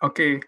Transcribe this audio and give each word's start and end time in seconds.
Oke. 0.00 0.40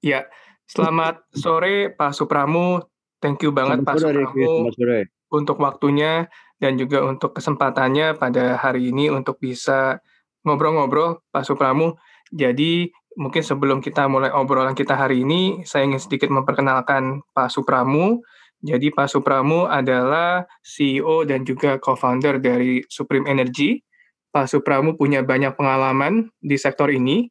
Ya, 0.00 0.24
selamat 0.64 1.28
sore 1.36 1.92
Pak 1.92 2.16
Supramu. 2.16 2.80
Thank 3.20 3.44
you 3.44 3.52
banget 3.52 3.84
Selamat 3.84 3.88
Pak 3.92 3.96
sore. 4.00 4.22
Supramu 4.24 4.70
sore. 4.72 5.00
untuk 5.26 5.56
waktunya 5.58 6.30
dan 6.56 6.80
juga 6.80 7.04
untuk 7.04 7.36
kesempatannya 7.36 8.16
pada 8.16 8.56
hari 8.56 8.94
ini 8.94 9.12
untuk 9.12 9.36
bisa 9.36 10.00
ngobrol-ngobrol 10.48 11.20
Pak 11.28 11.44
Supramu. 11.44 12.00
Jadi 12.32 12.88
mungkin 13.20 13.42
sebelum 13.44 13.84
kita 13.84 14.08
mulai 14.08 14.32
obrolan 14.32 14.72
kita 14.72 14.96
hari 14.96 15.20
ini, 15.26 15.60
saya 15.68 15.84
ingin 15.84 16.00
sedikit 16.00 16.32
memperkenalkan 16.32 17.20
Pak 17.36 17.52
Supramu. 17.52 18.24
Jadi 18.64 18.88
Pak 18.88 19.12
Supramu 19.12 19.68
adalah 19.68 20.48
CEO 20.64 21.28
dan 21.28 21.44
juga 21.44 21.76
co-founder 21.76 22.40
dari 22.40 22.80
Supreme 22.88 23.28
Energy. 23.28 23.84
Pak 24.32 24.48
Supramu 24.48 24.96
punya 24.96 25.20
banyak 25.20 25.52
pengalaman 25.52 26.32
di 26.40 26.56
sektor 26.56 26.88
ini. 26.88 27.28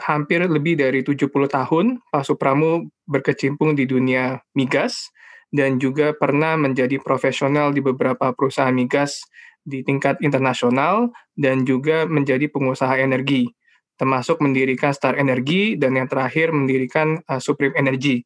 Hampir 0.00 0.44
lebih 0.48 0.80
dari 0.80 1.04
70 1.04 1.28
tahun 1.28 2.00
Pak 2.08 2.24
Supramu 2.24 2.88
berkecimpung 3.04 3.76
di 3.76 3.84
dunia 3.84 4.40
migas 4.56 5.12
dan 5.50 5.82
juga 5.82 6.14
pernah 6.14 6.54
menjadi 6.54 6.96
profesional 7.02 7.74
di 7.74 7.82
beberapa 7.82 8.32
perusahaan 8.32 8.72
migas 8.72 9.20
di 9.66 9.84
tingkat 9.84 10.16
internasional 10.24 11.12
dan 11.36 11.68
juga 11.68 12.08
menjadi 12.08 12.48
pengusaha 12.48 12.96
energi, 12.96 13.50
termasuk 14.00 14.40
mendirikan 14.40 14.94
Star 14.96 15.18
Energy 15.20 15.76
dan 15.76 15.98
yang 15.98 16.08
terakhir 16.08 16.54
mendirikan 16.54 17.20
uh, 17.28 17.42
Supreme 17.42 17.76
Energy. 17.76 18.24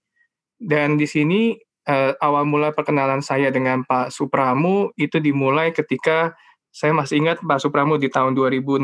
Dan 0.55 0.95
di 0.95 1.11
sini 1.11 1.59
uh, 1.91 2.15
awal 2.23 2.47
mula 2.47 2.71
perkenalan 2.71 3.21
saya 3.21 3.51
dengan 3.51 3.83
Pak 3.83 4.15
Supramu 4.15 4.95
itu 4.95 5.19
dimulai 5.19 5.75
ketika 5.75 6.37
saya 6.75 6.91
masih 6.91 7.23
ingat 7.23 7.39
Pak 7.43 7.63
Supramu 7.63 7.99
di 8.03 8.11
tahun 8.11 8.35
2016 8.35 8.83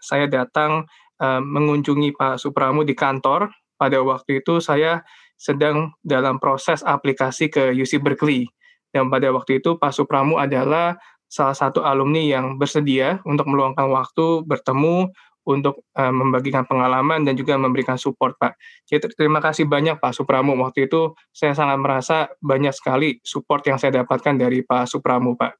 saya 0.00 0.24
datang 0.24 0.88
uh, 1.20 1.40
mengunjungi 1.44 2.16
Pak 2.16 2.40
Supramu 2.40 2.82
di 2.82 2.96
kantor. 2.96 3.52
Pada 3.76 4.00
waktu 4.04 4.44
itu 4.44 4.60
saya 4.60 5.00
sedang 5.40 5.96
dalam 6.04 6.36
proses 6.36 6.84
aplikasi 6.84 7.48
ke 7.48 7.72
UC 7.72 8.00
Berkeley. 8.04 8.48
Dan 8.92 9.08
pada 9.08 9.30
waktu 9.32 9.62
itu 9.62 9.78
Pak 9.78 9.94
Supramu 9.94 10.36
adalah 10.36 10.98
salah 11.30 11.54
satu 11.54 11.86
alumni 11.86 12.20
yang 12.20 12.58
bersedia 12.58 13.22
untuk 13.22 13.46
meluangkan 13.46 13.86
waktu 13.86 14.42
bertemu 14.44 15.08
untuk 15.48 15.86
uh, 15.96 16.12
membagikan 16.12 16.68
pengalaman 16.68 17.24
dan 17.24 17.32
juga 17.38 17.56
memberikan 17.56 17.96
support 17.96 18.36
Pak. 18.36 18.60
Jadi 18.84 19.14
terima 19.16 19.40
kasih 19.40 19.64
banyak 19.64 19.96
Pak 19.96 20.12
Supramu. 20.12 20.52
Waktu 20.60 20.90
itu 20.90 21.16
saya 21.32 21.56
sangat 21.56 21.78
merasa 21.80 22.16
banyak 22.44 22.74
sekali 22.76 23.16
support 23.24 23.64
yang 23.64 23.80
saya 23.80 24.04
dapatkan 24.04 24.36
dari 24.36 24.60
Pak 24.60 24.90
Supramu 24.90 25.34
Pak. 25.38 25.56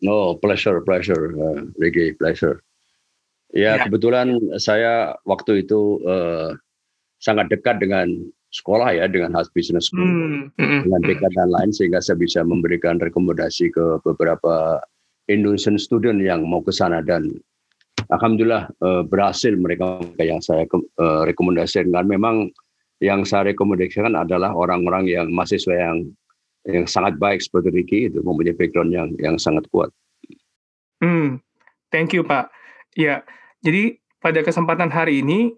No, 0.00 0.36
pleasure, 0.40 0.80
pleasure, 0.82 1.32
uh, 1.36 1.64
Ricky, 1.76 2.16
pleasure. 2.16 2.64
Ya, 3.54 3.78
ya, 3.78 3.86
kebetulan 3.86 4.34
saya 4.58 5.14
waktu 5.22 5.62
itu 5.62 6.02
uh, 6.02 6.58
sangat 7.22 7.54
dekat 7.54 7.78
dengan 7.78 8.10
sekolah 8.50 8.94
ya 8.94 9.06
dengan 9.10 9.34
Harvard 9.34 9.54
Business 9.54 9.90
School 9.90 10.06
hmm, 10.06 10.58
hmm, 10.58 10.80
dengan 10.86 11.00
dekat 11.06 11.32
dan 11.34 11.50
lain 11.50 11.70
sehingga 11.74 11.98
saya 11.98 12.18
bisa 12.18 12.42
memberikan 12.42 12.98
rekomendasi 12.98 13.70
ke 13.70 13.98
beberapa 14.02 14.82
Indonesian 15.26 15.78
student 15.78 16.22
yang 16.22 16.46
mau 16.46 16.62
ke 16.62 16.70
sana 16.70 17.02
dan 17.02 17.34
alhamdulillah 18.14 18.70
uh, 18.82 19.02
berhasil 19.02 19.54
mereka 19.58 20.02
yang 20.22 20.38
saya 20.38 20.66
uh, 20.98 21.22
rekomendasikan 21.26 21.90
memang 22.06 22.50
yang 23.02 23.26
saya 23.26 23.50
rekomendasikan 23.50 24.14
adalah 24.14 24.54
orang-orang 24.54 25.10
yang 25.10 25.26
mahasiswa 25.34 25.74
yang 25.74 26.10
yang 26.64 26.86
sangat 26.88 27.18
baik 27.20 27.42
seperti 27.42 27.70
Ricky 27.74 27.98
itu 28.08 28.22
mempunyai 28.22 28.56
background 28.56 28.90
yang 28.94 29.08
yang 29.20 29.36
sangat 29.36 29.66
kuat. 29.74 29.90
Hmm, 31.02 31.42
thank 31.90 32.14
you 32.14 32.22
Pak. 32.24 32.48
Ya, 32.94 33.26
jadi 33.64 33.96
pada 34.20 34.44
kesempatan 34.44 34.92
hari 34.92 35.24
ini 35.24 35.56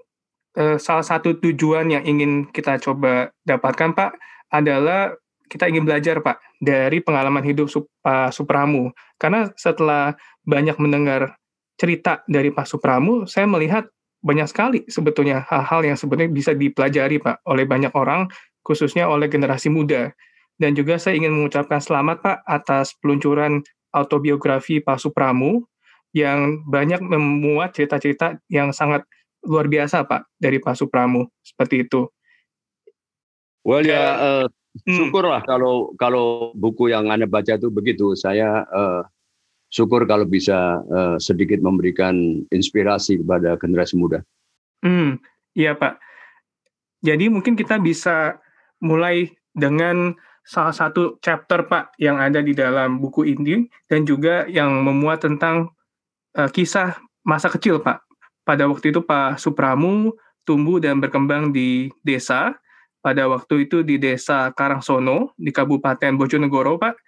eh, 0.55 0.79
salah 0.79 1.03
satu 1.03 1.37
tujuan 1.43 1.91
yang 1.91 2.07
ingin 2.07 2.47
kita 2.55 2.79
coba 2.79 3.35
dapatkan 3.43 3.93
Pak 3.93 4.11
adalah 4.55 5.11
kita 5.47 5.67
ingin 5.71 5.87
belajar 5.87 6.23
Pak 6.23 6.39
dari 6.63 7.03
pengalaman 7.03 7.43
hidup 7.43 7.71
Pak 8.03 8.35
Supramu. 8.35 8.91
Karena 9.19 9.51
setelah 9.55 10.15
banyak 10.47 10.79
mendengar 10.79 11.39
cerita 11.79 12.23
dari 12.27 12.51
Pak 12.51 12.67
Supramu, 12.67 13.27
saya 13.29 13.47
melihat 13.47 13.87
banyak 14.25 14.49
sekali 14.51 14.81
sebetulnya 14.91 15.47
hal-hal 15.47 15.87
yang 15.87 15.97
sebetulnya 15.99 16.31
bisa 16.33 16.51
dipelajari 16.57 17.23
Pak 17.23 17.47
oleh 17.47 17.63
banyak 17.69 17.95
orang, 17.95 18.27
khususnya 18.67 19.07
oleh 19.07 19.31
generasi 19.31 19.71
muda. 19.71 20.11
Dan 20.57 20.73
juga 20.73 20.97
saya 20.97 21.21
ingin 21.21 21.37
mengucapkan 21.37 21.79
selamat 21.79 22.25
Pak 22.25 22.39
atas 22.49 22.97
peluncuran 22.99 23.61
autobiografi 23.93 24.81
Pak 24.83 24.99
Supramu 24.99 25.69
yang 26.17 26.65
banyak 26.65 27.05
memuat 27.05 27.77
cerita-cerita 27.77 28.41
yang 28.49 28.73
sangat 28.73 29.05
luar 29.45 29.69
biasa 29.69 30.09
Pak 30.09 30.41
dari 30.41 30.57
Pak 30.57 30.73
Supramu 30.81 31.29
seperti 31.45 31.85
itu. 31.85 32.09
Well 33.61 33.85
ya 33.85 34.17
uh, 34.17 34.47
syukurlah 34.89 35.45
hmm. 35.45 35.51
kalau 35.51 35.75
kalau 36.01 36.27
buku 36.57 36.89
yang 36.89 37.13
anda 37.13 37.29
baca 37.29 37.61
itu 37.61 37.69
begitu. 37.69 38.17
Saya 38.17 38.65
uh, 38.73 39.05
syukur 39.69 40.09
kalau 40.09 40.25
bisa 40.25 40.81
uh, 40.89 41.21
sedikit 41.21 41.61
memberikan 41.61 42.41
inspirasi 42.49 43.21
kepada 43.21 43.61
generasi 43.61 44.01
muda. 44.01 44.25
Hmm, 44.81 45.21
iya 45.53 45.77
Pak. 45.77 46.01
Jadi 47.05 47.29
mungkin 47.29 47.61
kita 47.61 47.77
bisa 47.77 48.41
mulai 48.81 49.37
dengan 49.53 50.17
salah 50.49 50.73
satu 50.73 51.21
chapter 51.21 51.69
Pak 51.69 51.99
yang 52.01 52.17
ada 52.17 52.41
di 52.41 52.57
dalam 52.57 53.03
buku 53.03 53.29
ini 53.29 53.69
dan 53.91 54.09
juga 54.09 54.49
yang 54.49 54.81
memuat 54.81 55.27
tentang 55.27 55.76
uh, 56.37 56.51
kisah 56.53 57.01
masa 57.25 57.49
kecil 57.49 57.81
Pak 57.81 58.07
pada 58.47 58.71
waktu 58.71 58.95
itu 58.95 59.03
Pak 59.03 59.43
Supramu 59.43 60.15
tumbuh 60.47 60.79
dan 60.79 61.03
berkembang 61.03 61.51
di 61.51 61.91
desa. 62.07 62.55
Pada 63.03 63.31
waktu 63.31 63.71
itu 63.71 63.87
di 63.87 64.03
desa 64.03 64.51
Karangsono, 64.51 65.31
di 65.39 65.55
Kabupaten 65.55 66.19
Bojonegoro, 66.19 66.75
Pak. 66.75 66.99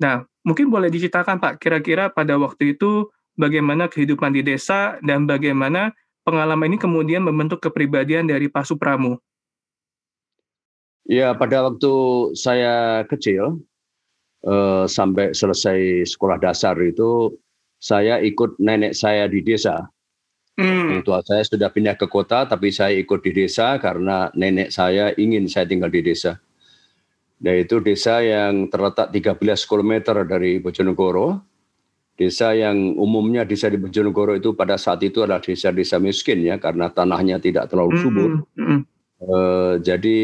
Nah, 0.00 0.24
mungkin 0.48 0.72
boleh 0.72 0.88
diceritakan, 0.88 1.36
Pak, 1.44 1.60
kira-kira 1.60 2.08
pada 2.08 2.40
waktu 2.40 2.72
itu 2.72 3.12
bagaimana 3.36 3.84
kehidupan 3.84 4.32
di 4.32 4.40
desa 4.40 4.96
dan 5.04 5.28
bagaimana 5.28 5.92
pengalaman 6.24 6.72
ini 6.72 6.78
kemudian 6.80 7.20
membentuk 7.20 7.60
kepribadian 7.60 8.32
dari 8.32 8.48
Pak 8.48 8.64
Supramu? 8.64 9.20
Ya, 11.04 11.36
pada 11.36 11.68
waktu 11.68 11.92
saya 12.32 13.04
kecil, 13.04 13.60
eh, 14.48 14.84
sampai 14.88 15.36
selesai 15.36 16.08
sekolah 16.16 16.40
dasar 16.40 16.80
itu, 16.80 17.36
saya 17.82 18.22
ikut 18.22 18.62
nenek 18.62 18.94
saya 18.94 19.26
di 19.26 19.42
desa 19.42 19.90
Hmm. 20.52 21.00
tua 21.00 21.24
saya 21.24 21.40
sudah 21.48 21.72
pindah 21.72 21.96
ke 21.96 22.04
kota, 22.12 22.44
tapi 22.44 22.68
saya 22.68 22.92
ikut 23.00 23.24
di 23.24 23.32
desa 23.32 23.80
karena 23.80 24.28
nenek 24.36 24.68
saya 24.68 25.16
ingin 25.16 25.48
saya 25.48 25.64
tinggal 25.64 25.88
di 25.88 26.04
desa. 26.04 26.36
Dan 27.40 27.64
itu 27.64 27.80
desa 27.80 28.20
yang 28.20 28.68
terletak 28.68 29.10
13 29.10 29.64
km 29.64 30.12
dari 30.28 30.60
Bojonegoro. 30.60 31.40
Desa 32.12 32.52
yang 32.52 33.00
umumnya 33.00 33.48
desa 33.48 33.72
di 33.72 33.80
Bojonegoro 33.80 34.36
itu 34.36 34.52
pada 34.52 34.76
saat 34.76 35.00
itu 35.00 35.24
adalah 35.24 35.40
desa-desa 35.40 35.96
miskin 35.96 36.44
ya, 36.44 36.60
karena 36.60 36.92
tanahnya 36.92 37.40
tidak 37.40 37.72
terlalu 37.72 37.96
hmm, 37.96 38.02
subur. 38.04 38.30
Hmm. 38.52 38.60
Hmm. 38.60 38.80
Uh, 39.22 39.74
jadi 39.80 40.20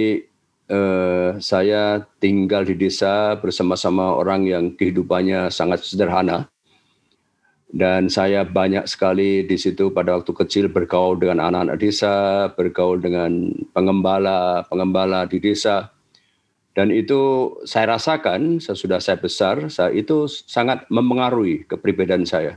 uh, 0.69 1.41
saya 1.41 2.05
tinggal 2.21 2.69
di 2.69 2.77
desa 2.77 3.33
bersama-sama 3.41 4.13
orang 4.13 4.45
yang 4.45 4.65
kehidupannya 4.77 5.49
sangat 5.49 5.89
sederhana 5.89 6.53
dan 7.69 8.09
saya 8.09 8.49
banyak 8.49 8.89
sekali 8.89 9.45
di 9.45 9.61
situ 9.61 9.93
pada 9.93 10.17
waktu 10.17 10.33
kecil 10.33 10.73
bergaul 10.73 11.21
dengan 11.21 11.53
anak-anak 11.53 11.77
desa, 11.77 12.49
bergaul 12.57 12.97
dengan 12.97 13.53
pengembala, 13.77 14.65
pengembala 14.73 15.29
di 15.29 15.37
desa. 15.37 15.93
Dan 16.73 16.89
itu 16.89 17.53
saya 17.69 17.99
rasakan 17.99 18.63
sesudah 18.65 19.05
saya 19.05 19.21
besar, 19.21 19.69
saya 19.69 19.93
itu 19.93 20.25
sangat 20.29 20.89
mempengaruhi 20.89 21.69
kepribadian 21.69 22.25
saya. 22.25 22.57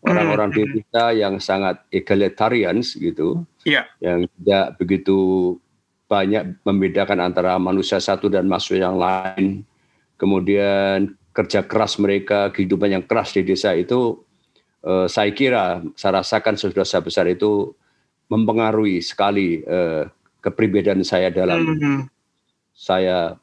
Orang-orang 0.00 0.54
di 0.54 0.62
hmm. 0.62 0.72
desa 0.78 1.04
yang 1.10 1.34
sangat 1.42 1.82
egalitarian 1.90 2.80
gitu, 2.80 3.42
yeah. 3.66 3.84
yang 3.98 4.30
tidak 4.38 4.78
begitu 4.78 5.18
banyak 6.06 6.54
membedakan 6.62 7.18
antara 7.18 7.58
manusia 7.58 7.98
satu 7.98 8.30
dan 8.30 8.46
manusia 8.46 8.86
yang 8.86 8.96
lain. 8.96 9.66
Kemudian 10.16 11.18
kerja 11.40 11.64
keras 11.64 11.96
mereka, 11.96 12.52
kehidupan 12.52 12.92
yang 12.92 13.04
keras 13.08 13.32
di 13.32 13.40
desa 13.40 13.72
itu 13.72 14.20
uh, 14.84 15.08
saya 15.08 15.32
kira 15.32 15.80
saya 15.96 16.20
rasakan 16.20 16.60
sudah 16.60 16.84
saya 16.84 17.00
besar 17.00 17.24
itu 17.32 17.72
mempengaruhi 18.28 19.00
sekali 19.00 19.64
uh, 19.64 20.04
kepribadian 20.44 21.00
saya 21.00 21.32
dalam 21.32 21.64
mm 21.64 21.76
-hmm. 21.80 21.98
saya 22.76 23.40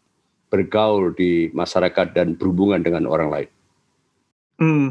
bergaul 0.53 1.11
di 1.17 1.49
masyarakat 1.51 2.13
dan 2.13 2.37
berhubungan 2.37 2.79
dengan 2.79 3.09
orang 3.09 3.29
lain. 3.33 3.49
Hmm, 4.57 4.87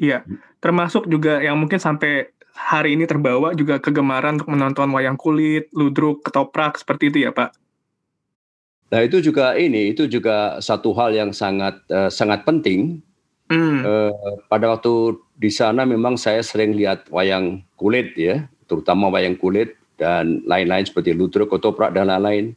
iya, 0.00 0.24
termasuk 0.62 1.04
juga 1.10 1.42
yang 1.42 1.58
mungkin 1.58 1.82
sampai 1.82 2.30
hari 2.54 2.96
ini 2.96 3.04
terbawa 3.04 3.52
juga 3.52 3.82
kegemaran 3.82 4.40
untuk 4.40 4.52
menonton 4.52 4.88
wayang 4.94 5.18
kulit, 5.18 5.68
ludruk, 5.74 6.24
ketoprak 6.24 6.78
seperti 6.78 7.10
itu 7.12 7.18
ya 7.28 7.30
Pak. 7.34 7.59
Nah 8.90 9.00
itu 9.06 9.22
juga 9.22 9.54
ini 9.54 9.94
itu 9.94 10.10
juga 10.10 10.58
satu 10.58 10.90
hal 10.98 11.14
yang 11.14 11.30
sangat 11.30 11.78
uh, 11.94 12.10
sangat 12.10 12.42
penting. 12.42 12.98
Mm. 13.50 13.82
Uh, 13.82 14.14
pada 14.46 14.70
waktu 14.70 15.18
di 15.34 15.50
sana 15.50 15.82
memang 15.82 16.14
saya 16.14 16.42
sering 16.42 16.74
lihat 16.74 17.06
wayang 17.10 17.62
kulit 17.74 18.14
ya, 18.14 18.46
terutama 18.66 19.10
wayang 19.10 19.34
kulit 19.38 19.74
dan 19.98 20.42
lain-lain 20.46 20.86
seperti 20.86 21.14
ludruk, 21.14 21.50
ketoprak 21.50 21.94
dan 21.94 22.10
lain-lain. 22.10 22.54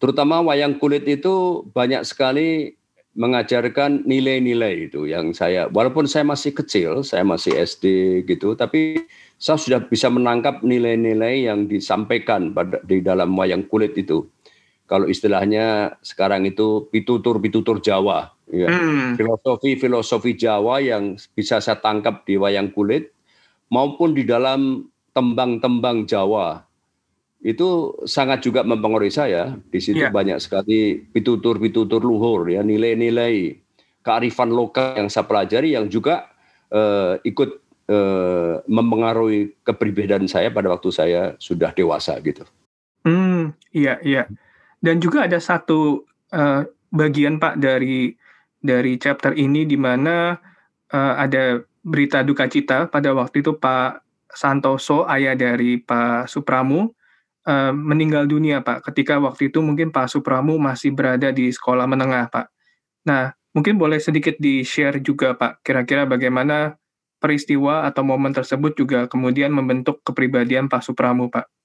Terutama 0.00 0.40
wayang 0.40 0.80
kulit 0.80 1.04
itu 1.04 1.64
banyak 1.76 2.04
sekali 2.08 2.80
mengajarkan 3.12 4.06
nilai-nilai 4.06 4.88
itu 4.88 5.04
yang 5.04 5.36
saya 5.36 5.68
walaupun 5.68 6.08
saya 6.08 6.24
masih 6.24 6.56
kecil, 6.56 7.04
saya 7.04 7.20
masih 7.20 7.52
SD 7.52 7.84
gitu, 8.24 8.56
tapi 8.56 9.04
saya 9.36 9.60
sudah 9.60 9.80
bisa 9.84 10.08
menangkap 10.08 10.64
nilai-nilai 10.64 11.44
yang 11.48 11.68
disampaikan 11.68 12.56
pada 12.56 12.80
di 12.84 13.04
dalam 13.04 13.36
wayang 13.36 13.64
kulit 13.68 13.92
itu. 14.00 14.24
Kalau 14.90 15.06
istilahnya 15.06 15.94
sekarang 16.02 16.50
itu 16.50 16.90
pitutur-pitutur 16.90 17.78
Jawa, 17.78 18.34
ya. 18.50 18.66
Hmm. 18.66 19.14
Filosofi-filosofi 19.14 20.34
Jawa 20.34 20.82
yang 20.82 21.14
bisa 21.38 21.62
saya 21.62 21.78
tangkap 21.78 22.26
di 22.26 22.34
wayang 22.34 22.74
kulit 22.74 23.14
maupun 23.70 24.18
di 24.18 24.26
dalam 24.26 24.90
tembang-tembang 25.14 26.10
Jawa 26.10 26.66
itu 27.40 27.94
sangat 28.02 28.42
juga 28.42 28.66
mempengaruhi 28.66 29.14
saya. 29.14 29.54
Di 29.70 29.78
situ 29.78 30.02
yeah. 30.02 30.10
banyak 30.10 30.42
sekali 30.42 31.06
pitutur-pitutur 31.14 32.02
luhur 32.02 32.50
ya, 32.50 32.66
nilai-nilai 32.66 33.62
kearifan 34.02 34.50
lokal 34.50 34.98
yang 34.98 35.06
saya 35.06 35.24
pelajari 35.30 35.78
yang 35.78 35.86
juga 35.86 36.34
uh, 36.74 37.14
ikut 37.22 37.50
uh, 37.86 38.58
mempengaruhi 38.66 39.54
kepribadian 39.62 40.26
saya 40.26 40.50
pada 40.50 40.66
waktu 40.66 40.90
saya 40.90 41.38
sudah 41.38 41.70
dewasa 41.70 42.18
gitu. 42.26 42.42
Hmm, 43.06 43.56
iya 43.72 43.96
iya. 44.04 44.28
Dan 44.80 44.98
juga 44.98 45.28
ada 45.28 45.36
satu 45.36 46.08
uh, 46.32 46.64
bagian 46.90 47.36
Pak 47.36 47.60
dari 47.60 48.16
dari 48.60 48.96
chapter 48.96 49.36
ini 49.36 49.64
di 49.68 49.76
mana 49.76 50.36
uh, 50.92 51.14
ada 51.16 51.60
berita 51.80 52.20
duka 52.20 52.48
cita 52.48 52.88
pada 52.88 53.12
waktu 53.16 53.40
itu 53.40 53.56
Pak 53.56 54.04
Santoso 54.30 55.08
ayah 55.08 55.36
dari 55.36 55.80
Pak 55.80 56.28
Supramu 56.28 56.92
uh, 57.46 57.72
meninggal 57.72 58.28
dunia, 58.28 58.60
Pak, 58.60 58.92
ketika 58.92 59.18
waktu 59.18 59.48
itu 59.48 59.58
mungkin 59.64 59.90
Pak 59.90 60.12
Supramu 60.12 60.60
masih 60.60 60.92
berada 60.92 61.32
di 61.32 61.48
sekolah 61.50 61.88
menengah, 61.88 62.28
Pak. 62.28 62.46
Nah, 63.08 63.32
mungkin 63.56 63.80
boleh 63.80 63.98
sedikit 63.98 64.36
di-share 64.36 65.00
juga, 65.00 65.34
Pak, 65.34 65.64
kira-kira 65.64 66.04
bagaimana 66.04 66.76
peristiwa 67.20 67.84
atau 67.84 68.00
momen 68.00 68.32
tersebut 68.32 68.72
juga 68.80 69.04
kemudian 69.04 69.52
membentuk 69.52 70.00
kepribadian 70.04 70.72
Pak 70.72 70.84
Supramu, 70.84 71.28
Pak? 71.28 71.59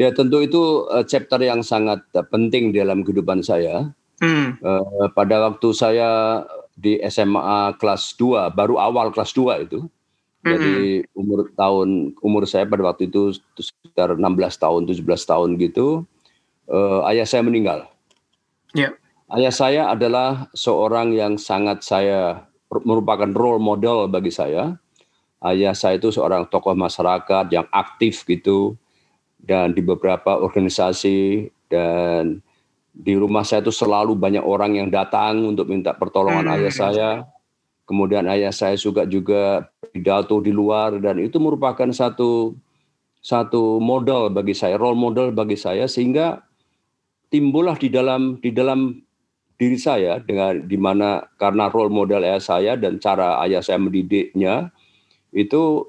Ya, 0.00 0.08
tentu 0.16 0.40
itu 0.40 0.88
uh, 0.88 1.04
chapter 1.04 1.36
yang 1.44 1.60
sangat 1.60 2.00
uh, 2.16 2.24
penting 2.24 2.72
dalam 2.72 3.04
kehidupan 3.04 3.44
saya. 3.44 3.92
Hmm. 4.24 4.56
Uh, 4.64 5.12
pada 5.12 5.44
waktu 5.44 5.76
saya 5.76 6.40
di 6.72 6.96
SMA 7.04 7.76
kelas 7.76 8.16
2, 8.16 8.48
baru 8.56 8.80
awal 8.80 9.12
kelas 9.12 9.36
2 9.36 9.68
itu, 9.68 9.84
jadi 10.40 11.04
umur 11.12 11.52
tahun 11.52 12.16
umur 12.24 12.48
saya 12.48 12.64
pada 12.64 12.80
waktu 12.88 13.12
itu 13.12 13.36
sekitar 13.60 14.16
16 14.16 14.24
tahun, 14.56 14.88
17 14.88 15.04
tahun 15.04 15.60
gitu, 15.60 16.08
uh, 16.72 17.04
ayah 17.12 17.28
saya 17.28 17.44
meninggal. 17.44 17.84
Yeah. 18.72 18.96
Ayah 19.28 19.52
saya 19.52 19.82
adalah 19.92 20.48
seorang 20.56 21.12
yang 21.12 21.36
sangat 21.36 21.84
saya 21.84 22.48
merupakan 22.72 23.28
role 23.36 23.60
model 23.60 24.08
bagi 24.08 24.32
saya. 24.32 24.80
Ayah 25.44 25.76
saya 25.76 26.00
itu 26.00 26.08
seorang 26.08 26.48
tokoh 26.48 26.72
masyarakat 26.72 27.52
yang 27.52 27.68
aktif 27.68 28.24
gitu 28.24 28.80
dan 29.44 29.72
di 29.72 29.82
beberapa 29.82 30.36
organisasi 30.40 31.48
dan 31.70 32.40
di 32.90 33.14
rumah 33.14 33.46
saya 33.46 33.64
itu 33.64 33.72
selalu 33.72 34.18
banyak 34.18 34.42
orang 34.42 34.76
yang 34.76 34.88
datang 34.90 35.46
untuk 35.46 35.70
minta 35.70 35.94
pertolongan 35.94 36.46
hmm. 36.50 36.56
ayah 36.58 36.72
saya 36.74 37.10
kemudian 37.90 38.26
ayah 38.30 38.54
saya 38.54 38.78
juga 38.78 39.02
juga 39.02 39.66
pidato 39.90 40.38
di 40.38 40.54
luar 40.54 41.02
dan 41.02 41.18
itu 41.18 41.42
merupakan 41.42 41.90
satu 41.90 42.54
satu 43.20 43.82
model 43.82 44.32
bagi 44.32 44.56
saya, 44.56 44.80
role 44.80 44.96
model 44.96 45.34
bagi 45.34 45.58
saya 45.58 45.84
sehingga 45.84 46.40
timbullah 47.28 47.76
di 47.76 47.92
dalam 47.92 48.40
di 48.40 48.50
dalam 48.54 48.96
diri 49.60 49.76
saya 49.76 50.24
dengan 50.24 50.64
di 50.64 50.78
mana 50.80 51.20
karena 51.36 51.68
role 51.68 51.92
model 51.92 52.24
ayah 52.24 52.40
saya 52.40 52.72
dan 52.80 52.96
cara 52.96 53.42
ayah 53.44 53.60
saya 53.60 53.76
mendidiknya 53.76 54.72
itu 55.36 55.84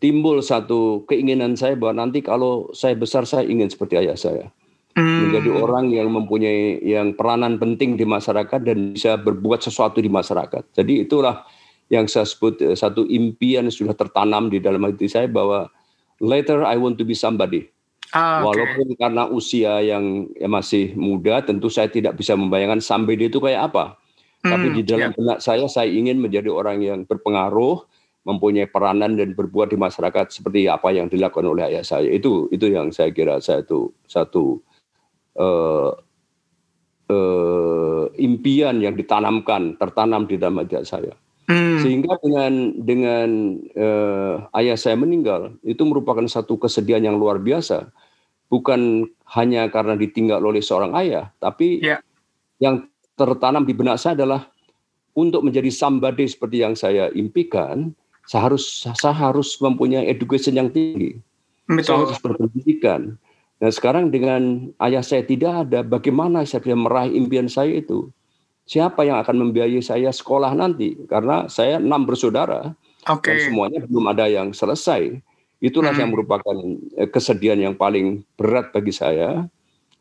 timbul 0.00 0.40
satu 0.40 1.04
keinginan 1.04 1.54
saya 1.54 1.76
bahwa 1.76 2.02
nanti 2.02 2.24
kalau 2.24 2.72
saya 2.72 2.96
besar 2.96 3.28
saya 3.28 3.44
ingin 3.44 3.68
seperti 3.68 4.00
ayah 4.00 4.16
saya 4.16 4.48
hmm. 4.96 5.18
menjadi 5.28 5.50
orang 5.60 5.92
yang 5.92 6.08
mempunyai 6.10 6.80
yang 6.82 7.12
peranan 7.14 7.60
penting 7.60 7.94
di 8.00 8.08
masyarakat 8.08 8.60
dan 8.64 8.96
bisa 8.96 9.20
berbuat 9.20 9.60
sesuatu 9.60 10.00
di 10.00 10.08
masyarakat. 10.10 10.64
Jadi 10.74 11.04
itulah 11.04 11.44
yang 11.92 12.06
saya 12.06 12.26
sebut 12.26 12.58
eh, 12.64 12.74
satu 12.74 13.04
impian 13.06 13.68
sudah 13.68 13.94
tertanam 13.94 14.48
di 14.48 14.58
dalam 14.58 14.82
hati 14.86 15.06
saya 15.06 15.28
bahwa 15.28 15.68
later 16.22 16.64
I 16.64 16.80
want 16.80 16.96
to 16.98 17.04
be 17.04 17.14
somebody. 17.14 17.68
Ah, 18.10 18.42
okay. 18.42 18.58
Walaupun 18.58 18.86
karena 18.98 19.22
usia 19.30 19.78
yang 19.86 20.26
ya 20.34 20.50
masih 20.50 20.98
muda, 20.98 21.46
tentu 21.46 21.70
saya 21.70 21.86
tidak 21.86 22.18
bisa 22.18 22.34
membayangkan 22.34 22.82
somebody 22.82 23.30
itu 23.30 23.38
kayak 23.38 23.70
apa. 23.70 23.94
Hmm, 24.42 24.50
Tapi 24.50 24.66
di 24.74 24.82
dalam 24.82 25.14
yeah. 25.14 25.16
benak 25.16 25.38
saya, 25.38 25.62
saya 25.70 25.86
ingin 25.86 26.18
menjadi 26.18 26.50
orang 26.50 26.82
yang 26.82 26.98
berpengaruh, 27.06 27.86
mempunyai 28.24 28.68
peranan 28.68 29.16
dan 29.16 29.32
berbuat 29.32 29.72
di 29.72 29.78
masyarakat 29.80 30.28
seperti 30.28 30.68
apa 30.68 30.92
yang 30.92 31.08
dilakukan 31.08 31.48
oleh 31.48 31.72
ayah 31.72 31.84
saya. 31.84 32.08
Itu 32.12 32.52
itu 32.52 32.68
yang 32.68 32.92
saya 32.92 33.10
kira 33.16 33.40
saya 33.40 33.64
itu 33.64 33.88
satu 34.04 34.60
uh, 35.40 35.90
uh, 37.08 38.04
impian 38.20 38.78
yang 38.84 38.94
ditanamkan, 38.94 39.80
tertanam 39.80 40.28
di 40.28 40.36
dalam 40.36 40.60
hati 40.60 40.84
saya. 40.84 41.16
Hmm. 41.50 41.82
Sehingga 41.82 42.14
dengan 42.22 42.52
dengan 42.78 43.28
uh, 43.74 44.34
ayah 44.54 44.78
saya 44.78 44.94
meninggal 44.94 45.58
itu 45.66 45.82
merupakan 45.82 46.22
satu 46.30 46.60
kesedihan 46.60 47.02
yang 47.02 47.18
luar 47.18 47.42
biasa, 47.42 47.90
bukan 48.46 49.10
hanya 49.34 49.66
karena 49.72 49.98
ditinggal 49.98 50.38
oleh 50.44 50.62
seorang 50.62 50.94
ayah, 51.00 51.34
tapi 51.42 51.82
yeah. 51.82 51.98
yang 52.62 52.86
tertanam 53.18 53.66
di 53.66 53.74
benak 53.74 53.98
saya 53.98 54.14
adalah 54.22 54.46
untuk 55.18 55.42
menjadi 55.42 55.74
somebody 55.74 56.30
seperti 56.30 56.62
yang 56.62 56.78
saya 56.78 57.10
impikan, 57.10 57.98
saya 58.30 58.46
harus 58.46 58.86
saya 58.86 59.10
harus 59.10 59.58
mempunyai 59.58 60.06
education 60.06 60.54
yang 60.54 60.70
tinggi, 60.70 61.18
Betul. 61.66 61.82
saya 61.82 61.98
harus 62.06 62.20
berpendidikan, 62.22 63.18
Nah 63.60 63.68
sekarang 63.68 64.08
dengan 64.08 64.72
ayah 64.80 65.04
saya 65.04 65.20
tidak 65.20 65.68
ada, 65.68 65.84
bagaimana 65.84 66.48
saya 66.48 66.64
bisa 66.64 66.76
meraih 66.76 67.12
impian 67.12 67.44
saya 67.44 67.76
itu? 67.76 68.08
Siapa 68.64 69.04
yang 69.04 69.20
akan 69.20 69.36
membiayai 69.36 69.84
saya 69.84 70.08
sekolah 70.08 70.56
nanti? 70.56 70.96
Karena 71.04 71.44
saya 71.52 71.76
enam 71.76 72.08
bersaudara, 72.08 72.72
okay. 73.04 73.36
dan 73.36 73.52
semuanya 73.52 73.78
belum 73.84 74.04
ada 74.08 74.24
yang 74.32 74.56
selesai. 74.56 75.20
Itulah 75.60 75.92
hmm. 75.92 76.00
yang 76.00 76.10
merupakan 76.16 76.56
eh, 76.96 77.08
kesedihan 77.12 77.60
yang 77.60 77.76
paling 77.76 78.24
berat 78.40 78.72
bagi 78.72 78.96
saya. 78.96 79.44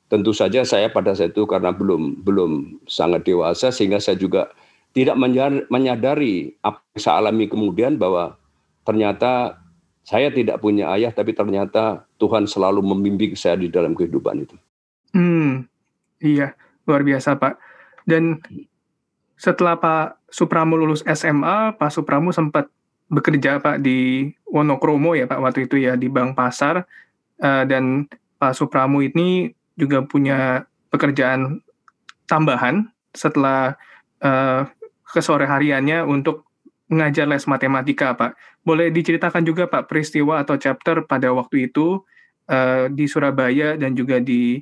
Tentu 0.10 0.34
saja 0.34 0.64
saya 0.66 0.90
pada 0.90 1.14
saat 1.14 1.38
itu 1.38 1.46
karena 1.46 1.70
belum 1.70 2.26
belum 2.26 2.82
sangat 2.90 3.28
dewasa 3.30 3.70
sehingga 3.70 4.02
saya 4.02 4.18
juga 4.18 4.50
tidak 5.00 5.16
menyadari 5.72 6.60
apa 6.60 6.84
yang 6.92 7.00
saya 7.00 7.16
alami 7.24 7.48
kemudian 7.48 7.96
bahwa 7.96 8.36
ternyata 8.84 9.62
saya 10.10 10.34
tidak 10.34 10.58
punya 10.58 10.90
ayah, 10.98 11.14
tapi 11.14 11.38
ternyata 11.38 12.10
Tuhan 12.18 12.50
selalu 12.50 12.82
membimbing 12.82 13.38
saya 13.38 13.62
di 13.62 13.70
dalam 13.70 13.94
kehidupan 13.94 14.42
itu. 14.42 14.58
Hmm, 15.14 15.70
iya, 16.18 16.58
luar 16.90 17.06
biasa 17.06 17.38
Pak. 17.38 17.54
Dan 18.10 18.42
setelah 19.38 19.78
Pak 19.78 20.34
Supramu 20.34 20.82
lulus 20.82 21.06
SMA, 21.06 21.78
Pak 21.78 21.94
Supramu 21.94 22.34
sempat 22.34 22.74
bekerja 23.10 23.62
Pak 23.62 23.86
di 23.86 24.30
Wonokromo 24.50 25.14
ya 25.14 25.30
Pak 25.30 25.42
waktu 25.42 25.70
itu 25.70 25.78
ya 25.78 25.94
di 25.94 26.10
Bank 26.10 26.34
Pasar. 26.34 26.90
Uh, 27.38 27.64
dan 27.70 28.10
Pak 28.42 28.58
Supramu 28.58 29.06
ini 29.06 29.54
juga 29.78 30.02
punya 30.02 30.66
pekerjaan 30.90 31.62
tambahan 32.26 32.90
setelah 33.14 33.78
uh, 34.26 34.66
kesore 35.10 35.50
hariannya 35.50 36.06
untuk 36.06 36.46
mengajar 36.90 37.30
les 37.30 37.46
matematika, 37.46 38.18
Pak. 38.18 38.38
Boleh 38.66 38.90
diceritakan 38.90 39.46
juga, 39.46 39.70
Pak, 39.70 39.90
peristiwa 39.90 40.42
atau 40.42 40.58
chapter 40.58 41.06
pada 41.06 41.30
waktu 41.34 41.70
itu 41.70 42.02
uh, 42.50 42.90
di 42.90 43.06
Surabaya 43.06 43.78
dan 43.78 43.94
juga 43.94 44.18
di 44.18 44.58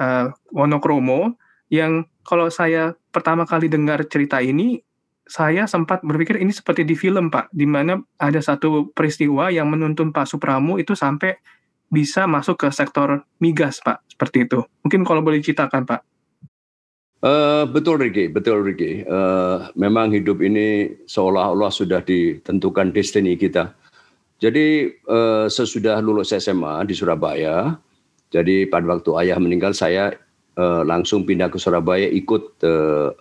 uh, 0.00 0.28
Wonokromo 0.52 1.36
yang 1.70 2.04
kalau 2.26 2.50
saya 2.50 2.98
pertama 3.14 3.46
kali 3.46 3.70
dengar 3.70 4.02
cerita 4.10 4.42
ini, 4.42 4.82
saya 5.30 5.70
sempat 5.70 6.02
berpikir 6.02 6.42
ini 6.42 6.50
seperti 6.50 6.82
di 6.82 6.98
film, 6.98 7.30
Pak, 7.30 7.54
di 7.54 7.64
mana 7.64 8.02
ada 8.18 8.42
satu 8.42 8.90
peristiwa 8.90 9.48
yang 9.48 9.70
menuntun 9.70 10.10
Pak 10.10 10.26
Supramu 10.26 10.82
itu 10.82 10.98
sampai 10.98 11.38
bisa 11.86 12.26
masuk 12.26 12.66
ke 12.66 12.68
sektor 12.74 13.22
migas, 13.38 13.78
Pak, 13.82 14.02
seperti 14.10 14.50
itu. 14.50 14.66
Mungkin 14.82 15.06
kalau 15.06 15.22
boleh 15.22 15.38
diceritakan, 15.38 15.86
Pak. 15.86 16.02
Uh, 17.20 17.68
betul 17.68 18.00
Ricky, 18.00 18.32
betul 18.32 18.64
Ricky. 18.64 19.04
Uh, 19.04 19.68
memang 19.76 20.08
hidup 20.08 20.40
ini 20.40 20.96
seolah-olah 21.04 21.68
sudah 21.68 22.00
ditentukan 22.00 22.96
destiny 22.96 23.36
kita. 23.36 23.76
Jadi 24.40 24.88
uh, 25.04 25.44
sesudah 25.44 26.00
lulus 26.00 26.32
SMA 26.32 26.80
di 26.88 26.96
Surabaya, 26.96 27.76
jadi 28.32 28.64
pada 28.72 28.88
waktu 28.88 29.12
ayah 29.20 29.36
meninggal 29.36 29.76
saya 29.76 30.16
uh, 30.56 30.80
langsung 30.80 31.28
pindah 31.28 31.52
ke 31.52 31.60
Surabaya 31.60 32.08
ikut 32.08 32.56
uh, 32.64 33.12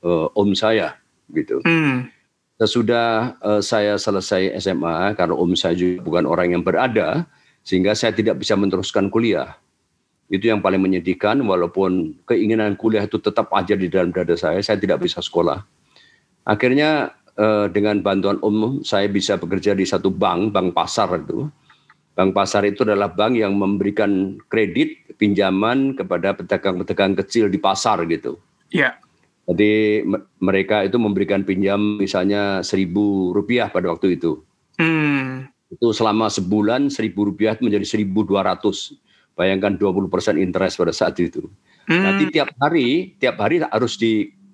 uh, 0.00 0.26
om 0.32 0.56
saya 0.56 0.96
gitu. 1.36 1.60
Hmm. 1.68 2.08
Sesudah 2.56 3.36
uh, 3.44 3.60
saya 3.60 4.00
selesai 4.00 4.56
SMA 4.64 5.12
karena 5.12 5.36
om 5.36 5.52
saya 5.52 5.76
juga 5.76 6.00
bukan 6.00 6.24
orang 6.24 6.56
yang 6.56 6.64
berada, 6.64 7.28
sehingga 7.60 7.92
saya 7.92 8.16
tidak 8.16 8.40
bisa 8.40 8.56
meneruskan 8.56 9.12
kuliah. 9.12 9.60
Itu 10.26 10.50
yang 10.50 10.58
paling 10.58 10.82
menyedihkan, 10.82 11.38
walaupun 11.46 12.18
keinginan 12.26 12.74
kuliah 12.74 13.06
itu 13.06 13.22
tetap 13.22 13.50
aja 13.54 13.78
di 13.78 13.86
dalam 13.86 14.10
dada 14.10 14.34
saya, 14.34 14.58
saya 14.58 14.74
tidak 14.74 15.06
bisa 15.06 15.22
sekolah. 15.22 15.62
Akhirnya 16.42 17.14
eh, 17.38 17.66
dengan 17.70 18.02
bantuan 18.02 18.42
umum, 18.42 18.82
saya 18.82 19.06
bisa 19.06 19.38
bekerja 19.38 19.74
di 19.78 19.86
satu 19.86 20.10
bank, 20.10 20.50
bank 20.50 20.74
pasar 20.74 21.14
itu. 21.22 21.46
Bank 22.16 22.32
pasar 22.32 22.66
itu 22.66 22.82
adalah 22.82 23.12
bank 23.12 23.38
yang 23.38 23.54
memberikan 23.54 24.40
kredit, 24.50 25.14
pinjaman 25.14 25.94
kepada 25.94 26.34
pedagang-pedagang 26.34 27.14
kecil 27.22 27.46
di 27.46 27.60
pasar 27.60 28.02
gitu. 28.08 28.40
Iya. 28.72 28.98
Jadi 29.46 30.02
mereka 30.42 30.82
itu 30.82 30.98
memberikan 30.98 31.46
pinjam 31.46 31.78
misalnya 32.02 32.66
seribu 32.66 33.30
rupiah 33.30 33.70
pada 33.70 33.94
waktu 33.94 34.18
itu. 34.18 34.42
Hmm. 34.74 35.46
Itu 35.70 35.94
selama 35.94 36.26
sebulan 36.26 36.90
seribu 36.90 37.30
rupiah 37.30 37.54
menjadi 37.62 37.86
seribu 37.86 38.26
dua 38.26 38.42
ratus 38.42 38.98
Bayangkan 39.36 39.76
20% 39.76 40.40
interest 40.40 40.80
pada 40.80 40.96
saat 40.96 41.14
itu. 41.20 41.44
Hmm. 41.84 42.02
Nanti 42.02 42.32
tiap 42.32 42.56
hari, 42.56 43.14
tiap 43.20 43.36
hari 43.36 43.60
harus 43.60 44.00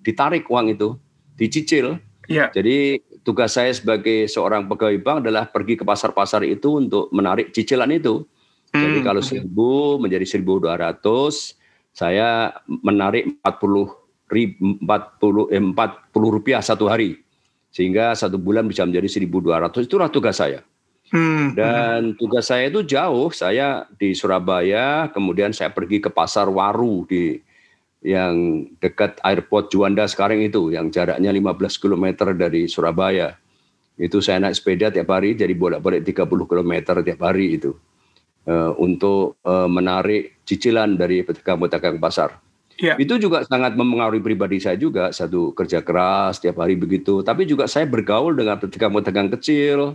ditarik 0.02 0.50
uang 0.50 0.74
itu, 0.74 0.98
dicicil. 1.38 2.02
Yeah. 2.26 2.50
Jadi 2.50 2.98
tugas 3.22 3.54
saya 3.54 3.70
sebagai 3.70 4.26
seorang 4.26 4.66
pegawai 4.66 4.98
bank 4.98 5.16
adalah 5.26 5.46
pergi 5.46 5.78
ke 5.78 5.86
pasar-pasar 5.86 6.42
itu 6.42 6.82
untuk 6.82 7.08
menarik 7.14 7.54
cicilan 7.54 7.94
itu. 7.94 8.26
Hmm. 8.74 8.82
Jadi 8.82 8.98
kalau 9.06 9.22
seribu 9.22 9.70
menjadi 10.02 10.26
seribu 10.26 10.58
dua 10.58 10.74
ratus, 10.74 11.54
saya 11.94 12.50
menarik 12.66 13.38
empat 13.38 13.54
puluh 13.62 13.86
empat 14.32 15.20
puluh 15.20 15.46
eh, 15.52 15.60
empat 15.60 16.10
puluh 16.10 16.32
rupiah 16.40 16.64
satu 16.64 16.88
hari, 16.88 17.20
sehingga 17.68 18.16
satu 18.16 18.40
bulan 18.40 18.64
bisa 18.64 18.82
menjadi 18.82 19.06
seribu 19.06 19.44
dua 19.44 19.60
ratus. 19.60 19.86
Itulah 19.86 20.08
tugas 20.08 20.40
saya. 20.40 20.64
Hmm, 21.12 21.52
Dan 21.52 22.16
tugas 22.16 22.48
saya 22.48 22.72
itu 22.72 22.80
jauh. 22.88 23.28
Saya 23.36 23.84
di 24.00 24.16
Surabaya, 24.16 25.12
kemudian 25.12 25.52
saya 25.52 25.68
pergi 25.68 26.00
ke 26.00 26.08
pasar 26.08 26.48
Waru 26.48 27.04
di 27.04 27.36
yang 28.02 28.66
dekat 28.82 29.20
airport 29.22 29.70
Juanda 29.70 30.08
sekarang 30.08 30.42
itu, 30.42 30.72
yang 30.72 30.90
jaraknya 30.90 31.30
15 31.30 31.78
km 31.78 32.34
dari 32.34 32.66
Surabaya. 32.66 33.36
Itu 33.94 34.24
saya 34.24 34.40
naik 34.42 34.56
sepeda 34.56 34.90
tiap 34.90 35.12
hari, 35.12 35.36
jadi 35.36 35.52
bolak-balik 35.52 36.02
30 36.02 36.26
km 36.26 36.72
tiap 37.04 37.20
hari 37.22 37.60
itu. 37.60 37.76
Uh, 38.42 38.74
untuk 38.74 39.38
uh, 39.46 39.70
menarik 39.70 40.42
cicilan 40.42 40.98
dari 40.98 41.22
pedagang-pedagang 41.22 42.02
pasar. 42.02 42.42
Ya. 42.74 42.98
Itu 42.98 43.14
juga 43.14 43.46
sangat 43.46 43.78
mempengaruhi 43.78 44.18
pribadi 44.18 44.58
saya 44.58 44.74
juga. 44.74 45.14
Satu 45.14 45.54
kerja 45.54 45.78
keras 45.78 46.42
tiap 46.42 46.58
hari 46.58 46.74
begitu. 46.74 47.22
Tapi 47.22 47.46
juga 47.46 47.70
saya 47.70 47.86
bergaul 47.86 48.34
dengan 48.34 48.58
pedagang-pedagang 48.58 49.30
kecil, 49.38 49.94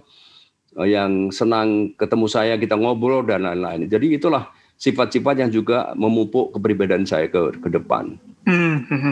yang 0.86 1.34
senang 1.34 1.98
ketemu 1.98 2.26
saya, 2.30 2.54
kita 2.60 2.78
ngobrol 2.78 3.26
dan 3.26 3.48
lain-lain. 3.48 3.90
Jadi 3.90 4.22
itulah 4.22 4.54
sifat-sifat 4.78 5.42
yang 5.42 5.50
juga 5.50 5.98
memupuk 5.98 6.54
kepribadian 6.54 7.02
saya 7.02 7.26
ke, 7.26 7.58
ke 7.58 7.70
depan. 7.74 8.22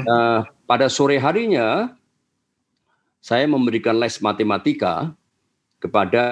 Nah, 0.06 0.46
pada 0.70 0.88
sore 0.88 1.18
harinya 1.18 1.90
saya 3.18 3.50
memberikan 3.50 3.98
les 3.98 4.22
matematika 4.22 5.10
kepada 5.82 6.24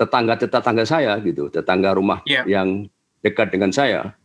tetangga-tetangga 0.00 0.84
saya 0.88 1.12
gitu, 1.20 1.52
tetangga 1.52 1.92
rumah 1.92 2.24
yeah. 2.24 2.48
yang 2.48 2.88
dekat 3.20 3.52
dengan 3.52 3.70
saya. 3.70 4.16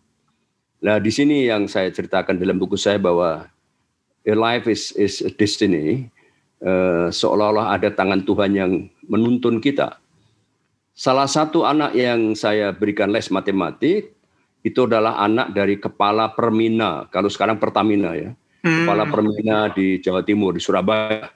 Nah, 0.79 0.98
di 0.98 1.12
sini 1.12 1.51
yang 1.51 1.67
saya 1.67 1.91
ceritakan 1.91 2.39
dalam 2.39 2.55
buku 2.55 2.79
saya 2.79 2.96
bahwa 2.96 3.51
a 4.24 4.36
life 4.36 4.65
is 4.72 4.96
is 4.96 5.19
a 5.19 5.29
destiny. 5.29 6.08
Uh, 6.60 7.08
seolah-olah 7.08 7.72
ada 7.72 7.88
tangan 7.88 8.27
Tuhan 8.27 8.51
yang 8.51 8.72
menuntun 9.08 9.63
kita 9.63 9.96
Salah 10.99 11.31
satu 11.31 11.63
anak 11.63 11.95
yang 11.95 12.35
saya 12.35 12.75
berikan 12.75 13.07
les 13.07 13.31
matematik 13.31 14.11
itu 14.67 14.83
adalah 14.83 15.15
anak 15.23 15.55
dari 15.55 15.79
kepala 15.79 16.35
Permina, 16.35 17.07
kalau 17.07 17.31
sekarang 17.31 17.55
Pertamina 17.55 18.11
ya. 18.19 18.35
Hmm. 18.67 18.83
Kepala 18.83 19.07
Permina 19.07 19.71
di 19.71 20.03
Jawa 20.03 20.27
Timur, 20.27 20.51
di 20.51 20.59
Surabaya. 20.59 21.31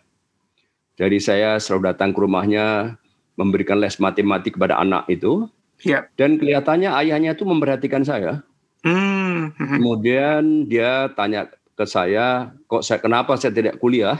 Jadi 1.00 1.16
saya 1.24 1.64
selalu 1.64 1.96
datang 1.96 2.12
ke 2.12 2.20
rumahnya 2.20 3.00
memberikan 3.40 3.80
les 3.80 3.96
matematik 4.04 4.60
kepada 4.60 4.84
anak 4.84 5.08
itu. 5.08 5.48
Ya. 5.88 6.12
Dan 6.20 6.44
kelihatannya 6.44 6.92
ayahnya 7.00 7.32
itu 7.32 7.48
memperhatikan 7.48 8.04
saya. 8.04 8.44
Hmm. 8.84 9.56
Kemudian 9.56 10.68
dia 10.68 11.08
tanya 11.16 11.48
ke 11.80 11.88
saya, 11.88 12.52
kok 12.68 12.84
saya 12.84 13.00
kenapa 13.00 13.40
saya 13.40 13.56
tidak 13.56 13.80
kuliah? 13.80 14.20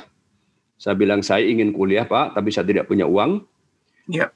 Saya 0.80 0.96
bilang 0.96 1.20
saya 1.20 1.44
ingin 1.44 1.76
kuliah 1.76 2.08
pak, 2.08 2.32
tapi 2.32 2.48
saya 2.48 2.64
tidak 2.64 2.88
punya 2.88 3.04
uang. 3.04 3.44
Ya. 4.08 4.32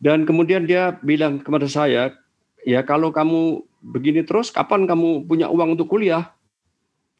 Dan 0.00 0.24
kemudian 0.24 0.64
dia 0.64 0.96
bilang 1.04 1.44
kepada 1.44 1.68
saya, 1.68 2.16
ya 2.64 2.80
kalau 2.80 3.12
kamu 3.12 3.60
begini 3.84 4.24
terus, 4.24 4.48
kapan 4.48 4.88
kamu 4.88 5.28
punya 5.28 5.52
uang 5.52 5.76
untuk 5.76 5.92
kuliah? 5.92 6.32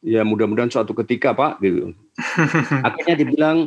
Ya 0.01 0.25
mudah-mudahan 0.25 0.73
suatu 0.73 0.97
ketika 0.97 1.37
Pak. 1.37 1.61
Gitu. 1.61 1.93
Akhirnya 2.87 3.15
dibilang, 3.21 3.57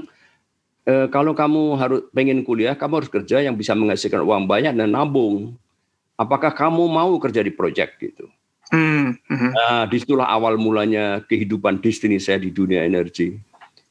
e, 0.82 1.06
kalau 1.14 1.30
kamu 1.30 1.78
harus 1.78 2.00
pengen 2.10 2.42
kuliah, 2.42 2.74
kamu 2.74 3.06
harus 3.06 3.10
kerja 3.10 3.38
yang 3.38 3.54
bisa 3.54 3.78
menghasilkan 3.78 4.26
uang 4.26 4.50
banyak 4.50 4.74
dan 4.74 4.90
nabung. 4.90 5.54
Apakah 6.18 6.50
kamu 6.50 6.90
mau 6.90 7.14
kerja 7.22 7.38
di 7.38 7.54
proyek 7.54 7.98
gitu? 8.02 8.26
Hmm, 8.74 9.14
hmm. 9.30 9.50
Nah, 9.54 9.86
di 9.86 10.02
situlah 10.02 10.26
awal 10.26 10.58
mulanya 10.58 11.22
kehidupan 11.26 11.78
destiny 11.78 12.18
saya 12.18 12.42
di 12.42 12.50
dunia 12.50 12.82
energi. 12.82 13.38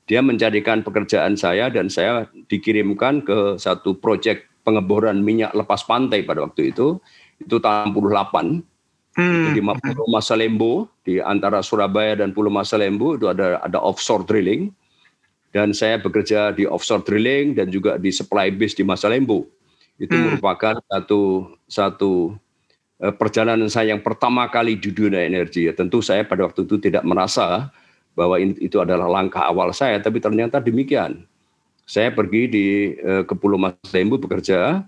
Dia 0.04 0.20
menjadikan 0.20 0.84
pekerjaan 0.84 1.40
saya 1.40 1.72
dan 1.72 1.88
saya 1.88 2.28
dikirimkan 2.52 3.24
ke 3.24 3.56
satu 3.56 3.96
proyek 3.96 4.52
pengeboran 4.64 5.20
minyak 5.20 5.52
lepas 5.54 5.84
pantai 5.84 6.24
pada 6.24 6.44
waktu 6.44 6.72
itu 6.72 6.98
itu 7.44 7.60
tahun 7.60 7.92
68 7.92 8.64
hmm. 9.20 9.54
di 9.54 9.62
Pulau 9.62 10.08
Masalembo 10.10 10.88
di 11.04 11.20
antara 11.20 11.62
Surabaya 11.62 12.18
dan 12.18 12.32
Pulau 12.32 12.50
Masalembo 12.50 13.20
itu 13.20 13.30
ada 13.30 13.60
ada 13.62 13.80
offshore 13.80 14.26
drilling. 14.26 14.72
Dan 15.54 15.70
saya 15.70 16.02
bekerja 16.02 16.50
di 16.50 16.66
offshore 16.66 17.06
drilling 17.06 17.54
dan 17.54 17.70
juga 17.70 18.02
di 18.02 18.10
supply 18.10 18.50
base 18.50 18.74
di 18.74 18.82
Masalembo 18.82 19.46
itu 20.02 20.10
hmm. 20.10 20.42
merupakan 20.42 20.82
satu 20.90 21.54
satu 21.70 22.34
uh, 22.98 23.14
perjalanan 23.14 23.70
saya 23.70 23.94
yang 23.94 24.02
pertama 24.02 24.50
kali 24.50 24.82
di 24.82 24.90
dunia 24.90 25.22
energi. 25.22 25.70
Ya 25.70 25.78
tentu 25.78 26.02
saya 26.02 26.26
pada 26.26 26.50
waktu 26.50 26.66
itu 26.66 26.82
tidak 26.82 27.06
merasa 27.06 27.70
bahwa 28.18 28.42
itu 28.42 28.78
adalah 28.82 29.06
langkah 29.06 29.46
awal 29.46 29.74
saya 29.74 29.98
tapi 30.02 30.22
ternyata 30.22 30.62
demikian 30.62 31.26
saya 31.84 32.10
pergi 32.16 32.42
di 32.48 32.68
uh, 33.00 33.24
ke 33.28 33.34
Pulau 33.36 33.60
Mas 33.60 33.76
Lembu 33.92 34.20
bekerja, 34.20 34.84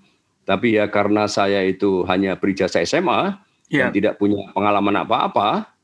tapi 0.46 0.78
ya 0.78 0.88
karena 0.88 1.26
saya 1.26 1.66
itu 1.66 2.06
hanya 2.08 2.38
berijazah 2.38 2.86
SMA 2.86 3.36
yeah. 3.68 3.88
dan 3.88 3.90
tidak 3.92 4.14
punya 4.22 4.40
pengalaman 4.54 5.02
apa-apa 5.02 5.76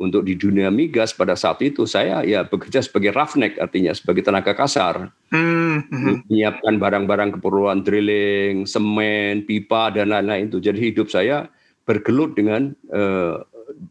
untuk 0.00 0.24
di 0.24 0.32
dunia 0.32 0.72
migas 0.72 1.12
pada 1.12 1.36
saat 1.36 1.60
itu 1.60 1.84
saya 1.84 2.24
ya 2.24 2.40
bekerja 2.40 2.80
sebagai 2.80 3.12
roughneck 3.12 3.60
artinya 3.60 3.92
sebagai 3.92 4.24
tenaga 4.24 4.56
kasar 4.56 5.12
mm-hmm. 5.28 6.24
menyiapkan 6.24 6.80
barang-barang 6.80 7.36
keperluan 7.36 7.84
drilling, 7.84 8.64
semen, 8.64 9.44
pipa 9.44 9.92
dan 9.92 10.08
lain-lain 10.08 10.48
itu. 10.48 10.56
Jadi 10.56 10.90
hidup 10.90 11.12
saya 11.12 11.52
bergelut 11.84 12.32
dengan 12.32 12.72
uh, 12.88 13.44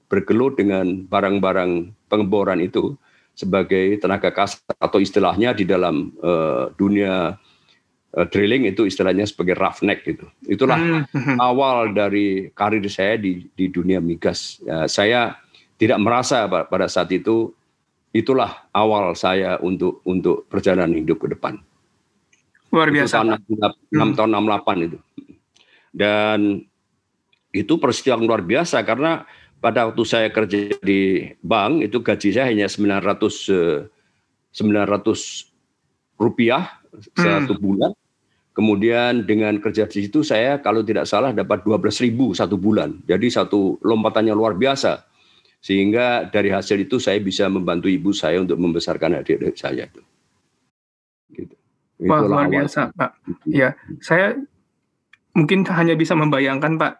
bergelut 0.09 0.57
dengan 0.57 1.05
barang-barang 1.05 1.93
pengeboran 2.09 2.59
itu 2.59 2.97
sebagai 3.39 3.95
tenaga 4.03 4.35
kasar 4.35 4.75
atau 4.75 4.99
istilahnya 4.99 5.55
di 5.55 5.63
dalam 5.63 6.11
uh, 6.19 6.75
dunia 6.75 7.39
uh, 8.11 8.25
drilling 8.27 8.67
itu 8.67 8.83
istilahnya 8.83 9.23
sebagai 9.23 9.55
roughneck 9.55 10.03
gitu. 10.03 10.27
Itulah 10.43 10.75
hmm, 10.75 11.03
hmm, 11.07 11.23
hmm. 11.23 11.37
awal 11.39 11.95
dari 11.95 12.51
karir 12.51 12.83
saya 12.91 13.15
di 13.15 13.47
di 13.55 13.71
dunia 13.71 14.03
migas. 14.03 14.59
Ya, 14.67 14.91
saya 14.91 15.39
tidak 15.79 16.03
merasa 16.03 16.43
pada 16.51 16.91
saat 16.91 17.07
itu 17.15 17.55
itulah 18.11 18.67
awal 18.75 19.15
saya 19.15 19.55
untuk 19.63 20.03
untuk 20.03 20.43
perjalanan 20.51 20.99
hidup 20.99 21.23
ke 21.23 21.31
depan. 21.31 21.63
Luar 22.75 22.91
biasa. 22.91 23.23
Itu 23.23 23.55
tahun 23.55 23.73
6, 23.87 23.95
hmm. 23.95 24.13
tahun 24.19 24.29
68 24.35 24.87
itu. 24.91 24.97
Dan 25.89 26.39
itu 27.49 27.73
peristiwa 27.81 28.19
yang 28.19 28.29
luar 28.29 28.43
biasa 28.45 28.83
karena 28.85 29.25
pada 29.59 29.91
waktu 29.91 30.03
saya 30.07 30.27
kerja 30.31 30.75
di 30.79 31.31
bank 31.43 31.83
itu 31.83 31.99
gaji 31.99 32.29
saya 32.31 32.47
hanya 32.51 32.67
900 32.71 33.91
900 34.55 34.55
eh, 34.55 35.19
rupiah 36.19 36.63
satu 37.15 37.55
hmm. 37.55 37.63
bulan. 37.63 37.91
Kemudian 38.49 39.23
dengan 39.23 39.55
kerja 39.63 39.87
di 39.87 40.03
situ 40.03 40.19
saya 40.19 40.59
kalau 40.59 40.83
tidak 40.83 41.07
salah 41.07 41.31
dapat 41.31 41.63
12 41.63 42.03
ribu 42.03 42.35
satu 42.35 42.59
bulan. 42.59 42.99
Jadi 43.07 43.31
satu 43.31 43.79
lompatannya 43.79 44.35
luar 44.35 44.59
biasa. 44.59 45.07
Sehingga 45.59 46.27
dari 46.27 46.51
hasil 46.51 46.87
itu 46.87 46.99
saya 47.03 47.19
bisa 47.19 47.47
membantu 47.51 47.91
ibu 47.91 48.15
saya 48.15 48.39
untuk 48.39 48.59
membesarkan 48.59 49.19
adik-adik 49.19 49.59
saya 49.59 49.91
itu. 49.91 50.01
Gitu. 51.35 51.55
Wah, 52.07 52.23
luar 52.23 52.47
biasa, 52.47 52.95
Pak. 52.95 53.11
Ya, 53.43 53.75
saya 53.99 54.39
mungkin 55.35 55.67
hanya 55.67 55.99
bisa 55.99 56.15
membayangkan, 56.15 56.79
Pak, 56.79 56.93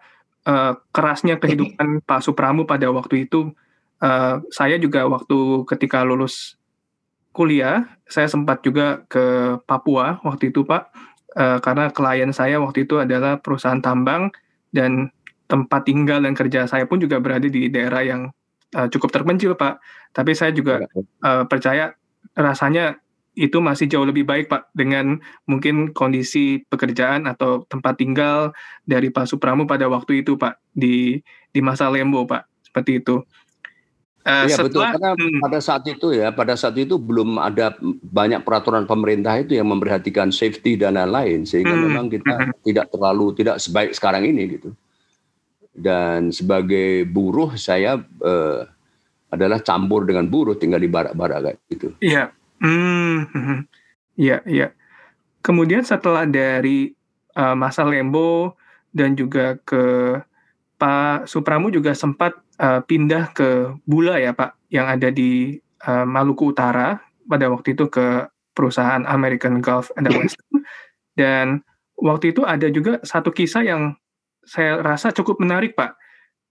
uh, 0.45 0.77
kerasnya 0.93 1.41
kehidupan 1.41 2.05
Pak 2.05 2.23
Supramu 2.23 2.63
pada 2.63 2.87
waktu 2.93 3.27
itu, 3.27 3.51
uh, 4.03 4.43
saya 4.53 4.75
juga 4.79 5.07
waktu 5.09 5.65
ketika 5.67 6.05
lulus 6.05 6.55
kuliah, 7.35 7.87
saya 8.09 8.27
sempat 8.27 8.61
juga 8.63 9.03
ke 9.07 9.57
Papua 9.63 10.19
waktu 10.23 10.51
itu 10.51 10.63
Pak, 10.63 10.83
uh, 11.39 11.57
karena 11.63 11.91
klien 11.91 12.31
saya 12.35 12.59
waktu 12.59 12.83
itu 12.87 12.99
adalah 12.99 13.39
perusahaan 13.39 13.79
tambang 13.79 14.31
dan 14.69 15.11
tempat 15.49 15.81
tinggal 15.89 16.21
dan 16.21 16.37
kerja 16.37 16.69
saya 16.69 16.85
pun 16.85 17.01
juga 17.01 17.17
berada 17.17 17.49
di 17.49 17.73
daerah 17.73 18.05
yang 18.05 18.29
uh, 18.77 18.87
cukup 18.87 19.09
terpencil, 19.09 19.57
Pak. 19.57 19.81
Tapi 20.13 20.31
saya 20.37 20.53
juga 20.53 20.85
uh, 21.25 21.43
percaya 21.49 21.97
rasanya 22.37 23.01
itu 23.39 23.63
masih 23.63 23.87
jauh 23.87 24.03
lebih 24.03 24.27
baik, 24.27 24.51
Pak, 24.51 24.75
dengan 24.75 25.23
mungkin 25.47 25.95
kondisi 25.95 26.59
pekerjaan 26.67 27.23
atau 27.23 27.63
tempat 27.71 27.95
tinggal 27.95 28.51
dari 28.83 29.07
Pak 29.07 29.31
Supramu 29.31 29.63
pada 29.63 29.87
waktu 29.87 30.27
itu, 30.27 30.35
Pak, 30.35 30.59
di 30.75 31.23
di 31.55 31.59
masa 31.63 31.87
Lembo, 31.87 32.27
Pak, 32.27 32.43
seperti 32.67 32.99
itu. 32.99 33.23
Uh, 34.27 34.45
iya 34.51 34.59
betul 34.59 34.83
karena 34.83 35.15
hmm. 35.15 35.39
pada 35.39 35.59
saat 35.63 35.87
itu 35.87 36.11
ya 36.11 36.27
pada 36.35 36.51
saat 36.59 36.75
itu 36.75 36.99
belum 36.99 37.39
ada 37.39 37.71
banyak 38.03 38.43
peraturan 38.43 38.83
pemerintah 38.83 39.39
itu 39.39 39.55
yang 39.55 39.71
memperhatikan 39.71 40.27
safety 40.27 40.75
dan 40.75 40.99
lain-lain 40.99 41.47
sehingga 41.47 41.71
hmm. 41.71 41.83
memang 41.87 42.05
kita 42.11 42.35
hmm. 42.35 42.51
tidak 42.67 42.91
terlalu 42.91 43.31
tidak 43.39 43.63
sebaik 43.63 43.95
sekarang 43.95 44.27
ini 44.27 44.59
gitu 44.59 44.75
dan 45.71 46.35
sebagai 46.35 47.07
buruh 47.07 47.55
saya 47.55 47.95
uh, 48.19 48.67
adalah 49.29 49.61
campur 49.61 50.03
dengan 50.03 50.25
buruh 50.25 50.57
tinggal 50.57 50.81
di 50.81 50.89
barak-barak 50.89 51.39
kayak 51.45 51.57
gitu. 51.69 51.87
Iya. 52.01 52.33
Hmm. 52.59 53.27
Iya, 54.19 54.43
iya. 54.43 54.75
Kemudian 55.39 55.87
setelah 55.87 56.27
dari 56.27 56.91
uh, 57.39 57.55
masa 57.55 57.87
Lembo 57.87 58.59
dan 58.91 59.15
juga 59.15 59.55
ke 59.63 60.19
Pak 60.75 61.23
Supramu 61.23 61.71
juga 61.71 61.95
sempat 61.95 62.35
uh, 62.59 62.83
pindah 62.83 63.31
ke 63.31 63.71
Bula 63.87 64.19
ya 64.19 64.35
Pak, 64.35 64.59
yang 64.75 64.91
ada 64.91 65.07
di 65.07 65.55
uh, 65.87 66.03
Maluku 66.03 66.51
Utara 66.51 66.99
pada 67.31 67.47
waktu 67.47 67.79
itu 67.79 67.87
ke 67.87 68.27
perusahaan 68.51 69.07
American 69.07 69.63
Gulf 69.63 69.87
and 69.95 70.11
Western. 70.11 70.67
Dan 71.19 71.63
waktu 71.95 72.35
itu 72.35 72.43
ada 72.43 72.67
juga 72.67 72.99
satu 73.07 73.31
kisah 73.31 73.63
yang 73.63 73.95
saya 74.43 74.83
rasa 74.83 75.15
cukup 75.15 75.39
menarik, 75.39 75.79
Pak. 75.79 75.95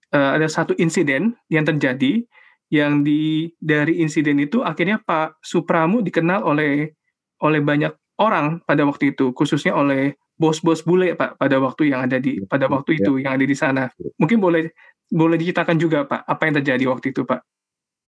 Uh, 0.09 0.41
ada 0.41 0.49
satu 0.49 0.73
insiden 0.81 1.37
yang 1.53 1.69
terjadi 1.69 2.25
yang 2.69 3.01
di 3.01 3.49
dari 3.57 4.01
insiden 4.05 4.41
itu 4.41 4.61
akhirnya 4.61 5.01
Pak 5.01 5.41
Supramu 5.41 6.05
dikenal 6.05 6.45
oleh 6.45 6.93
oleh 7.41 7.61
banyak 7.65 7.93
orang 8.21 8.61
pada 8.67 8.85
waktu 8.85 9.17
itu, 9.17 9.33
khususnya 9.33 9.73
oleh 9.73 10.19
bos-bos 10.37 10.85
bule 10.85 11.17
Pak 11.17 11.39
pada 11.41 11.57
waktu 11.59 11.91
yang 11.91 12.07
ada 12.07 12.21
di 12.21 12.43
pada 12.45 12.71
waktu 12.71 12.99
ya. 12.99 12.99
itu 13.03 13.13
yang 13.25 13.33
ada 13.41 13.47
di 13.47 13.57
sana. 13.57 13.89
Mungkin 14.21 14.39
boleh 14.39 14.71
boleh 15.09 15.37
diceritakan 15.41 15.77
juga 15.81 16.05
Pak 16.05 16.29
apa 16.29 16.43
yang 16.47 16.55
terjadi 16.63 16.85
waktu 16.93 17.17
itu 17.17 17.25
Pak? 17.25 17.41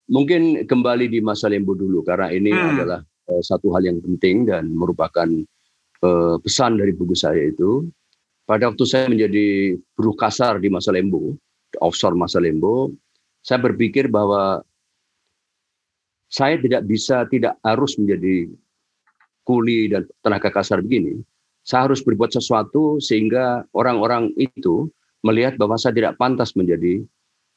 Mungkin 0.07 0.65
kembali 0.65 1.11
di 1.11 1.19
masa 1.19 1.51
lembu 1.51 1.75
dulu 1.75 2.07
karena 2.07 2.31
ini 2.31 2.55
hmm. 2.55 2.71
adalah 2.79 3.01
uh, 3.03 3.43
satu 3.43 3.75
hal 3.75 3.83
yang 3.85 3.99
penting 3.99 4.47
dan 4.47 4.71
merupakan 4.71 5.27
uh, 6.07 6.39
pesan 6.39 6.79
dari 6.79 6.95
buku 6.95 7.15
saya 7.19 7.51
itu 7.51 7.91
pada 8.47 8.71
waktu 8.71 8.85
saya 8.87 9.11
menjadi 9.11 9.75
buruh 9.99 10.15
kasar 10.15 10.63
di 10.63 10.71
masa 10.71 10.95
Lembo, 10.95 11.35
offshore 11.83 12.15
masa 12.15 12.39
Lembo, 12.39 12.95
saya 13.47 13.63
berpikir 13.63 14.11
bahwa 14.11 14.67
saya 16.27 16.59
tidak 16.59 16.83
bisa, 16.91 17.23
tidak 17.31 17.55
harus 17.63 17.95
menjadi 17.95 18.51
kuli 19.47 19.87
dan 19.87 20.03
tenaga 20.27 20.51
kasar 20.51 20.83
begini. 20.83 21.23
Saya 21.63 21.87
harus 21.87 22.03
berbuat 22.03 22.35
sesuatu 22.35 22.99
sehingga 22.99 23.63
orang-orang 23.71 24.35
itu 24.35 24.91
melihat 25.23 25.55
bahwa 25.55 25.79
saya 25.79 25.95
tidak 25.95 26.19
pantas 26.19 26.59
menjadi 26.59 27.07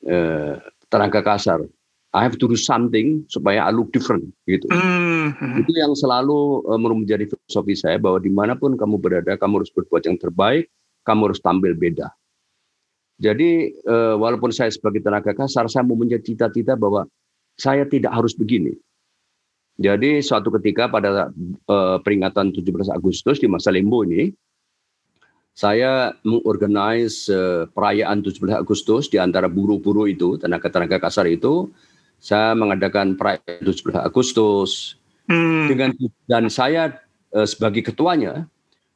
eh, 0.05 0.61
tenaga 0.93 1.25
kasar. 1.25 1.65
I 2.13 2.25
have 2.25 2.41
to 2.41 2.49
do 2.49 2.57
something 2.57 3.25
supaya 3.29 3.65
I 3.65 3.73
look 3.73 3.93
different 3.93 4.29
gitu. 4.49 4.65
Mm-hmm. 4.69 5.61
Itu 5.61 5.71
yang 5.77 5.93
selalu 5.93 6.65
uh, 6.65 6.81
menjadi 6.81 7.29
filosofi 7.29 7.77
saya 7.77 8.01
bahwa 8.01 8.17
di 8.17 8.33
mana 8.33 8.57
pun 8.57 8.73
kamu 8.73 8.97
berada, 8.97 9.37
kamu 9.37 9.61
harus 9.61 9.69
berbuat 9.69 10.09
yang 10.09 10.17
terbaik 10.17 10.73
kamu 11.05 11.29
harus 11.31 11.41
tampil 11.41 11.73
beda. 11.77 12.09
Jadi 13.19 13.75
eh, 13.75 14.15
walaupun 14.15 14.55
saya 14.55 14.71
sebagai 14.71 15.03
tenaga 15.03 15.35
kasar, 15.35 15.67
saya 15.67 15.83
mau 15.83 15.99
menjadi 15.99 16.23
cita-cita 16.23 16.79
bahwa 16.79 17.03
saya 17.59 17.83
tidak 17.83 18.15
harus 18.15 18.31
begini. 18.31 18.79
Jadi 19.79 20.23
suatu 20.23 20.47
ketika 20.55 20.87
pada 20.87 21.27
eh, 21.67 21.97
peringatan 21.99 22.55
17 22.55 22.95
Agustus 22.95 23.43
di 23.43 23.51
masa 23.51 23.75
limbo 23.75 24.07
ini, 24.07 24.31
saya 25.51 26.15
mengorganize 26.23 27.27
eh, 27.27 27.67
perayaan 27.67 28.23
17 28.23 28.55
Agustus 28.55 29.11
di 29.11 29.19
antara 29.19 29.51
buruh-buruh 29.51 30.07
itu, 30.07 30.39
tenaga-tenaga 30.39 31.03
kasar 31.03 31.27
itu, 31.27 31.67
saya 32.23 32.55
mengadakan 32.55 33.19
perayaan 33.19 33.67
17 33.67 33.99
Agustus 33.99 34.95
hmm. 35.27 35.67
dengan 35.67 35.91
dan 36.31 36.47
saya 36.47 37.03
sebagai 37.45 37.85
ketuanya 37.85 38.49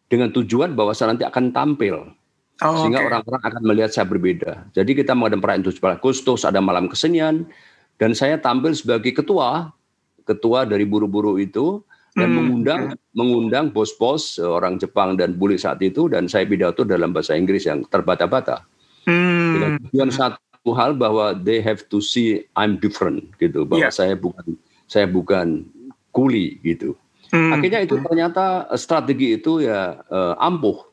dengan 0.10 0.34
tujuan 0.34 0.74
bahwa 0.74 0.89
saya 0.95 1.13
nanti 1.13 1.21
akan 1.21 1.54
tampil. 1.54 2.17
Oh, 2.62 2.86
sehingga 2.86 3.02
orang-orang 3.02 3.42
okay. 3.42 3.50
akan 3.50 3.63
melihat 3.66 3.92
saya 3.92 4.06
berbeda. 4.06 4.52
Jadi 4.78 4.92
kita 4.94 5.18
mengadakan 5.18 5.42
perayaan 5.42 5.66
17 5.66 5.98
Agustus, 5.98 6.42
ada 6.46 6.62
malam 6.62 6.86
kesenian, 6.86 7.50
dan 7.98 8.13
saya 8.13 8.38
tampil 8.38 8.78
sebagai 8.78 9.10
ketua, 9.10 9.74
ketua 10.22 10.70
dari 10.70 10.86
buru-buru 10.86 11.42
itu, 11.42 11.82
dan 12.13 12.30
hmm. 12.30 12.38
mengundang 12.38 12.82
mengundang 13.18 13.66
bos-bos 13.74 14.38
orang 14.38 14.78
Jepang 14.78 15.18
dan 15.18 15.34
bule 15.34 15.58
saat 15.58 15.82
itu, 15.82 16.06
dan 16.06 16.30
saya 16.30 16.46
pidato 16.46 16.86
dalam 16.86 17.10
bahasa 17.10 17.34
Inggris 17.34 17.66
yang 17.66 17.82
terbata-bata. 17.89 18.62
Hmm. 19.10 19.58
Dengan 19.58 19.72
tujuan 19.89 20.12
satu 20.13 20.72
hal 20.78 20.94
bahwa 20.94 21.34
they 21.34 21.58
have 21.58 21.89
to 21.89 21.98
see 22.00 22.46
I'm 22.54 22.78
different 22.78 23.34
gitu, 23.42 23.66
bahwa 23.66 23.89
yeah. 23.89 23.94
saya 23.94 24.13
bukan 24.13 24.56
saya 24.86 25.10
bukan 25.10 25.66
kuli 26.13 26.62
gitu. 26.62 26.94
Hmm. 27.34 27.58
Akhirnya 27.58 27.82
itu 27.82 27.98
ternyata 27.98 28.70
eh, 28.70 28.78
strategi 28.78 29.42
itu 29.42 29.66
ya 29.66 30.06
uh, 30.06 30.38
ampuh. 30.38 30.92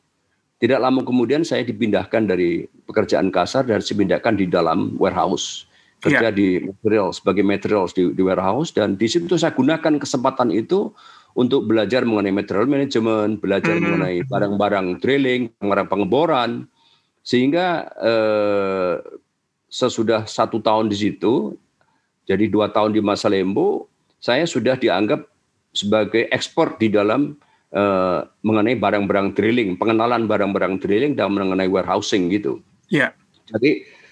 Tidak 0.61 0.77
lama 0.77 1.01
kemudian 1.01 1.41
saya 1.41 1.65
dipindahkan 1.65 2.29
dari 2.29 2.69
pekerjaan 2.85 3.33
kasar 3.33 3.65
dan 3.65 3.81
dipindahkan 3.81 4.37
di 4.37 4.45
dalam 4.45 4.93
warehouse 5.01 5.65
kerja 6.01 6.29
yeah. 6.29 6.33
di 6.33 6.61
material 6.65 7.13
sebagai 7.13 7.45
materials 7.45 7.93
di, 7.93 8.09
di 8.13 8.21
warehouse 8.25 8.73
dan 8.73 8.97
di 8.97 9.05
situ 9.05 9.37
saya 9.37 9.53
gunakan 9.53 10.01
kesempatan 10.01 10.49
itu 10.49 10.89
untuk 11.37 11.69
belajar 11.69 12.03
mengenai 12.03 12.33
material 12.33 12.67
management, 12.67 13.39
belajar 13.39 13.77
hmm. 13.77 13.83
mengenai 13.85 14.17
barang-barang 14.27 14.87
drilling, 14.99 15.47
barang 15.63 15.87
pengeboran, 15.87 16.67
sehingga 17.23 17.87
eh, 18.01 18.95
sesudah 19.71 20.27
satu 20.27 20.59
tahun 20.59 20.91
di 20.91 20.97
situ, 20.99 21.55
jadi 22.27 22.51
dua 22.51 22.67
tahun 22.67 22.91
di 22.91 22.99
masa 22.99 23.31
lembu, 23.31 23.87
saya 24.19 24.43
sudah 24.43 24.75
dianggap 24.75 25.23
sebagai 25.71 26.27
ekspor 26.27 26.75
di 26.75 26.91
dalam 26.91 27.39
uh, 27.75 28.27
mengenai 28.43 28.75
barang-barang 28.77 29.35
drilling, 29.35 29.79
pengenalan 29.79 30.27
barang-barang 30.27 30.79
drilling 30.79 31.13
dan 31.15 31.31
mengenai 31.33 31.67
warehousing 31.67 32.31
gitu. 32.31 32.59
Iya. 32.91 33.11
Yeah. 33.11 33.11
Jadi 33.51 33.71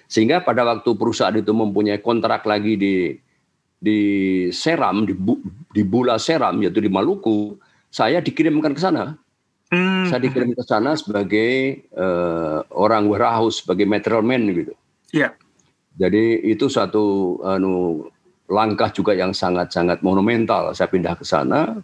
sehingga 0.09 0.41
pada 0.41 0.65
waktu 0.65 0.89
perusahaan 0.97 1.35
itu 1.37 1.53
mempunyai 1.53 2.01
kontrak 2.01 2.43
lagi 2.43 2.75
di 2.75 2.95
di 3.79 3.99
Seram 4.51 5.07
di, 5.07 5.15
di 5.71 5.81
Bula 5.87 6.19
Seram 6.19 6.59
yaitu 6.59 6.83
di 6.83 6.91
Maluku, 6.91 7.55
saya 7.87 8.19
dikirimkan 8.19 8.75
ke 8.75 8.81
sana. 8.81 9.15
Mm. 9.69 10.09
Saya 10.09 10.19
dikirim 10.25 10.51
ke 10.57 10.65
sana 10.65 10.97
sebagai 10.97 11.85
uh, 11.93 12.65
orang 12.73 13.05
warehouse, 13.05 13.61
sebagai 13.61 13.85
material 13.85 14.25
man 14.25 14.49
gitu. 14.49 14.73
Iya. 15.13 15.29
Yeah. 15.29 15.31
Jadi 15.99 16.47
itu 16.47 16.71
satu 16.71 17.37
anu 17.43 18.07
langkah 18.49 18.89
juga 18.89 19.13
yang 19.13 19.35
sangat-sangat 19.35 20.01
monumental. 20.01 20.73
Saya 20.73 20.89
pindah 20.89 21.13
ke 21.13 21.27
sana 21.27 21.77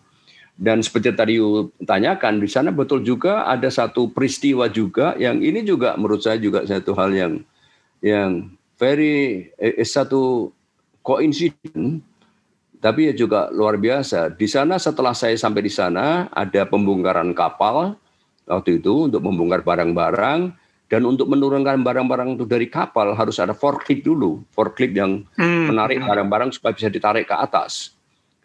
dan 0.56 0.80
seperti 0.80 1.12
tadi 1.12 1.36
tanyakan 1.84 2.40
di 2.40 2.48
sana 2.48 2.72
betul 2.72 3.04
juga 3.04 3.44
ada 3.44 3.68
satu 3.68 4.08
peristiwa 4.08 4.72
juga 4.72 5.12
yang 5.20 5.44
ini 5.44 5.68
juga 5.68 6.00
menurut 6.00 6.24
saya 6.24 6.40
juga 6.40 6.64
satu 6.64 6.96
hal 6.96 7.12
yang 7.12 7.34
yang 8.00 8.56
very 8.80 9.52
eh, 9.60 9.84
satu 9.84 10.52
koinsiden 11.04 12.00
tapi 12.86 13.10
ya 13.10 13.14
juga 13.18 13.50
luar 13.50 13.82
biasa. 13.82 14.30
Di 14.30 14.46
sana 14.46 14.78
setelah 14.78 15.18
saya 15.18 15.34
sampai 15.34 15.66
di 15.66 15.74
sana 15.74 16.30
ada 16.30 16.70
pembongkaran 16.70 17.34
kapal 17.34 17.98
waktu 18.46 18.78
itu 18.78 19.10
untuk 19.10 19.26
membongkar 19.26 19.66
barang-barang 19.66 20.54
dan 20.86 21.02
untuk 21.02 21.26
menurunkan 21.34 21.82
barang-barang 21.82 22.38
itu 22.38 22.46
dari 22.46 22.70
kapal 22.70 23.18
harus 23.18 23.42
ada 23.42 23.58
forklift 23.58 24.06
dulu, 24.06 24.46
forklift 24.54 24.94
yang 24.94 25.26
hmm. 25.34 25.74
menarik 25.74 25.98
barang-barang 25.98 26.54
supaya 26.54 26.78
bisa 26.78 26.94
ditarik 26.94 27.26
ke 27.26 27.34
atas. 27.34 27.98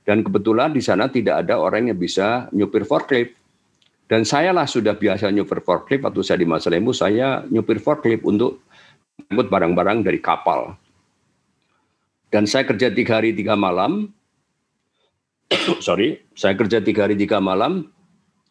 Dan 0.05 0.25
kebetulan 0.25 0.73
di 0.73 0.83
sana 0.83 1.07
tidak 1.07 1.47
ada 1.47 1.61
orang 1.61 1.93
yang 1.93 1.99
bisa 1.99 2.49
nyupir 2.51 2.89
forklift. 2.89 3.37
Dan 4.11 4.27
saya 4.27 4.51
lah 4.51 4.67
sudah 4.67 4.99
biasa 4.99 5.31
nyupir 5.31 5.63
forklift 5.63 6.03
waktu 6.03 6.21
saya 6.27 6.43
di 6.43 6.49
Masa 6.49 6.67
Lembu, 6.73 6.91
saya 6.91 7.47
nyupir 7.47 7.79
forklift 7.79 8.27
untuk 8.27 8.59
mengangkut 9.31 9.47
barang-barang 9.53 9.99
dari 10.03 10.19
kapal. 10.19 10.75
Dan 12.31 12.47
saya 12.51 12.67
kerja 12.67 12.91
tiga 12.91 13.23
hari 13.23 13.31
tiga 13.37 13.55
malam. 13.55 14.11
sorry, 15.87 16.19
saya 16.35 16.59
kerja 16.59 16.83
tiga 16.83 17.07
hari 17.07 17.15
tiga 17.15 17.39
malam, 17.39 17.87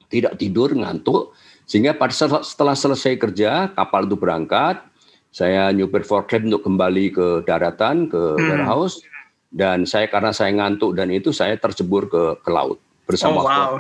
tidak 0.08 0.40
tidur, 0.40 0.72
ngantuk 0.72 1.36
sehingga 1.70 1.94
pada 1.94 2.10
setelah 2.42 2.74
selesai 2.74 3.14
kerja, 3.22 3.70
kapal 3.78 4.10
itu 4.10 4.18
berangkat, 4.18 4.82
saya 5.30 5.70
nyupir 5.70 6.02
forklift 6.02 6.50
untuk 6.50 6.66
kembali 6.66 7.14
ke 7.14 7.28
daratan, 7.46 8.10
ke 8.10 8.18
hmm. 8.18 8.42
warehouse, 8.50 9.06
dan 9.50 9.86
saya 9.90 10.06
karena 10.06 10.30
saya 10.30 10.54
ngantuk 10.54 10.94
dan 10.94 11.10
itu 11.10 11.34
saya 11.34 11.58
tercebur 11.58 12.06
ke 12.06 12.38
ke 12.46 12.50
laut 12.54 12.78
bersama 13.10 13.42
oh, 13.42 13.46
wow. 13.46 13.72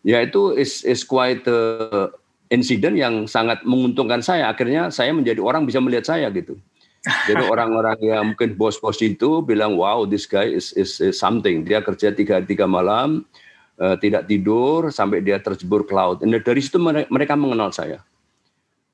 Ya 0.00 0.24
itu 0.24 0.56
is 0.56 0.80
is 0.84 1.04
quite 1.04 1.44
uh, 1.44 2.08
insiden 2.48 2.96
yang 2.96 3.28
sangat 3.28 3.60
menguntungkan 3.68 4.24
saya. 4.24 4.48
Akhirnya 4.48 4.88
saya 4.88 5.12
menjadi 5.12 5.44
orang 5.44 5.68
bisa 5.68 5.76
melihat 5.76 6.08
saya 6.08 6.32
gitu. 6.32 6.56
Jadi 7.04 7.44
orang-orang 7.52 7.96
yang 8.00 8.32
mungkin 8.32 8.56
bos-bos 8.56 9.00
itu 9.00 9.40
bilang, 9.44 9.76
wow, 9.76 10.04
this 10.04 10.24
guy 10.24 10.48
is, 10.48 10.72
is, 10.72 11.00
is 11.00 11.16
something. 11.16 11.64
Dia 11.64 11.84
kerja 11.84 12.16
tiga 12.16 12.40
tiga 12.40 12.64
malam, 12.64 13.28
uh, 13.76 13.96
tidak 14.00 14.24
tidur 14.24 14.88
sampai 14.88 15.20
dia 15.20 15.36
terjebur 15.36 15.84
ke 15.84 15.92
laut. 15.92 16.20
Dan 16.20 16.32
dari 16.32 16.60
situ 16.60 16.80
mereka 16.80 17.36
mengenal 17.36 17.72
saya. 17.72 18.00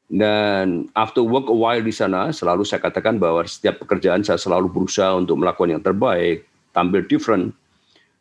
Dan 0.06 0.86
after 0.94 1.26
work 1.26 1.50
a 1.50 1.56
while 1.56 1.82
di 1.82 1.90
sana, 1.90 2.30
selalu 2.30 2.62
saya 2.62 2.78
katakan 2.78 3.18
bahwa 3.18 3.42
setiap 3.42 3.82
pekerjaan 3.82 4.22
saya 4.22 4.38
selalu 4.38 4.70
berusaha 4.70 5.18
untuk 5.18 5.34
melakukan 5.42 5.78
yang 5.78 5.82
terbaik, 5.82 6.46
tampil 6.70 7.02
different. 7.10 7.50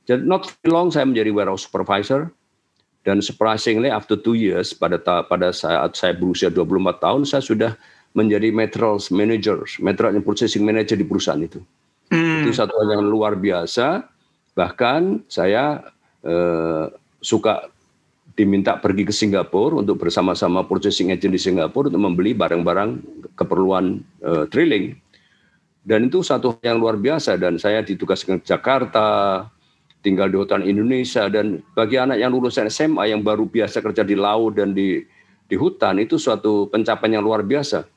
Jadi 0.09 0.25
not 0.25 0.49
long 0.65 0.89
saya 0.89 1.05
menjadi 1.05 1.29
warehouse 1.29 1.69
supervisor, 1.69 2.33
dan 3.05 3.21
surprisingly 3.21 3.93
after 3.93 4.17
two 4.17 4.33
years, 4.33 4.73
pada 4.73 4.97
pada 5.01 5.53
saat 5.53 5.93
saya 5.93 6.17
berusia 6.17 6.49
24 6.49 7.05
tahun, 7.05 7.21
saya 7.29 7.45
sudah 7.45 7.71
menjadi 8.17 8.49
materials 8.49 9.13
manager, 9.13 9.61
material 9.77 10.25
processing 10.25 10.65
manager 10.65 10.97
di 10.97 11.05
perusahaan 11.05 11.37
itu. 11.37 11.61
Hmm. 12.09 12.41
Itu 12.41 12.57
satu 12.57 12.73
hal 12.81 12.97
yang 12.97 13.05
luar 13.05 13.37
biasa. 13.37 14.09
Bahkan 14.57 15.29
saya 15.29 15.85
eh, 16.25 16.85
suka 17.21 17.69
diminta 18.35 18.75
pergi 18.75 19.07
ke 19.07 19.15
Singapura 19.15 19.79
untuk 19.79 19.95
bersama-sama 20.03 20.67
processing 20.67 21.15
agent 21.15 21.31
di 21.31 21.39
Singapura 21.39 21.87
untuk 21.87 22.03
membeli 22.03 22.35
barang-barang 22.35 22.99
keperluan 23.39 24.03
uh, 24.21 24.43
drilling. 24.51 24.99
Dan 25.85 26.11
itu 26.11 26.19
satu 26.19 26.59
yang 26.59 26.77
luar 26.77 26.99
biasa 26.99 27.39
dan 27.39 27.55
saya 27.55 27.79
ditugaskan 27.79 28.43
ke 28.43 28.45
Jakarta, 28.45 29.47
tinggal 30.05 30.27
di 30.29 30.37
hutan 30.37 30.61
Indonesia 30.61 31.25
dan 31.31 31.65
bagi 31.73 31.95
anak 31.97 32.19
yang 32.21 32.29
lulusan 32.29 32.67
SMA 32.69 33.09
yang 33.09 33.25
baru 33.25 33.49
biasa 33.49 33.79
kerja 33.81 34.05
di 34.05 34.13
laut 34.13 34.59
dan 34.59 34.77
di 34.77 35.01
di 35.45 35.55
hutan 35.57 35.97
itu 35.97 36.21
suatu 36.21 36.67
pencapaian 36.69 37.17
yang 37.17 37.25
luar 37.25 37.41
biasa. 37.41 37.89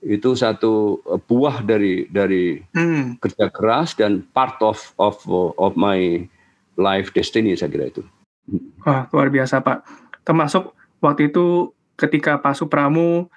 Itu 0.00 0.32
satu 0.36 1.00
eh, 1.08 1.20
buah 1.20 1.64
dari 1.64 2.08
dari 2.08 2.60
hmm. 2.60 3.20
kerja 3.22 3.46
keras 3.52 3.94
dan 3.94 4.26
part 4.36 4.60
of 4.60 4.80
of 5.00 5.20
of 5.56 5.72
my 5.76 6.24
life 6.76 7.12
destiny 7.16 7.56
saya 7.56 7.72
kira 7.72 7.88
itu. 7.92 8.02
Wah, 8.84 9.06
luar 9.12 9.28
biasa 9.28 9.60
Pak. 9.60 9.78
Termasuk 10.24 10.74
waktu 11.00 11.30
itu 11.30 11.74
ketika 11.96 12.40
Pak 12.40 12.56
Supramu 12.56 13.28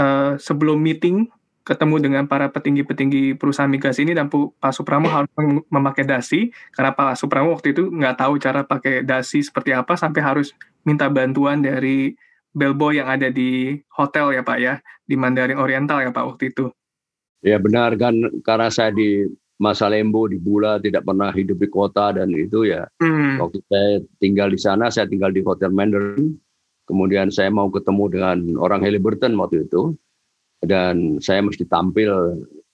uh, 0.00 0.32
sebelum 0.40 0.80
meeting 0.80 1.28
ketemu 1.66 1.98
dengan 1.98 2.24
para 2.30 2.46
petinggi-petinggi 2.46 3.34
perusahaan 3.34 3.66
migas 3.66 3.98
ini 3.98 4.14
dan 4.14 4.30
Pak 4.30 4.70
Supramu 4.70 5.10
harus 5.10 5.28
memakai 5.66 6.06
dasi 6.06 6.54
karena 6.70 6.94
Pak 6.94 7.18
Supramu 7.18 7.58
waktu 7.58 7.74
itu 7.74 7.90
nggak 7.90 8.22
tahu 8.22 8.38
cara 8.38 8.62
pakai 8.62 9.02
dasi 9.02 9.42
seperti 9.42 9.74
apa 9.74 9.98
sampai 9.98 10.22
harus 10.22 10.54
minta 10.86 11.10
bantuan 11.10 11.58
dari 11.58 12.14
bellboy 12.54 13.02
yang 13.02 13.10
ada 13.10 13.34
di 13.34 13.82
hotel 13.98 14.38
ya 14.38 14.46
Pak 14.46 14.58
ya 14.62 14.78
di 15.02 15.18
Mandarin 15.18 15.58
Oriental 15.58 16.06
ya 16.06 16.14
Pak 16.14 16.24
waktu 16.24 16.54
itu. 16.54 16.70
Ya 17.42 17.58
benar 17.58 17.98
kan 17.98 18.14
karena 18.46 18.70
saya 18.70 18.94
di 18.94 19.26
masa 19.56 19.88
lembo 19.88 20.28
di 20.28 20.36
Bula 20.36 20.76
tidak 20.76 21.08
pernah 21.08 21.32
hidup 21.32 21.56
di 21.56 21.68
kota 21.72 22.12
dan 22.12 22.28
itu 22.36 22.68
ya 22.68 22.84
hmm. 23.00 23.40
waktu 23.40 23.58
saya 23.72 23.90
tinggal 24.20 24.48
di 24.52 24.60
sana 24.60 24.92
saya 24.92 25.08
tinggal 25.08 25.32
di 25.32 25.40
Hotel 25.40 25.72
Mandarin 25.72 26.36
kemudian 26.84 27.32
saya 27.32 27.48
mau 27.48 27.72
ketemu 27.72 28.04
dengan 28.12 28.38
orang 28.60 28.84
Halliburton 28.84 29.32
waktu 29.40 29.64
itu 29.64 29.96
dan 30.60 31.16
saya 31.24 31.40
mesti 31.40 31.64
tampil 31.64 32.12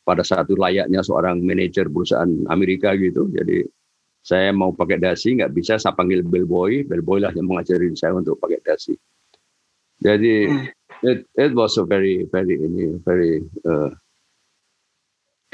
pada 0.03 0.27
saat 0.27 0.51
itu 0.51 0.59
layaknya 0.59 1.07
seorang 1.07 1.38
manajer 1.47 1.87
perusahaan 1.87 2.31
Amerika 2.51 2.99
gitu 2.99 3.31
jadi 3.31 3.62
saya 4.23 4.51
mau 4.51 4.75
pakai 4.75 4.99
dasi 4.99 5.38
nggak 5.38 5.55
bisa 5.55 5.79
saya 5.79 5.95
panggil 5.95 6.27
bellboy 6.27 6.83
bellboy 6.83 7.23
lah 7.23 7.31
yang 7.35 7.47
mengajarin 7.47 7.95
saya 7.95 8.18
untuk 8.18 8.42
pakai 8.42 8.59
dasi 8.66 8.99
jadi 10.03 10.51
hmm. 10.51 10.66
it, 11.07 11.18
it 11.38 11.53
was 11.55 11.79
a 11.79 11.87
very 11.87 12.27
very 12.35 12.59
ini 12.59 12.99
very 13.07 13.38
uh, 13.62 13.95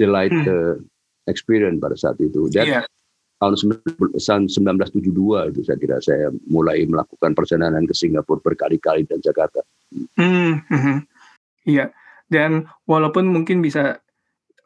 delight 0.01 0.33
hmm. 0.33 0.49
uh, 0.49 0.77
experience 1.29 1.79
pada 1.79 1.95
saat 1.95 2.17
itu. 2.19 2.49
Dan 2.49 2.67
yeah. 2.67 2.85
tahun 3.39 3.55
1972 3.55 5.05
itu 5.53 5.61
saya 5.63 5.79
kira 5.79 5.97
saya 6.03 6.33
mulai 6.49 6.83
melakukan 6.89 7.37
perjalanan 7.37 7.85
ke 7.85 7.95
Singapura 7.95 8.43
berkali-kali 8.43 9.07
dan 9.07 9.21
Jakarta. 9.23 9.63
Hmm, 10.19 10.65
hmm, 10.67 10.99
iya. 11.69 11.93
Dan 12.29 12.69
walaupun 12.85 13.29
mungkin 13.29 13.65
bisa 13.65 14.01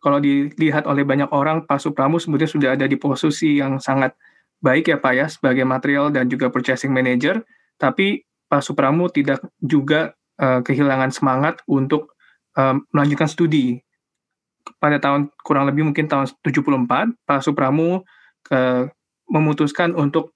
kalau 0.03 0.19
dilihat 0.19 0.91
oleh 0.91 1.07
banyak 1.07 1.31
orang, 1.31 1.63
Pak 1.63 1.79
Supramu 1.79 2.19
sebenarnya 2.19 2.51
sudah 2.51 2.71
ada 2.75 2.91
di 2.91 2.99
posisi 2.99 3.63
yang 3.63 3.79
sangat 3.79 4.19
baik 4.59 4.91
ya 4.91 4.99
Pak 4.99 5.13
ya 5.15 5.27
sebagai 5.31 5.63
material 5.63 6.11
dan 6.11 6.27
juga 6.27 6.51
purchasing 6.51 6.91
manager, 6.91 7.43
tapi 7.79 8.27
Pak 8.51 8.63
Supramu 8.67 9.07
tidak 9.11 9.43
juga 9.63 10.15
uh, 10.43 10.59
kehilangan 10.63 11.15
semangat 11.15 11.63
untuk 11.71 12.19
uh, 12.59 12.79
melanjutkan 12.91 13.31
studi 13.31 13.79
pada 14.79 14.99
tahun 14.99 15.31
kurang 15.43 15.67
lebih 15.71 15.87
mungkin 15.87 16.07
tahun 16.07 16.31
74 16.43 17.15
Pak 17.27 17.41
Supramu 17.43 18.03
ke, 18.47 18.91
memutuskan 19.31 19.95
untuk 19.95 20.35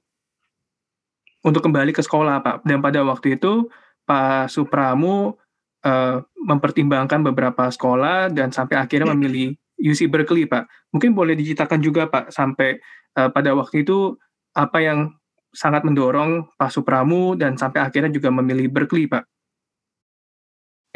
untuk 1.46 1.62
kembali 1.62 1.94
ke 1.94 2.02
sekolah 2.02 2.42
Pak. 2.42 2.56
Dan 2.66 2.82
pada 2.82 3.06
waktu 3.06 3.38
itu 3.38 3.70
Pak 4.06 4.50
Supramu 4.50 5.38
uh, 5.86 6.16
mempertimbangkan 6.42 7.22
beberapa 7.22 7.70
sekolah 7.70 8.34
dan 8.34 8.50
sampai 8.50 8.82
akhirnya 8.82 9.14
memilih 9.14 9.54
UC 9.78 10.10
Berkeley 10.10 10.50
Pak. 10.50 10.66
Mungkin 10.90 11.14
boleh 11.14 11.38
diceritakan 11.38 11.78
juga 11.78 12.10
Pak 12.10 12.34
sampai 12.34 12.82
uh, 13.18 13.30
pada 13.30 13.54
waktu 13.54 13.86
itu 13.86 14.18
apa 14.56 14.82
yang 14.82 15.14
sangat 15.54 15.86
mendorong 15.86 16.50
Pak 16.58 16.74
Supramu 16.74 17.38
dan 17.38 17.54
sampai 17.54 17.84
akhirnya 17.84 18.10
juga 18.10 18.34
memilih 18.34 18.66
Berkeley 18.72 19.06
Pak. 19.06 19.24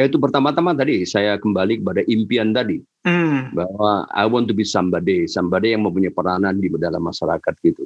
Itu 0.01 0.17
pertama-tama 0.17 0.73
tadi 0.73 1.05
saya 1.05 1.37
kembali 1.37 1.85
kepada 1.85 2.01
impian 2.09 2.57
tadi 2.57 2.81
hmm. 3.07 3.57
bahwa 3.57 4.09
I 4.11 4.25
want 4.27 4.49
to 4.49 4.55
be 4.57 4.67
somebody, 4.67 5.29
somebody 5.31 5.73
yang 5.77 5.87
mempunyai 5.87 6.13
peranan 6.13 6.59
di 6.59 6.69
dalam 6.77 7.05
masyarakat 7.05 7.55
gitu. 7.65 7.85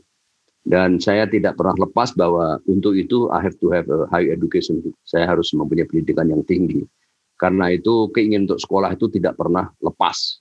Dan 0.65 0.97
saya 0.97 1.29
tidak 1.29 1.61
pernah 1.61 1.77
lepas 1.77 2.17
bahwa 2.17 2.57
untuk 2.65 2.97
itu 2.97 3.29
I 3.29 3.45
have 3.45 3.61
to 3.61 3.69
have 3.69 3.85
a 3.93 4.09
high 4.09 4.33
education. 4.33 4.81
Saya 5.05 5.29
harus 5.29 5.53
mempunyai 5.53 5.85
pendidikan 5.85 6.33
yang 6.33 6.41
tinggi. 6.49 6.81
Karena 7.37 7.69
itu 7.69 8.09
keinginan 8.17 8.49
untuk 8.49 8.63
sekolah 8.65 8.97
itu 8.97 9.13
tidak 9.13 9.37
pernah 9.37 9.69
lepas. 9.85 10.41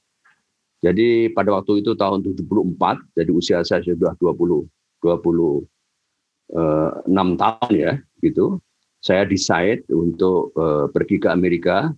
Jadi 0.79 1.31
pada 1.35 1.59
waktu 1.59 1.83
itu 1.83 1.95
tahun 1.95 2.23
74, 2.23 3.19
jadi 3.19 3.31
usia 3.31 3.59
saya 3.67 3.83
sudah 3.83 4.15
20 4.19 4.67
26 5.03 5.67
eh, 6.55 7.35
tahun 7.35 7.71
ya 7.75 7.91
gitu 8.23 8.63
saya 9.03 9.27
decide 9.27 9.83
untuk 9.91 10.55
uh, 10.55 10.87
pergi 10.87 11.19
ke 11.19 11.27
Amerika. 11.27 11.91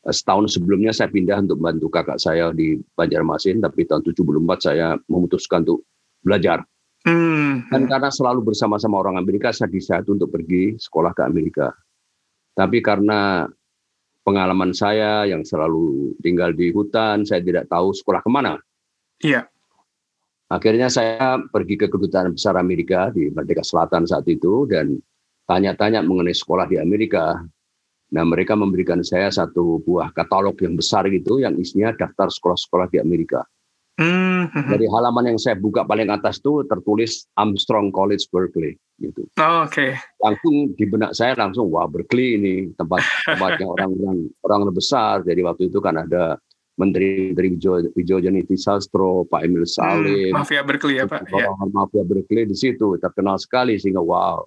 Uh, 0.00 0.14
setahun 0.14 0.56
sebelumnya 0.56 0.96
saya 0.96 1.12
pindah 1.12 1.44
untuk 1.44 1.60
membantu 1.60 1.92
kakak 1.92 2.18
saya 2.20 2.52
di 2.56 2.80
Banjarmasin, 2.96 3.60
tapi 3.60 3.84
tahun 3.84 4.00
74 4.04 4.66
saya 4.66 4.96
memutuskan 5.08 5.64
untuk 5.68 5.84
belajar. 6.24 6.64
Hmm. 7.04 7.64
Dan 7.72 7.88
karena 7.88 8.12
selalu 8.12 8.52
bersama-sama 8.52 9.00
orang 9.00 9.16
Amerika, 9.16 9.52
saya 9.52 9.72
decide 9.72 10.04
untuk 10.08 10.28
pergi 10.28 10.76
sekolah 10.76 11.16
ke 11.16 11.22
Amerika. 11.24 11.72
Tapi 12.52 12.84
karena 12.84 13.48
pengalaman 14.20 14.76
saya 14.76 15.24
yang 15.24 15.40
selalu 15.40 16.12
tinggal 16.20 16.52
di 16.52 16.68
hutan, 16.70 17.24
saya 17.24 17.40
tidak 17.40 17.72
tahu 17.72 17.96
sekolah 17.96 18.20
ke 18.20 18.30
mana. 18.30 18.60
Iya. 19.24 19.48
Akhirnya 20.50 20.90
saya 20.90 21.38
pergi 21.38 21.78
ke 21.78 21.86
kedutaan 21.86 22.34
besar 22.34 22.58
Amerika 22.58 23.08
di 23.14 23.30
Merdeka 23.30 23.62
Selatan 23.62 24.02
saat 24.02 24.26
itu 24.26 24.66
dan 24.66 24.98
tanya-tanya 25.46 26.02
mengenai 26.02 26.34
sekolah 26.34 26.66
di 26.66 26.76
Amerika. 26.76 27.38
Nah, 28.10 28.26
mereka 28.26 28.58
memberikan 28.58 28.98
saya 29.06 29.30
satu 29.30 29.78
buah 29.86 30.10
katalog 30.10 30.58
yang 30.58 30.74
besar 30.74 31.06
gitu, 31.06 31.38
yang 31.38 31.54
isinya 31.54 31.94
daftar 31.94 32.26
sekolah-sekolah 32.26 32.90
di 32.90 32.98
Amerika. 32.98 33.46
Mm-hmm. 34.00 34.72
Dari 34.72 34.86
halaman 34.88 35.34
yang 35.34 35.38
saya 35.38 35.60
buka 35.60 35.84
paling 35.84 36.08
atas 36.08 36.40
tuh 36.40 36.64
tertulis 36.64 37.28
Armstrong 37.36 37.92
College 37.92 38.24
Berkeley 38.32 38.80
gitu. 38.96 39.28
Oh, 39.36 39.68
Oke. 39.68 39.76
Okay. 39.76 39.90
Langsung 40.24 40.72
di 40.72 40.84
benak 40.88 41.12
saya 41.12 41.36
langsung 41.36 41.68
wah 41.68 41.84
Berkeley 41.84 42.40
ini 42.40 42.54
tempat 42.80 43.04
tempatnya 43.28 43.68
orang-orang 43.76 44.24
orang 44.40 44.72
besar. 44.72 45.20
Jadi 45.20 45.44
waktu 45.44 45.68
itu 45.68 45.84
kan 45.84 46.00
ada 46.00 46.40
Menteri 46.80 47.36
Menteri 47.36 47.60
Wijo 47.92 48.16
Janiti 48.24 48.56
Sastro, 48.56 49.28
Pak 49.28 49.44
Emil 49.44 49.68
hmm, 49.68 49.74
Salim, 49.76 50.32
hmm, 50.32 50.36
Mafia 50.40 50.64
Berkeley 50.64 50.96
ya 50.96 51.04
Pak. 51.04 51.28
Ya. 51.28 51.52
Mafia 51.68 52.00
Berkeley 52.00 52.48
di 52.48 52.56
situ 52.56 52.96
terkenal 52.96 53.36
sekali 53.36 53.76
sehingga 53.76 54.00
wow 54.00 54.40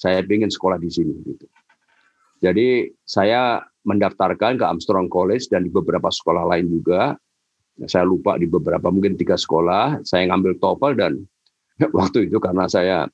saya 0.00 0.24
ingin 0.24 0.48
sekolah 0.48 0.80
di 0.80 0.88
sini 0.88 1.12
gitu. 1.20 1.44
Jadi 2.40 2.90
saya 3.06 3.64
mendaftarkan 3.86 4.58
ke 4.58 4.64
Armstrong 4.66 5.06
College 5.06 5.46
dan 5.48 5.64
di 5.64 5.70
beberapa 5.70 6.10
sekolah 6.10 6.44
lain 6.50 6.66
juga. 6.68 7.14
Saya 7.86 8.08
lupa 8.08 8.40
di 8.40 8.48
beberapa 8.48 8.88
mungkin 8.88 9.14
tiga 9.14 9.36
sekolah. 9.36 10.00
Saya 10.02 10.28
ngambil 10.32 10.56
TOEFL 10.58 10.92
dan 10.96 11.12
waktu 11.98 12.28
itu 12.28 12.40
karena 12.42 12.66
saya 12.66 13.06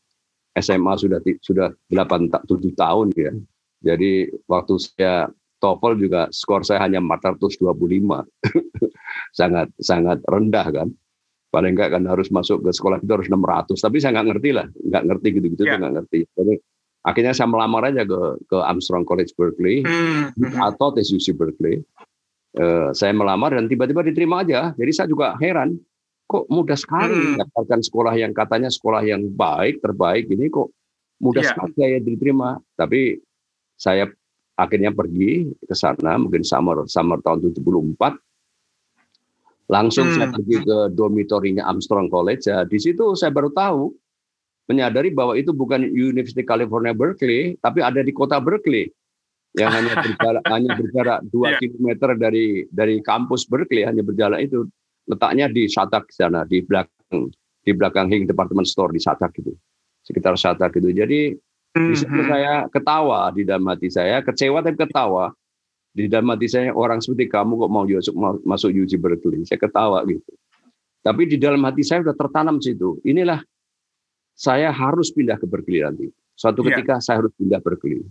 SMA 0.56 0.94
sudah 1.00 1.18
sudah 1.40 1.68
delapan 1.90 2.28
tujuh 2.28 2.72
tahun 2.74 3.10
ya. 3.14 3.32
Jadi 3.82 4.30
waktu 4.46 4.74
saya 4.78 5.28
TOEFL 5.62 5.94
juga 5.98 6.20
skor 6.30 6.66
saya 6.66 6.82
hanya 6.86 6.98
425. 6.98 7.62
sangat 9.38 9.68
sangat 9.78 10.18
rendah 10.26 10.66
kan. 10.70 10.88
Paling 11.52 11.76
enggak 11.76 11.92
kan 11.92 12.02
harus 12.08 12.32
masuk 12.32 12.64
ke 12.64 12.70
sekolah 12.72 12.96
itu 12.98 13.12
harus 13.12 13.28
600. 13.28 13.76
Tapi 13.76 13.96
saya 14.00 14.10
nggak 14.16 14.28
ngerti 14.34 14.50
lah, 14.56 14.66
nggak 14.72 15.04
ngerti 15.04 15.28
gitu-gitu 15.36 15.62
yeah. 15.68 15.78
nggak 15.78 15.94
ngerti. 16.00 16.18
Jadi 16.32 16.54
Akhirnya 17.02 17.34
saya 17.34 17.50
melamar 17.50 17.90
aja 17.90 18.06
ke 18.06 18.20
ke 18.46 18.56
Armstrong 18.62 19.02
College 19.02 19.34
Berkeley 19.34 19.82
hmm. 19.82 20.58
atau 20.62 20.94
tes 20.94 21.10
UC 21.10 21.34
Berkeley. 21.34 21.82
Uh, 22.52 22.92
saya 22.92 23.16
melamar 23.16 23.56
dan 23.56 23.66
tiba-tiba 23.66 24.04
diterima 24.06 24.44
aja. 24.44 24.76
Jadi 24.76 24.92
saya 24.92 25.08
juga 25.08 25.34
heran, 25.40 25.80
kok 26.28 26.46
mudah 26.52 26.76
sekali 26.76 27.34
mendapatkan 27.34 27.80
hmm. 27.80 27.88
sekolah 27.90 28.14
yang 28.14 28.32
katanya 28.36 28.70
sekolah 28.70 29.02
yang 29.02 29.24
baik, 29.32 29.80
terbaik 29.80 30.28
ini 30.30 30.52
kok 30.52 30.70
mudah 31.18 31.42
yeah. 31.42 31.50
sekali 31.50 31.72
saya 31.74 31.98
diterima. 31.98 32.60
Tapi 32.76 33.18
saya 33.74 34.04
akhirnya 34.54 34.92
pergi 34.94 35.50
ke 35.58 35.74
sana 35.74 36.20
mungkin 36.20 36.44
summer 36.44 36.84
summer 36.86 37.18
tahun 37.24 37.50
74 37.56 38.14
langsung 39.72 40.06
hmm. 40.12 40.14
saya 40.14 40.28
pergi 40.28 40.56
ke 40.60 40.78
dormitorinya 40.92 41.64
Armstrong 41.64 42.12
College 42.12 42.44
ya 42.46 42.68
di 42.68 42.76
situ 42.76 43.16
saya 43.16 43.32
baru 43.32 43.48
tahu 43.50 43.90
menyadari 44.70 45.10
bahwa 45.10 45.34
itu 45.34 45.50
bukan 45.50 45.82
University 45.82 46.46
California 46.46 46.94
Berkeley, 46.94 47.58
tapi 47.58 47.82
ada 47.82 48.00
di 48.00 48.14
kota 48.14 48.38
Berkeley 48.38 48.90
yang 49.58 49.70
hanya 49.72 49.92
berjarak 50.04 50.44
hanya 50.48 50.70
berjarak 50.76 51.18
dua 51.28 51.48
yeah. 51.52 51.60
kilometer 51.60 52.10
dari 52.16 52.46
dari 52.72 52.96
kampus 53.04 53.44
Berkeley 53.44 53.84
hanya 53.84 54.00
berjalan 54.00 54.40
itu 54.40 54.64
letaknya 55.08 55.50
di 55.52 55.68
Satak 55.68 56.08
sana 56.08 56.48
di 56.48 56.64
belakang 56.64 57.28
di 57.62 57.72
belakang 57.74 58.08
Hing 58.08 58.24
Department 58.24 58.66
Store 58.68 58.90
di 58.90 59.00
Satak 59.02 59.36
itu 59.38 59.52
sekitar 60.02 60.34
Satak 60.40 60.72
itu 60.80 60.88
jadi 60.94 61.36
mm-hmm. 61.36 61.88
di 61.88 61.94
situ 61.94 62.10
mm-hmm. 62.10 62.32
saya 62.32 62.52
ketawa 62.72 63.28
di 63.34 63.42
dalam 63.44 63.64
hati 63.68 63.88
saya 63.92 64.24
kecewa 64.24 64.64
tapi 64.64 64.78
ketawa 64.80 65.30
di 65.92 66.08
dalam 66.08 66.32
hati 66.32 66.48
saya 66.48 66.72
orang 66.72 67.04
seperti 67.04 67.28
kamu 67.28 67.52
kok 67.60 67.70
mau 67.70 67.84
masuk 67.84 68.14
masuk 68.48 68.70
UC 68.72 68.96
Berkeley 68.96 69.44
saya 69.44 69.60
ketawa 69.60 70.00
gitu 70.08 70.32
tapi 71.04 71.28
di 71.28 71.36
dalam 71.36 71.60
hati 71.68 71.84
saya 71.84 72.00
sudah 72.06 72.16
tertanam 72.16 72.56
situ 72.62 72.96
inilah 73.04 73.44
saya 74.32 74.72
harus 74.72 75.12
pindah 75.12 75.38
ke 75.38 75.46
Berkeley 75.46 75.84
nanti. 75.84 76.08
Suatu 76.34 76.64
iya. 76.64 76.74
ketika 76.74 76.98
yeah. 76.98 77.04
saya 77.04 77.16
harus 77.22 77.32
pindah 77.36 77.60
Berkeley. 77.60 78.02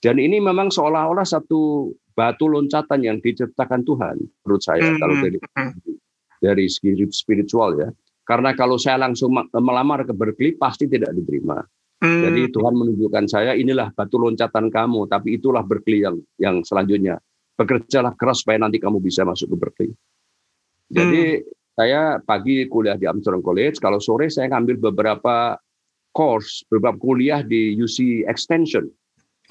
Dan 0.00 0.20
ini 0.20 0.40
memang 0.42 0.68
seolah-olah 0.68 1.24
satu 1.24 1.92
batu 2.16 2.48
loncatan 2.48 3.04
yang 3.04 3.18
diciptakan 3.20 3.84
Tuhan 3.84 4.16
menurut 4.44 4.62
saya 4.64 4.84
mm 4.84 4.88
-hmm. 4.92 5.00
kalau 5.00 5.16
dari 5.20 5.38
dari 6.40 6.64
segi 6.68 6.92
spiritual 7.12 7.76
ya. 7.76 7.88
Karena 8.26 8.52
kalau 8.58 8.74
saya 8.74 8.98
langsung 8.98 9.30
melamar 9.54 10.02
ke 10.02 10.10
Berkeley 10.10 10.58
pasti 10.58 10.90
tidak 10.90 11.14
diterima. 11.14 11.62
Mm. 12.02 12.22
Jadi 12.26 12.40
Tuhan 12.52 12.74
menunjukkan 12.74 13.24
saya 13.30 13.54
inilah 13.54 13.94
batu 13.94 14.18
loncatan 14.18 14.68
kamu, 14.68 15.06
tapi 15.08 15.38
itulah 15.38 15.62
Berkeley 15.62 16.02
yang 16.02 16.16
yang 16.36 16.60
selanjutnya. 16.66 17.22
Bekerjalah 17.56 18.12
keras 18.18 18.44
supaya 18.44 18.60
nanti 18.60 18.76
kamu 18.76 19.00
bisa 19.00 19.24
masuk 19.24 19.54
ke 19.54 19.56
Berkeley. 19.56 19.90
Jadi 20.90 21.40
mm. 21.40 21.44
saya 21.78 22.20
pagi 22.20 22.66
kuliah 22.68 22.98
di 22.98 23.08
Armstrong 23.08 23.40
College, 23.40 23.78
kalau 23.80 24.02
sore 24.02 24.28
saya 24.28 24.50
ngambil 24.52 24.90
beberapa 24.90 25.56
course, 26.16 26.64
beberapa 26.72 26.96
kuliah 26.96 27.44
di 27.44 27.76
UC 27.76 28.24
Extension. 28.24 28.88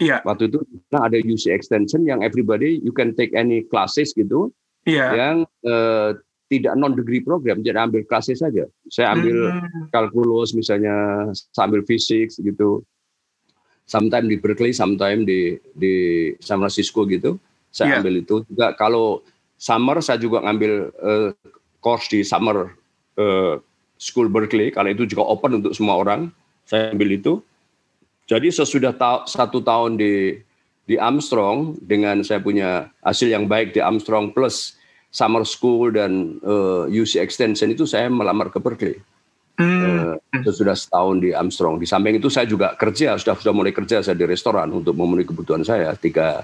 Iya. 0.01 0.25
Waktu 0.25 0.49
itu 0.49 0.60
nah 0.89 1.06
ada 1.06 1.21
UC 1.21 1.54
Extension 1.54 2.04
yang 2.04 2.25
everybody 2.25 2.82
you 2.82 2.91
can 2.91 3.13
take 3.13 3.32
any 3.38 3.62
classes 3.69 4.12
gitu. 4.17 4.49
Iya. 4.89 5.08
Yang 5.13 5.38
uh, 5.63 6.10
tidak 6.49 6.73
non 6.78 6.93
degree 6.93 7.21
program, 7.21 7.65
jadi 7.65 7.86
ambil 7.89 8.06
classes 8.06 8.41
saja. 8.41 8.69
Saya 8.89 9.17
ambil 9.17 9.49
hmm. 9.49 9.89
kalkulus 9.89 10.54
misalnya, 10.54 11.30
sambil 11.54 11.82
fisik 11.86 12.30
gitu. 12.38 12.86
Sometimes 13.86 14.30
di 14.30 14.38
Berkeley, 14.38 14.73
sometimes 14.73 15.25
di 15.25 15.58
di 15.73 15.93
San 16.41 16.62
Francisco 16.62 17.06
gitu. 17.10 17.38
Saya 17.73 17.97
yeah. 17.97 17.99
ambil 18.01 18.21
itu. 18.21 18.45
Juga 18.45 18.78
kalau 18.78 19.25
summer 19.58 19.97
saya 20.06 20.21
juga 20.21 20.45
ngambil 20.45 20.73
uh, 21.01 21.30
course 21.82 22.13
di 22.13 22.21
summer 22.21 22.78
uh, 23.17 23.58
School 23.97 24.30
Berkeley 24.30 24.69
karena 24.69 24.93
itu 24.93 25.08
juga 25.10 25.25
open 25.25 25.63
untuk 25.63 25.73
semua 25.73 25.97
orang 25.97 26.30
saya 26.65 26.91
ambil 26.91 27.15
itu. 27.15 27.39
Jadi 28.25 28.49
sesudah 28.49 28.93
ta 28.93 29.21
satu 29.30 29.62
tahun 29.62 30.01
di 30.01 30.41
di 30.86 30.95
Armstrong 30.97 31.78
dengan 31.82 32.21
saya 32.21 32.41
punya 32.41 32.89
hasil 33.01 33.30
yang 33.30 33.49
baik 33.49 33.73
di 33.73 33.82
Armstrong 33.82 34.34
plus 34.34 34.78
summer 35.10 35.45
school 35.47 35.93
dan 35.93 36.38
uh, 36.43 36.86
eh, 36.89 36.99
UC 37.01 37.21
extension 37.21 37.71
itu 37.71 37.88
saya 37.88 38.12
melamar 38.12 38.51
ke 38.51 38.62
Berkeley. 38.62 38.99
Hmm. 39.56 40.19
Uh, 40.19 40.43
sesudah 40.43 40.75
setahun 40.75 41.23
di 41.23 41.32
Armstrong. 41.32 41.80
Di 41.80 41.88
samping 41.88 42.19
itu 42.19 42.28
saya 42.28 42.43
juga 42.43 42.75
kerja, 42.75 43.15
sudah 43.15 43.39
sudah 43.39 43.56
mulai 43.56 43.71
kerja 43.71 44.04
saya 44.04 44.17
di 44.17 44.28
restoran 44.28 44.67
untuk 44.67 44.91
memenuhi 44.93 45.23
kebutuhan 45.23 45.63
saya 45.63 45.95
tiga 45.95 46.43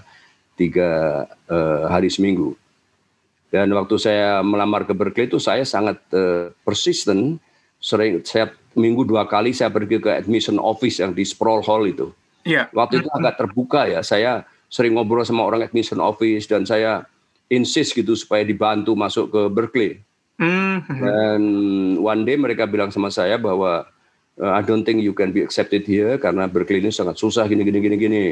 tiga 0.55 1.25
uh, 1.51 1.91
hari 1.91 2.07
seminggu. 2.07 2.55
Dan 3.51 3.67
waktu 3.75 3.99
saya 3.99 4.39
melamar 4.39 4.87
ke 4.87 4.95
Berkeley 4.95 5.27
itu 5.27 5.35
saya 5.43 5.67
sangat 5.67 5.99
uh, 6.15 6.55
persisten, 6.63 7.35
sering 7.83 8.23
saya 8.23 8.47
minggu 8.75 9.03
dua 9.03 9.27
kali 9.27 9.51
saya 9.51 9.71
pergi 9.71 9.99
ke 9.99 10.11
admission 10.11 10.55
office 10.59 11.03
yang 11.03 11.11
di 11.11 11.27
Sproul 11.27 11.63
Hall 11.63 11.87
itu. 11.87 12.11
Yeah. 12.47 12.71
Waktu 12.73 13.05
itu 13.05 13.09
agak 13.11 13.37
terbuka 13.37 13.85
ya. 13.85 14.01
Saya 14.01 14.47
sering 14.71 14.95
ngobrol 14.95 15.27
sama 15.27 15.43
orang 15.45 15.67
admission 15.67 15.99
office 15.99 16.47
dan 16.47 16.63
saya 16.63 17.05
insist 17.51 17.91
gitu 17.91 18.15
supaya 18.15 18.47
dibantu 18.47 18.95
masuk 18.95 19.27
ke 19.29 19.41
Berkeley. 19.51 19.91
Mm-hmm. 20.39 20.97
Dan 20.97 21.41
one 22.01 22.21
day 22.23 22.39
mereka 22.39 22.65
bilang 22.65 22.89
sama 22.89 23.11
saya 23.11 23.37
bahwa 23.37 23.85
uh, 24.39 24.51
I 24.55 24.63
don't 24.63 24.87
think 24.87 25.03
you 25.03 25.11
can 25.11 25.35
be 25.35 25.43
accepted 25.43 25.83
here 25.85 26.17
karena 26.17 26.47
Berkeley 26.47 26.79
ini 26.81 26.89
sangat 26.89 27.19
susah 27.19 27.45
gini 27.45 27.67
gini 27.67 27.83
gini 27.83 27.95
gini. 27.99 28.25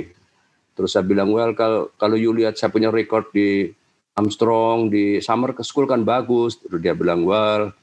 Terus 0.73 0.95
saya 0.95 1.03
bilang 1.03 1.35
well 1.35 1.51
kalau 1.53 1.91
kalau 1.99 2.15
you 2.15 2.31
lihat 2.31 2.55
saya 2.55 2.71
punya 2.71 2.89
record 2.89 3.27
di 3.35 3.69
Armstrong 4.15 4.87
di 4.87 5.19
summer 5.19 5.51
ke 5.51 5.61
school 5.61 5.85
kan 5.85 6.07
bagus. 6.07 6.57
Terus 6.57 6.79
dia 6.79 6.95
bilang 6.95 7.27
well 7.27 7.75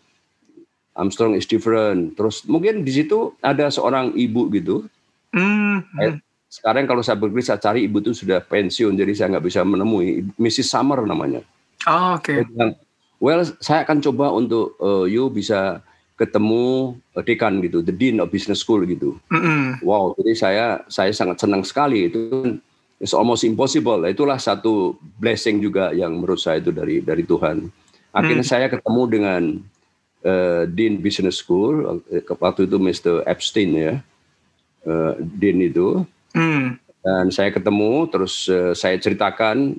Armstrong 0.97 1.37
is 1.37 1.45
different. 1.45 2.17
Terus 2.17 2.43
mungkin 2.49 2.83
di 2.83 2.91
situ 2.91 3.37
ada 3.45 3.69
seorang 3.69 4.17
ibu 4.17 4.49
gitu. 4.51 4.89
Mm 5.37 5.85
-hmm. 5.85 6.19
Sekarang 6.49 6.89
kalau 6.89 7.05
saya 7.05 7.21
bergerak 7.21 7.45
saya 7.45 7.61
cari 7.61 7.85
ibu 7.85 8.01
itu 8.01 8.17
sudah 8.17 8.41
pensiun, 8.41 8.97
jadi 8.97 9.13
saya 9.13 9.37
nggak 9.37 9.47
bisa 9.47 9.61
menemui. 9.61 10.25
Mrs. 10.41 10.73
Summer 10.73 11.05
namanya. 11.05 11.45
Oh, 11.85 12.17
oke. 12.17 12.33
Okay. 12.33 12.73
well, 13.21 13.45
saya 13.61 13.85
akan 13.85 14.01
coba 14.01 14.33
untuk 14.33 14.75
uh, 14.81 15.05
you 15.05 15.29
bisa 15.29 15.85
ketemu 16.17 16.97
uh, 17.13 17.21
dekan 17.21 17.61
gitu, 17.61 17.85
the 17.85 17.93
dean 17.93 18.17
of 18.25 18.33
business 18.33 18.65
school 18.65 18.81
gitu. 18.89 19.21
Mm 19.29 19.41
-hmm. 19.45 19.65
Wow, 19.85 20.17
jadi 20.17 20.33
saya 20.33 20.67
saya 20.89 21.13
sangat 21.13 21.45
senang 21.45 21.61
sekali 21.61 22.09
itu. 22.09 22.57
It's 22.97 23.13
almost 23.13 23.45
impossible. 23.45 24.09
Itulah 24.09 24.41
satu 24.41 24.97
blessing 25.21 25.61
juga 25.61 25.93
yang 25.93 26.17
menurut 26.17 26.41
saya 26.41 26.65
itu 26.65 26.73
dari 26.73 27.05
dari 27.05 27.29
Tuhan. 27.29 27.69
Akhirnya 28.17 28.41
mm. 28.41 28.53
saya 28.57 28.67
ketemu 28.73 29.03
dengan 29.13 29.43
uh, 30.27 30.63
Dean 30.67 30.99
Business 30.99 31.39
School 31.39 32.03
eh, 32.11 32.27
waktu 32.27 32.67
itu 32.67 32.77
Mr. 32.83 33.23
Epstein 33.25 33.71
ya 33.79 33.93
uh, 34.85 35.15
Dean 35.23 35.63
itu 35.63 36.03
mm. 36.35 36.67
dan 37.07 37.31
saya 37.31 37.55
ketemu 37.55 38.11
terus 38.11 38.51
uh, 38.51 38.75
saya 38.75 38.99
ceritakan 38.99 39.79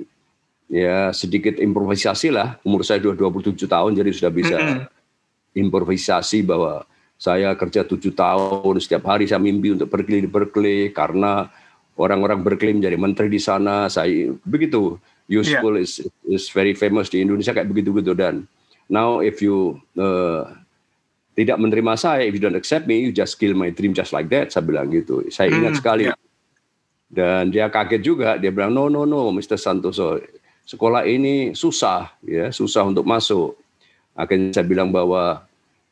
ya 0.71 1.12
sedikit 1.12 1.60
improvisasi 1.60 2.31
lah 2.31 2.55
umur 2.63 2.88
saya 2.88 3.03
sudah 3.03 3.15
27 3.19 3.67
tahun 3.67 3.91
jadi 3.95 4.10
sudah 4.15 4.31
bisa 4.31 4.55
mm 4.55 4.67
-hmm. 4.67 5.60
improvisasi 5.67 6.43
bahwa 6.43 6.83
saya 7.17 7.57
kerja 7.57 7.81
tujuh 7.81 8.13
tahun 8.13 8.77
setiap 8.77 9.10
hari 9.10 9.25
saya 9.25 9.41
mimpi 9.41 9.73
untuk 9.73 9.89
di 10.05 10.29
Berkeley 10.29 10.93
karena 10.93 11.49
orang-orang 11.97 12.45
Berkeley 12.45 12.77
menjadi 12.77 12.93
menteri 12.93 13.27
di 13.27 13.41
sana 13.41 13.89
saya 13.89 14.31
begitu 14.45 15.01
U 15.27 15.43
yeah. 15.43 15.60
School 15.60 15.75
is 15.81 15.99
is 16.29 16.47
very 16.53 16.77
famous 16.77 17.12
di 17.12 17.19
Indonesia 17.25 17.51
kayak 17.51 17.67
begitu 17.67 17.91
gitu 17.99 18.13
dan 18.15 18.47
Now 18.88 19.19
if 19.19 19.43
you 19.43 19.84
uh, 20.00 20.47
tidak 21.38 21.62
menerima 21.62 21.93
saya, 22.02 22.26
if 22.26 22.34
you 22.34 22.41
don't 22.41 22.58
accept 22.58 22.89
me, 22.89 22.97
you 22.97 23.13
just 23.13 23.38
kill 23.38 23.54
my 23.54 23.69
dream 23.69 23.93
just 23.93 24.10
like 24.10 24.26
that. 24.34 24.50
Saya 24.50 24.65
bilang 24.65 24.89
gitu. 24.89 25.21
Saya 25.30 25.54
ingat 25.54 25.78
hmm, 25.78 25.80
sekali. 25.80 26.04
Yeah. 26.10 26.17
Dan 27.08 27.54
dia 27.54 27.69
kaget 27.69 28.02
juga. 28.02 28.41
Dia 28.41 28.50
bilang, 28.50 28.73
no, 28.73 28.89
no, 28.89 29.06
no, 29.06 29.30
Mr. 29.30 29.56
Santoso. 29.56 30.17
Sekolah 30.67 31.06
ini 31.06 31.56
susah, 31.56 32.12
ya, 32.26 32.50
susah 32.50 32.84
untuk 32.89 33.08
masuk. 33.08 33.56
Akhirnya 34.17 34.52
saya 34.52 34.65
bilang 34.67 34.89
bahwa, 34.89 35.45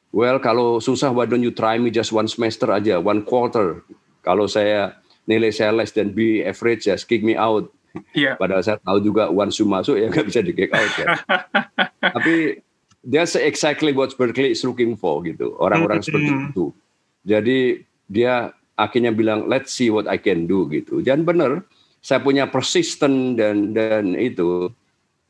well, 0.10 0.42
kalau 0.42 0.82
susah, 0.82 1.14
why 1.14 1.30
don't 1.30 1.46
you 1.46 1.54
try 1.54 1.78
me 1.78 1.94
just 1.94 2.12
one 2.12 2.28
semester 2.28 2.68
aja, 2.74 3.00
one 3.00 3.24
quarter. 3.24 3.86
Kalau 4.26 4.50
saya 4.50 4.98
nilai 5.30 5.54
saya 5.54 5.72
less 5.72 5.94
than 5.94 6.10
B 6.10 6.42
average, 6.42 6.90
just 6.90 7.06
kick 7.06 7.22
me 7.22 7.38
out. 7.38 7.70
Yeah. 8.12 8.36
Padahal 8.36 8.66
saya 8.66 8.82
tahu 8.82 9.00
juga 9.00 9.32
once 9.32 9.56
you 9.62 9.70
masuk 9.70 9.96
ya 9.96 10.08
nggak 10.12 10.28
bisa 10.28 10.44
di 10.44 10.52
kick 10.52 10.74
out 10.76 10.92
ya. 11.00 11.08
Tapi 12.18 12.65
that's 13.06 13.38
exactly 13.38 13.94
what 13.94 14.18
Berkeley 14.18 14.52
is 14.52 14.66
looking 14.66 14.98
for 14.98 15.22
gitu. 15.22 15.54
Orang-orang 15.62 16.02
mm-hmm. 16.02 16.10
seperti 16.10 16.32
itu. 16.52 16.66
Jadi 17.26 17.60
dia 18.10 18.54
akhirnya 18.76 19.14
bilang 19.14 19.48
let's 19.48 19.72
see 19.72 19.94
what 19.94 20.10
I 20.10 20.18
can 20.18 20.50
do 20.50 20.66
gitu. 20.74 21.06
Dan 21.06 21.24
benar 21.24 21.64
saya 22.02 22.22
punya 22.22 22.50
persisten 22.50 23.38
dan 23.38 23.74
dan 23.74 24.18
itu 24.18 24.74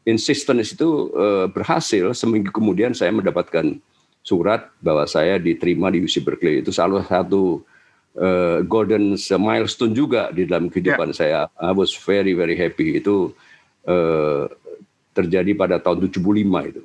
insistence 0.08 0.76
itu 0.76 1.12
uh, 1.16 1.48
berhasil 1.52 2.16
seminggu 2.16 2.52
kemudian 2.52 2.96
saya 2.96 3.12
mendapatkan 3.12 3.80
surat 4.26 4.72
bahwa 4.82 5.06
saya 5.06 5.38
diterima 5.38 5.92
di 5.92 6.02
UC 6.02 6.24
Berkeley. 6.24 6.64
Itu 6.64 6.72
salah 6.72 7.04
satu 7.06 7.62
uh, 8.18 8.60
golden 8.66 9.20
milestone 9.20 9.94
juga 9.94 10.32
di 10.32 10.48
dalam 10.48 10.72
kehidupan 10.72 11.12
yeah. 11.12 11.18
saya. 11.18 11.40
I 11.60 11.76
was 11.76 11.92
very 11.96 12.34
very 12.34 12.56
happy. 12.56 13.00
Itu 13.04 13.36
uh, 13.88 14.48
terjadi 15.16 15.56
pada 15.56 15.80
tahun 15.80 16.12
75 16.12 16.72
itu 16.72 16.84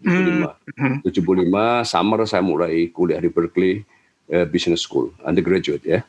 75. 0.00 0.76
Hmm. 0.80 0.96
75 1.04 1.84
summer 1.84 2.20
saya 2.24 2.42
mulai 2.44 2.88
kuliah 2.88 3.20
di 3.20 3.28
Berkeley 3.28 3.84
uh, 4.32 4.46
Business 4.48 4.84
School 4.84 5.12
undergraduate 5.24 5.84
ya. 5.84 6.00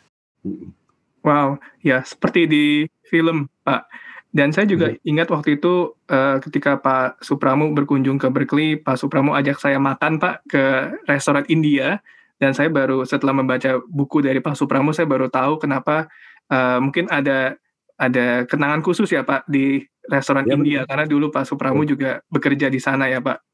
Wow, 1.22 1.62
ya 1.86 2.02
seperti 2.02 2.50
di 2.50 2.66
film, 3.06 3.52
Pak. 3.62 3.86
Dan 4.32 4.56
saya 4.56 4.64
juga 4.64 4.96
hmm. 4.96 5.04
ingat 5.04 5.28
waktu 5.28 5.60
itu 5.60 5.92
uh, 6.08 6.40
ketika 6.40 6.80
Pak 6.80 7.20
Supramu 7.20 7.76
berkunjung 7.76 8.16
ke 8.16 8.32
Berkeley, 8.32 8.80
Pak 8.80 8.96
Supramu 8.96 9.36
ajak 9.36 9.60
saya 9.60 9.76
makan 9.76 10.24
Pak 10.24 10.48
ke 10.48 10.64
restoran 11.04 11.44
India 11.52 12.00
dan 12.40 12.56
saya 12.56 12.72
baru 12.72 13.04
setelah 13.04 13.36
membaca 13.36 13.84
buku 13.92 14.24
dari 14.24 14.40
Pak 14.40 14.56
Supramu 14.56 14.96
saya 14.96 15.06
baru 15.06 15.28
tahu 15.28 15.60
kenapa 15.60 16.08
uh, 16.48 16.80
mungkin 16.80 17.12
ada 17.12 17.60
ada 18.00 18.50
kenangan 18.50 18.82
khusus 18.82 19.12
ya 19.14 19.22
Pak 19.22 19.46
di 19.46 19.84
restoran 20.10 20.48
ya, 20.50 20.58
India 20.58 20.80
betul. 20.82 20.90
karena 20.90 21.06
dulu 21.06 21.26
Pak 21.30 21.46
Supramu 21.46 21.86
juga 21.86 22.24
bekerja 22.32 22.72
di 22.72 22.80
sana 22.82 23.06
ya 23.12 23.22
Pak. 23.22 23.51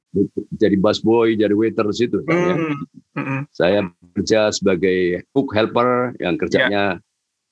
Jadi 0.55 0.75
busboy, 0.79 1.35
jadi 1.35 1.53
waiter 1.53 1.85
situ. 1.91 2.23
Hmm. 2.25 2.33
Ya. 2.33 2.55
Hmm. 3.17 3.41
Saya 3.51 3.79
kerja 4.15 4.53
sebagai 4.53 5.27
cook 5.33 5.51
helper 5.53 6.15
yang 6.21 6.37
kerjanya 6.39 6.99
ya 6.99 7.05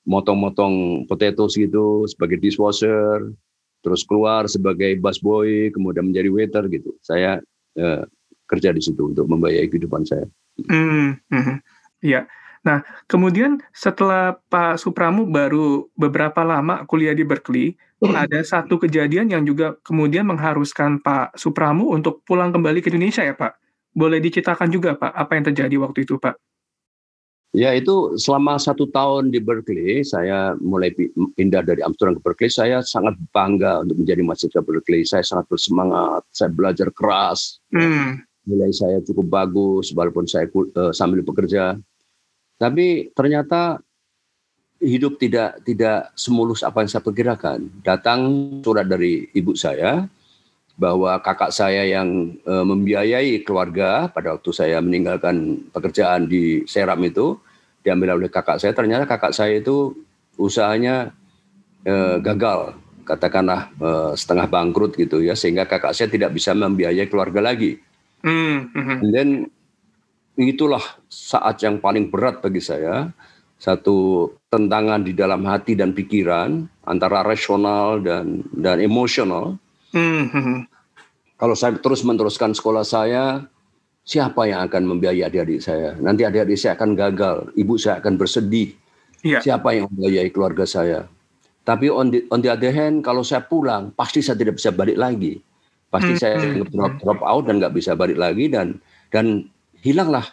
motong-motong 0.06 1.04
potatoes 1.10 1.58
gitu 1.58 2.06
sebagai 2.06 2.38
dishwasher, 2.38 3.34
terus 3.82 4.06
keluar 4.06 4.46
sebagai 4.46 4.94
busboy, 5.02 5.68
kemudian 5.74 6.08
menjadi 6.08 6.30
waiter 6.30 6.64
gitu. 6.70 6.94
Saya 7.02 7.42
uh, 7.76 8.02
kerja 8.46 8.70
di 8.70 8.80
situ 8.80 9.10
untuk 9.10 9.26
membayar 9.26 9.66
kehidupan 9.66 10.06
saya. 10.06 10.24
Hmm, 10.70 11.18
hmm, 11.28 11.58
iya. 12.06 12.30
Nah, 12.62 12.82
kemudian 13.06 13.62
setelah 13.74 14.38
Pak 14.50 14.78
Supramu 14.82 15.26
baru 15.26 15.86
beberapa 15.94 16.42
lama 16.42 16.86
kuliah 16.86 17.14
di 17.14 17.22
Berkeley, 17.22 17.78
ada 18.04 18.44
satu 18.44 18.76
kejadian 18.76 19.32
yang 19.32 19.42
juga 19.48 19.80
kemudian 19.80 20.28
mengharuskan 20.28 21.00
Pak 21.00 21.40
Supramu 21.40 21.96
untuk 21.96 22.20
pulang 22.28 22.52
kembali 22.52 22.84
ke 22.84 22.92
Indonesia 22.92 23.24
ya 23.24 23.32
Pak. 23.32 23.56
Boleh 23.96 24.20
diceritakan 24.20 24.68
juga 24.68 24.92
Pak, 25.00 25.16
apa 25.16 25.32
yang 25.40 25.44
terjadi 25.48 25.76
waktu 25.80 26.04
itu 26.04 26.20
Pak? 26.20 26.36
Ya 27.56 27.72
itu 27.72 28.20
selama 28.20 28.60
satu 28.60 28.84
tahun 28.92 29.32
di 29.32 29.40
Berkeley, 29.40 30.04
saya 30.04 30.52
mulai 30.60 30.92
pindah 31.40 31.64
dari 31.64 31.80
Amsterdam 31.80 32.20
ke 32.20 32.22
Berkeley, 32.28 32.52
saya 32.52 32.84
sangat 32.84 33.16
bangga 33.32 33.80
untuk 33.80 34.04
menjadi 34.04 34.20
mahasiswa 34.20 34.60
Berkeley. 34.60 35.08
Saya 35.08 35.24
sangat 35.24 35.48
bersemangat, 35.48 36.20
saya 36.36 36.52
belajar 36.52 36.92
keras. 36.92 37.64
Hmm. 37.72 38.20
Nilai 38.44 38.76
saya 38.76 39.00
cukup 39.00 39.32
bagus, 39.32 39.88
walaupun 39.96 40.28
saya 40.28 40.44
uh, 40.52 40.92
sambil 40.92 41.24
bekerja. 41.24 41.80
Tapi 42.60 43.08
ternyata 43.16 43.80
hidup 44.80 45.16
tidak 45.16 45.64
tidak 45.64 46.12
semulus 46.18 46.60
apa 46.60 46.84
yang 46.84 46.90
saya 46.90 47.04
perkirakan. 47.04 47.58
Datang 47.80 48.20
surat 48.60 48.84
dari 48.84 49.28
ibu 49.32 49.56
saya 49.56 50.04
bahwa 50.76 51.16
kakak 51.24 51.56
saya 51.56 51.88
yang 51.88 52.36
uh, 52.44 52.60
membiayai 52.60 53.40
keluarga 53.40 54.12
pada 54.12 54.36
waktu 54.36 54.50
saya 54.52 54.76
meninggalkan 54.84 55.64
pekerjaan 55.72 56.28
di 56.28 56.68
Seram 56.68 57.00
itu 57.00 57.40
diambil 57.80 58.20
oleh 58.20 58.28
kakak 58.28 58.60
saya. 58.60 58.76
Ternyata 58.76 59.06
kakak 59.06 59.32
saya 59.32 59.62
itu 59.62 59.94
usahanya 60.34 61.14
eh, 61.86 62.18
gagal, 62.18 62.74
katakanlah 63.06 63.70
eh, 63.78 64.12
setengah 64.18 64.50
bangkrut 64.50 64.98
gitu 64.98 65.22
ya, 65.22 65.38
sehingga 65.38 65.70
kakak 65.70 65.94
saya 65.94 66.10
tidak 66.10 66.34
bisa 66.34 66.50
membiayai 66.50 67.06
keluarga 67.06 67.38
lagi. 67.38 67.78
Mm 68.26 68.74
-hmm. 68.74 68.98
Dan 69.14 69.28
itulah 70.34 70.82
saat 71.06 71.62
yang 71.62 71.78
paling 71.78 72.10
berat 72.10 72.42
bagi 72.42 72.58
saya, 72.58 73.14
satu 73.56 74.28
tentangan 74.56 75.04
di 75.04 75.12
dalam 75.12 75.44
hati 75.44 75.76
dan 75.76 75.92
pikiran 75.92 76.64
antara 76.88 77.20
rasional 77.20 78.00
dan 78.00 78.40
dan 78.56 78.80
emosional. 78.80 79.60
Mm 79.92 80.24
-hmm. 80.32 80.58
Kalau 81.36 81.52
saya 81.52 81.76
terus 81.76 82.00
meneruskan 82.00 82.56
sekolah 82.56 82.80
saya, 82.80 83.44
siapa 84.00 84.48
yang 84.48 84.64
akan 84.64 84.96
membiayai 84.96 85.28
adik-adik 85.28 85.60
saya? 85.60 85.92
Nanti 86.00 86.24
adik-adik 86.24 86.56
saya 86.56 86.80
akan 86.80 86.96
gagal, 86.96 87.36
ibu 87.60 87.76
saya 87.76 88.00
akan 88.00 88.16
bersedih. 88.16 88.72
Ya. 89.20 89.44
Siapa 89.44 89.76
yang 89.76 89.92
membiayai 89.92 90.32
keluarga 90.32 90.64
saya? 90.64 91.04
Tapi 91.66 91.90
on 91.90 92.14
the, 92.14 92.24
on 92.30 92.40
the 92.40 92.48
other 92.48 92.72
hand, 92.72 93.02
kalau 93.02 93.26
saya 93.26 93.42
pulang, 93.44 93.92
pasti 93.92 94.24
saya 94.24 94.38
tidak 94.38 94.56
bisa 94.56 94.72
balik 94.72 94.96
lagi. 94.96 95.42
Pasti 95.90 96.14
hmm. 96.14 96.20
saya 96.22 96.36
hmm, 96.38 96.70
drop, 96.70 96.94
drop 97.02 97.20
out 97.26 97.44
dan 97.50 97.58
nggak 97.58 97.74
bisa 97.74 97.98
balik 97.98 98.16
lagi 98.16 98.46
dan 98.48 98.78
dan 99.10 99.50
hilanglah 99.82 100.24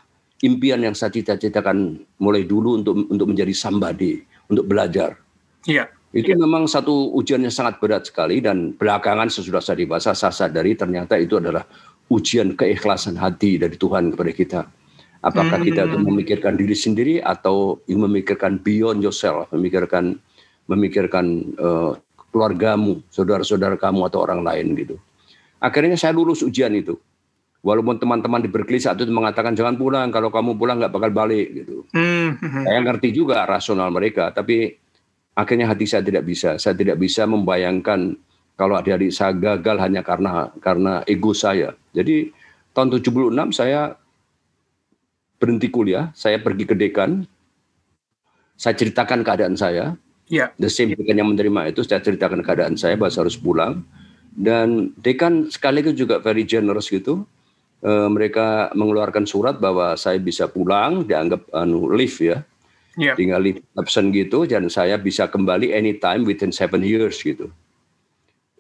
impian 0.43 0.83
yang 0.83 0.93
saya 0.93 1.15
cita-citakan 1.15 2.03
mulai 2.19 2.43
dulu 2.43 2.83
untuk 2.83 3.07
untuk 3.07 3.27
menjadi 3.31 3.55
somebody, 3.55 4.19
untuk 4.51 4.67
belajar. 4.67 5.15
Iya. 5.63 5.87
Itu 6.13 6.35
ya. 6.35 6.37
memang 6.37 6.69
satu 6.69 7.09
ujian 7.17 7.41
yang 7.41 7.49
sangat 7.49 7.81
berat 7.81 8.05
sekali 8.05 8.37
dan 8.37 8.77
belakangan 8.77 9.33
sesudah 9.33 9.63
saya 9.63 9.81
dewasa 9.81 10.13
saya 10.13 10.29
sadari 10.29 10.77
ternyata 10.77 11.17
itu 11.17 11.41
adalah 11.41 11.65
ujian 12.13 12.53
keikhlasan 12.53 13.17
hati 13.17 13.57
dari 13.57 13.73
Tuhan 13.73 14.13
kepada 14.13 14.31
kita. 14.31 14.61
Apakah 15.23 15.57
hmm. 15.57 15.67
kita 15.71 15.81
itu 15.87 15.97
memikirkan 16.03 16.53
diri 16.59 16.75
sendiri 16.75 17.15
atau 17.23 17.79
memikirkan 17.87 18.59
beyond 18.59 19.01
yourself, 19.01 19.49
memikirkan 19.55 20.19
memikirkan 20.67 21.55
uh, 21.57 21.95
keluargamu, 22.29 23.01
saudara-saudara 23.09 23.79
kamu 23.79 24.05
atau 24.11 24.19
orang 24.21 24.43
lain 24.43 24.75
gitu. 24.77 24.95
Akhirnya 25.63 25.95
saya 25.95 26.11
lulus 26.11 26.43
ujian 26.43 26.75
itu. 26.75 26.99
Walaupun 27.63 27.95
teman-teman 27.95 28.43
di 28.43 28.51
Berkeley 28.51 28.83
saat 28.83 28.99
itu 28.99 29.07
mengatakan 29.07 29.55
jangan 29.55 29.79
pulang, 29.79 30.11
kalau 30.11 30.27
kamu 30.27 30.59
pulang 30.59 30.83
nggak 30.83 30.91
bakal 30.91 31.15
balik 31.15 31.63
gitu. 31.63 31.87
Hmm. 31.95 32.35
Saya 32.67 32.79
ngerti 32.83 33.15
juga 33.15 33.47
rasional 33.47 33.87
mereka, 33.87 34.35
tapi 34.35 34.75
akhirnya 35.31 35.71
hati 35.71 35.87
saya 35.87 36.03
tidak 36.03 36.27
bisa. 36.27 36.59
Saya 36.59 36.75
tidak 36.75 36.99
bisa 36.99 37.23
membayangkan 37.23 38.19
kalau 38.59 38.75
adik-adik 38.75 39.15
saya 39.15 39.31
gagal 39.31 39.79
hanya 39.79 40.03
karena 40.03 40.51
karena 40.59 41.07
ego 41.07 41.31
saya. 41.31 41.71
Jadi 41.95 42.35
tahun 42.75 42.99
76 42.99 43.31
saya 43.55 43.95
berhenti 45.39 45.67
kuliah, 45.71 46.11
saya 46.11 46.43
pergi 46.43 46.67
ke 46.67 46.75
dekan, 46.75 47.23
saya 48.59 48.75
ceritakan 48.75 49.23
keadaan 49.23 49.55
saya. 49.55 49.95
Yeah. 50.27 50.51
The 50.59 50.71
same 50.71 50.95
dekan 50.95 51.19
yang 51.19 51.31
menerima 51.31 51.75
itu 51.75 51.83
saya 51.83 51.99
ceritakan 51.99 52.43
keadaan 52.43 52.75
saya 52.79 52.99
bahwa 52.99 53.11
saya 53.11 53.27
harus 53.27 53.39
pulang. 53.39 53.87
Dan 54.33 54.97
dekan 54.97 55.47
sekaligus 55.47 55.93
juga 55.93 56.17
very 56.19 56.41
generous 56.43 56.89
gitu. 56.89 57.27
E, 57.83 57.91
mereka 58.07 58.71
mengeluarkan 58.71 59.27
surat 59.27 59.59
bahwa 59.59 59.99
saya 59.99 60.15
bisa 60.23 60.47
pulang, 60.47 61.03
dianggap 61.03 61.51
anu 61.51 61.91
leave 61.91 62.15
ya. 62.23 62.39
Yeah. 62.95 63.19
Tinggal 63.19 63.43
leave 63.43 63.59
absent 63.75 64.15
gitu 64.15 64.47
dan 64.47 64.71
saya 64.71 64.95
bisa 65.01 65.27
kembali 65.27 65.75
anytime 65.75 66.23
within 66.23 66.53
seven 66.55 66.85
years 66.85 67.19
gitu 67.19 67.51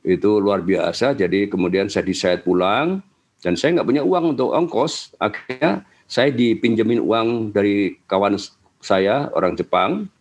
itu 0.03 0.31
luar 0.43 0.61
biasa. 0.61 1.15
Jadi 1.15 1.47
kemudian 1.47 1.87
saya 1.87 2.03
decide 2.03 2.43
pulang 2.43 2.99
dan 3.39 3.55
saya 3.55 3.79
nggak 3.79 3.87
punya 3.87 4.03
uang 4.03 4.35
untuk 4.35 4.51
ongkos. 4.51 5.15
Akhirnya 5.17 5.87
saya 6.05 6.29
dipinjemin 6.29 6.99
uang 6.99 7.55
dari 7.55 7.97
kawan 8.05 8.35
saya 8.83 9.31
orang 9.31 9.55
Jepang, 9.55 10.11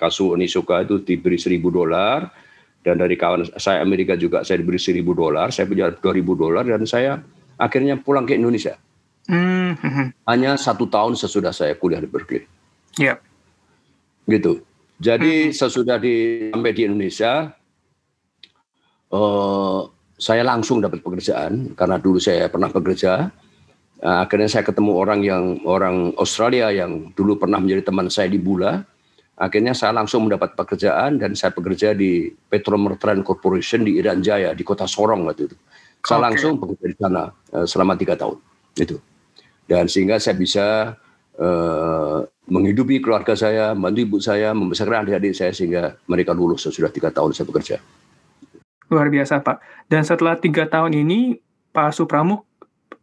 Kasu 0.00 0.32
Onisuka 0.34 0.80
itu 0.82 1.04
diberi 1.04 1.36
seribu 1.36 1.68
dolar 1.68 2.32
dan 2.80 2.96
dari 2.96 3.20
kawan 3.20 3.52
saya 3.60 3.84
Amerika 3.84 4.16
juga 4.16 4.42
saya 4.42 4.64
diberi 4.64 4.80
seribu 4.80 5.12
dolar. 5.12 5.52
Saya 5.52 5.68
punya 5.68 5.92
dua 5.92 6.12
ribu 6.16 6.32
dolar 6.32 6.64
dan 6.64 6.88
saya 6.88 7.20
akhirnya 7.58 7.98
pulang 7.98 8.24
ke 8.24 8.38
Indonesia. 8.38 8.78
Mm-hmm. 9.28 10.24
Hanya 10.24 10.56
satu 10.56 10.88
tahun 10.88 11.18
sesudah 11.18 11.52
saya 11.52 11.76
kuliah 11.76 12.00
di 12.00 12.08
Berkeley. 12.08 12.48
Yep. 12.96 13.18
Gitu. 14.24 14.52
Jadi 14.98 15.52
mm-hmm. 15.52 15.58
sesudah 15.58 15.96
di 16.00 16.48
sampai 16.54 16.72
di 16.72 16.82
Indonesia, 16.88 17.52
uh, 19.12 19.80
saya 20.16 20.42
langsung 20.42 20.80
dapat 20.80 21.04
pekerjaan 21.04 21.76
karena 21.76 22.00
dulu 22.00 22.16
saya 22.16 22.48
pernah 22.48 22.72
bekerja. 22.72 23.28
Uh, 23.98 24.18
akhirnya 24.22 24.48
saya 24.48 24.64
ketemu 24.64 24.94
orang 24.94 25.20
yang 25.26 25.44
orang 25.66 26.14
Australia 26.16 26.70
yang 26.70 27.10
dulu 27.12 27.36
pernah 27.36 27.58
menjadi 27.60 27.90
teman 27.90 28.08
saya 28.08 28.30
di 28.30 28.40
Bula. 28.40 28.80
Akhirnya 29.38 29.70
saya 29.70 29.94
langsung 29.94 30.26
mendapat 30.26 30.58
pekerjaan 30.58 31.14
dan 31.22 31.38
saya 31.38 31.54
bekerja 31.54 31.94
di 31.94 32.26
Petromertran 32.26 33.22
Corporation 33.22 33.86
di 33.86 33.94
Irian 33.94 34.18
Jaya 34.18 34.50
di 34.50 34.66
kota 34.66 34.82
Sorong 34.82 35.22
waktu 35.30 35.46
itu. 35.46 35.56
Saya 36.02 36.18
okay. 36.18 36.26
langsung 36.30 36.52
bekerja 36.58 36.86
di 36.88 36.96
sana 36.96 37.22
uh, 37.30 37.66
selama 37.66 37.98
tiga 37.98 38.14
tahun 38.14 38.38
itu. 38.78 38.96
Dan 39.68 39.84
sehingga 39.90 40.16
saya 40.16 40.36
bisa 40.38 40.96
uh, 41.36 42.18
menghidupi 42.48 43.04
keluarga 43.04 43.36
saya, 43.36 43.76
membantu 43.76 44.00
ibu 44.00 44.18
saya, 44.18 44.56
membesarkan 44.56 45.04
adik-adik 45.04 45.36
saya 45.36 45.52
sehingga 45.52 46.00
mereka 46.08 46.32
lulus 46.32 46.64
sesudah 46.64 46.88
tiga 46.88 47.12
tahun 47.12 47.36
saya 47.36 47.46
bekerja. 47.46 47.76
Luar 48.88 49.12
biasa, 49.12 49.44
Pak. 49.44 49.60
Dan 49.92 50.02
setelah 50.08 50.40
tiga 50.40 50.64
tahun 50.64 50.96
ini, 50.96 51.36
Pak 51.76 51.92
Supramu 51.92 52.48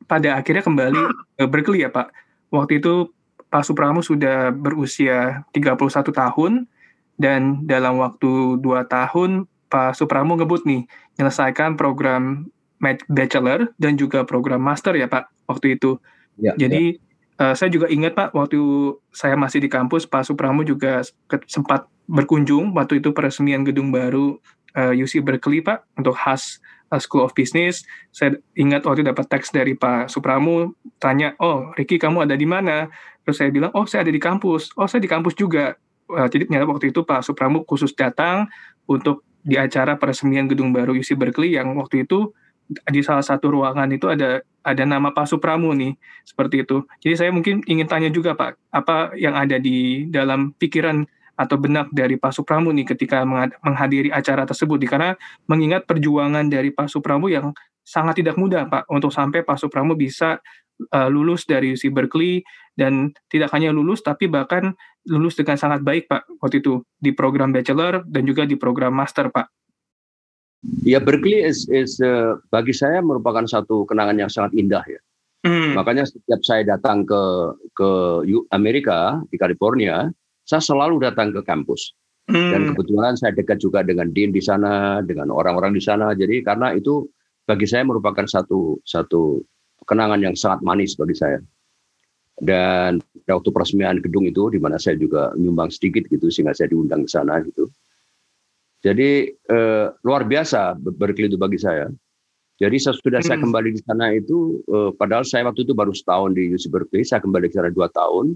pada 0.09 0.41
akhirnya 0.41 0.65
kembali 0.65 1.01
ke 1.37 1.45
Berkeley 1.45 1.85
ya, 1.85 1.93
Pak. 1.93 2.09
Waktu 2.49 2.81
itu 2.81 3.13
Pak 3.53 3.61
Supramu 3.61 4.01
sudah 4.01 4.49
berusia 4.49 5.45
31 5.53 6.09
tahun, 6.09 6.65
dan 7.15 7.63
dalam 7.63 8.01
waktu 8.01 8.59
dua 8.59 8.83
tahun, 8.83 9.47
Pak 9.71 9.95
Supramu 9.95 10.35
ngebut 10.35 10.67
nih, 10.67 10.83
menyelesaikan 11.15 11.79
program 11.79 12.51
Bachelor 12.81 13.71
dan 13.79 13.95
juga 13.95 14.27
program 14.27 14.61
Master 14.61 14.93
ya, 14.95 15.07
Pak, 15.07 15.47
waktu 15.47 15.79
itu. 15.79 15.97
Ya, 16.39 16.53
Jadi, 16.55 16.99
ya. 16.99 17.03
Uh, 17.35 17.51
saya 17.51 17.67
juga 17.67 17.91
ingat 17.91 18.15
Pak, 18.15 18.31
waktu 18.31 18.59
saya 19.11 19.35
masih 19.35 19.59
di 19.59 19.67
kampus, 19.67 20.07
Pak 20.07 20.23
Supramu 20.23 20.63
juga 20.63 21.03
sempat 21.51 21.83
berkunjung 22.07 22.71
waktu 22.71 23.03
itu 23.03 23.11
peresmian 23.11 23.67
gedung 23.67 23.91
baru 23.91 24.39
uh, 24.77 24.93
eh, 24.95 25.03
UC 25.03 25.19
Berkeley 25.19 25.59
Pak 25.59 25.83
untuk 25.99 26.15
khas 26.15 26.63
uh, 26.95 27.01
School 27.01 27.27
of 27.27 27.35
Business. 27.35 27.83
Saya 28.15 28.39
ingat 28.55 28.87
waktu 28.87 29.03
dapat 29.03 29.27
teks 29.27 29.51
dari 29.51 29.75
Pak 29.75 30.07
Supramu 30.07 30.79
tanya, 30.95 31.35
"Oh, 31.43 31.75
Ricky 31.75 31.99
kamu 31.99 32.23
ada 32.23 32.39
di 32.39 32.47
mana?" 32.47 32.87
Terus 33.27 33.43
saya 33.43 33.51
bilang, 33.51 33.75
"Oh, 33.75 33.83
saya 33.83 34.07
ada 34.07 34.15
di 34.15 34.21
kampus." 34.21 34.71
"Oh, 34.79 34.87
saya 34.87 35.03
di 35.03 35.11
kampus 35.11 35.35
juga." 35.35 35.75
uh, 36.11 36.27
jadi 36.29 36.45
ternyata 36.45 36.67
waktu 36.69 36.93
itu 36.93 37.01
Pak 37.01 37.25
Supramu 37.25 37.65
khusus 37.65 37.93
datang 37.97 38.49
untuk 38.85 39.25
di 39.45 39.57
acara 39.57 39.97
peresmian 39.97 40.49
gedung 40.49 40.73
baru 40.73 40.93
UC 40.93 41.17
Berkeley 41.17 41.53
yang 41.57 41.77
waktu 41.77 42.05
itu 42.05 42.33
di 42.67 43.01
salah 43.05 43.21
satu 43.21 43.53
ruangan 43.53 43.89
itu 43.93 44.09
ada 44.09 44.41
ada 44.65 44.83
nama 44.83 45.13
Pak 45.13 45.29
Supramu 45.29 45.71
nih 45.77 45.93
seperti 46.25 46.65
itu. 46.65 46.81
Jadi 47.01 47.13
saya 47.13 47.29
mungkin 47.29 47.61
ingin 47.69 47.85
tanya 47.85 48.09
juga 48.09 48.33
Pak, 48.33 48.57
apa 48.73 49.13
yang 49.13 49.37
ada 49.37 49.61
di 49.61 50.09
dalam 50.09 50.53
pikiran 50.57 51.05
atau 51.35 51.59
benak 51.59 51.91
dari 51.91 52.15
Pak 52.15 52.31
Supramu 52.31 52.71
nih 52.71 52.95
ketika 52.95 53.27
menghadiri 53.61 54.09
acara 54.09 54.47
tersebut 54.47 54.79
karena 54.87 55.19
mengingat 55.45 55.83
perjuangan 55.83 56.47
dari 56.47 56.71
Pak 56.71 56.87
Supramu 56.87 57.27
yang 57.27 57.51
sangat 57.85 58.23
tidak 58.23 58.39
mudah 58.39 58.65
Pak 58.65 58.87
untuk 58.89 59.11
sampai 59.11 59.43
Pak 59.43 59.59
Supramu 59.59 59.93
bisa 59.99 60.39
uh, 60.95 61.09
lulus 61.11 61.43
dari 61.43 61.75
UC 61.75 61.91
Berkeley 61.91 62.41
dan 62.73 63.11
tidak 63.27 63.51
hanya 63.51 63.75
lulus 63.75 64.01
tapi 64.01 64.31
bahkan 64.31 64.73
lulus 65.05 65.35
dengan 65.37 65.59
sangat 65.59 65.83
baik 65.83 66.07
Pak 66.07 66.39
waktu 66.39 66.63
itu 66.63 66.81
di 66.97 67.11
program 67.11 67.51
bachelor 67.51 68.01
dan 68.07 68.23
juga 68.23 68.47
di 68.47 68.55
program 68.55 68.95
master 68.95 69.29
Pak. 69.29 69.51
Ya 70.85 71.01
Berkeley 71.01 71.45
is, 71.45 71.65
is 71.69 71.97
uh, 72.01 72.37
bagi 72.49 72.73
saya 72.73 73.01
merupakan 73.01 73.45
satu 73.45 73.85
kenangan 73.85 74.17
yang 74.17 74.31
sangat 74.31 74.53
indah 74.57 74.81
ya. 74.85 75.01
Hmm. 75.45 75.77
Makanya 75.77 76.09
setiap 76.09 76.41
saya 76.41 76.65
datang 76.65 77.05
ke 77.05 77.21
ke 77.77 77.89
Amerika 78.49 79.21
di 79.29 79.37
California, 79.37 80.09
saya 80.45 80.61
selalu 80.61 81.05
datang 81.05 81.29
ke 81.29 81.45
kampus. 81.45 81.93
Hmm. 82.25 82.49
Dan 82.49 82.61
kebetulan 82.73 83.13
saya 83.13 83.37
dekat 83.37 83.61
juga 83.61 83.85
dengan 83.85 84.09
dean 84.09 84.33
di 84.33 84.41
sana, 84.41 85.05
dengan 85.05 85.29
orang-orang 85.29 85.77
di 85.77 85.81
sana. 85.81 86.17
Jadi 86.17 86.41
karena 86.41 86.73
itu 86.73 87.05
bagi 87.45 87.69
saya 87.69 87.85
merupakan 87.85 88.25
satu 88.25 88.81
satu 88.81 89.45
kenangan 89.85 90.17
yang 90.25 90.33
sangat 90.33 90.65
manis 90.65 90.97
bagi 90.97 91.13
saya. 91.13 91.37
Dan 92.35 92.99
waktu 93.29 93.49
peresmian 93.53 94.01
gedung 94.03 94.27
itu, 94.27 94.51
di 94.51 94.59
mana 94.59 94.75
saya 94.75 94.99
juga 94.99 95.31
nyumbang 95.37 95.71
sedikit 95.71 96.03
gitu, 96.09 96.27
sehingga 96.27 96.51
saya 96.51 96.67
diundang 96.73 97.07
ke 97.07 97.09
sana 97.13 97.39
gitu. 97.45 97.69
Jadi 98.83 99.31
eh, 99.31 99.85
luar 100.05 100.23
biasa 100.27 100.77
Berkeley 100.77 101.31
itu 101.31 101.39
bagi 101.39 101.57
saya. 101.59 101.89
Jadi 102.55 102.77
sesudah 102.79 103.19
hmm. 103.19 103.27
saya 103.27 103.37
kembali 103.41 103.69
di 103.75 103.81
sana 103.83 104.15
itu, 104.15 104.63
eh, 104.71 104.91
padahal 104.95 105.27
saya 105.27 105.47
waktu 105.47 105.67
itu 105.67 105.73
baru 105.75 105.91
setahun 105.91 106.31
di 106.35 106.55
UC 106.55 106.71
Berkeley, 106.71 107.03
saya 107.03 107.19
kembali 107.19 107.51
ke 107.51 107.55
sana 107.59 107.71
dua 107.73 107.91
tahun. 107.91 108.35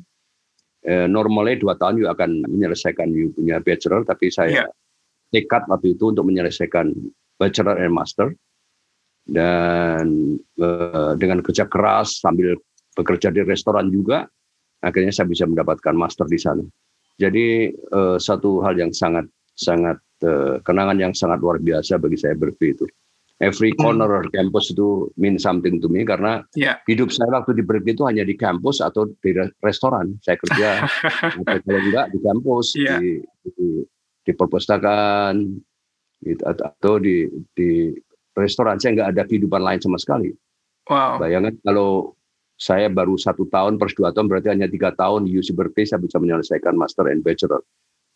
Eh, 0.84 1.08
normalnya 1.12 1.60
dua 1.60 1.76
tahun 1.76 2.04
juga 2.04 2.16
akan 2.16 2.48
menyelesaikan 2.48 3.08
punya 3.36 3.60
bachelor, 3.60 4.08
tapi 4.08 4.32
saya 4.32 4.64
yeah. 4.64 4.70
tekad 5.32 5.68
waktu 5.68 5.96
itu 5.96 6.12
untuk 6.12 6.24
menyelesaikan 6.28 6.96
bachelor 7.40 7.80
and 7.80 7.96
master 7.96 8.32
dan 9.30 10.36
uh, 10.58 11.14
dengan 11.20 11.46
kerja 11.46 11.70
keras 11.70 12.18
sambil 12.18 12.58
bekerja 12.98 13.30
di 13.30 13.46
restoran 13.46 13.94
juga 13.94 14.26
akhirnya 14.80 15.12
saya 15.12 15.28
bisa 15.28 15.44
mendapatkan 15.46 15.96
master 15.96 16.26
di 16.28 16.40
sana. 16.40 16.64
Jadi 17.20 17.68
uh, 17.92 18.16
satu 18.16 18.64
hal 18.64 18.80
yang 18.80 18.96
sangat 18.96 19.28
sangat 19.52 20.00
uh, 20.26 20.60
kenangan 20.64 20.98
yang 21.00 21.14
sangat 21.16 21.40
luar 21.40 21.60
biasa 21.60 22.00
bagi 22.00 22.18
saya 22.20 22.36
Berkeley 22.36 22.76
itu. 22.76 22.86
Every 23.40 23.72
hmm. 23.72 23.80
corner 23.80 24.12
hmm. 24.20 24.36
campus 24.36 24.76
itu 24.76 25.08
mean 25.16 25.40
something 25.40 25.80
to 25.80 25.88
me 25.88 26.04
karena 26.04 26.44
yeah. 26.60 26.76
hidup 26.92 27.08
saya 27.08 27.32
waktu 27.32 27.56
di 27.56 27.64
Berkeley 27.64 27.96
itu 27.96 28.04
hanya 28.04 28.28
di 28.28 28.36
kampus 28.36 28.84
atau 28.84 29.08
di 29.24 29.32
restoran. 29.64 30.20
Saya 30.20 30.36
kerja 30.36 30.84
kalau 31.64 31.80
enggak 31.80 32.12
di 32.12 32.20
kampus 32.20 32.76
yeah. 32.76 33.00
di, 33.00 33.24
di 33.48 33.68
di 34.28 34.32
perpustakaan 34.36 35.56
gitu, 36.20 36.44
atau 36.44 36.94
di 37.00 37.32
di 37.56 37.96
restoran. 38.36 38.76
Saya 38.76 39.00
nggak 39.00 39.10
ada 39.16 39.24
kehidupan 39.24 39.64
lain 39.64 39.80
sama 39.80 39.96
sekali. 39.96 40.36
Wow. 40.92 41.24
Bayangkan 41.24 41.56
kalau 41.64 42.20
saya 42.60 42.92
baru 42.92 43.16
satu 43.16 43.48
tahun 43.48 43.80
per 43.80 43.88
dua 43.96 44.12
tahun 44.12 44.28
berarti 44.28 44.52
hanya 44.52 44.68
tiga 44.68 44.92
tahun 44.92 45.24
di 45.24 45.40
UC 45.40 45.56
Berkeley 45.56 45.88
saya 45.88 46.04
bisa 46.04 46.20
menyelesaikan 46.20 46.76
master 46.76 47.08
and 47.08 47.24
bachelor. 47.24 47.64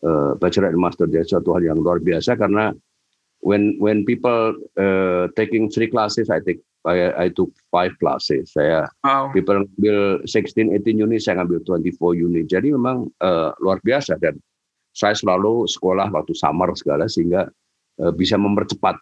Uh, 0.03 0.35
bachelor 0.35 0.67
and 0.67 0.75
master 0.75 1.07
jadi 1.07 1.23
suatu 1.23 1.55
hal 1.55 1.63
yang 1.63 1.79
luar 1.79 1.95
biasa 2.03 2.35
karena 2.35 2.75
when 3.39 3.79
when 3.79 4.03
people 4.03 4.51
uh, 4.75 5.31
taking 5.39 5.71
three 5.71 5.87
classes 5.87 6.27
I 6.27 6.43
think 6.43 6.59
I, 6.83 7.27
I 7.27 7.27
took 7.31 7.51
five 7.71 7.95
classes. 7.99 8.51
Saya 8.51 8.87
wow. 9.07 9.31
people 9.31 9.63
ambil 9.63 10.19
16 10.27 10.75
18 10.83 10.99
unit 10.99 11.23
saya 11.23 11.39
ngambil 11.39 11.63
24 11.63 11.95
unit. 12.19 12.45
Jadi 12.51 12.75
memang 12.75 13.07
uh, 13.23 13.55
luar 13.63 13.79
biasa 13.79 14.19
dan 14.19 14.35
saya 14.91 15.15
selalu 15.15 15.65
sekolah 15.65 16.11
waktu 16.11 16.35
summer 16.35 16.69
segala 16.75 17.07
sehingga 17.07 17.47
uh, 18.03 18.13
bisa 18.13 18.35
mempercepat 18.35 18.99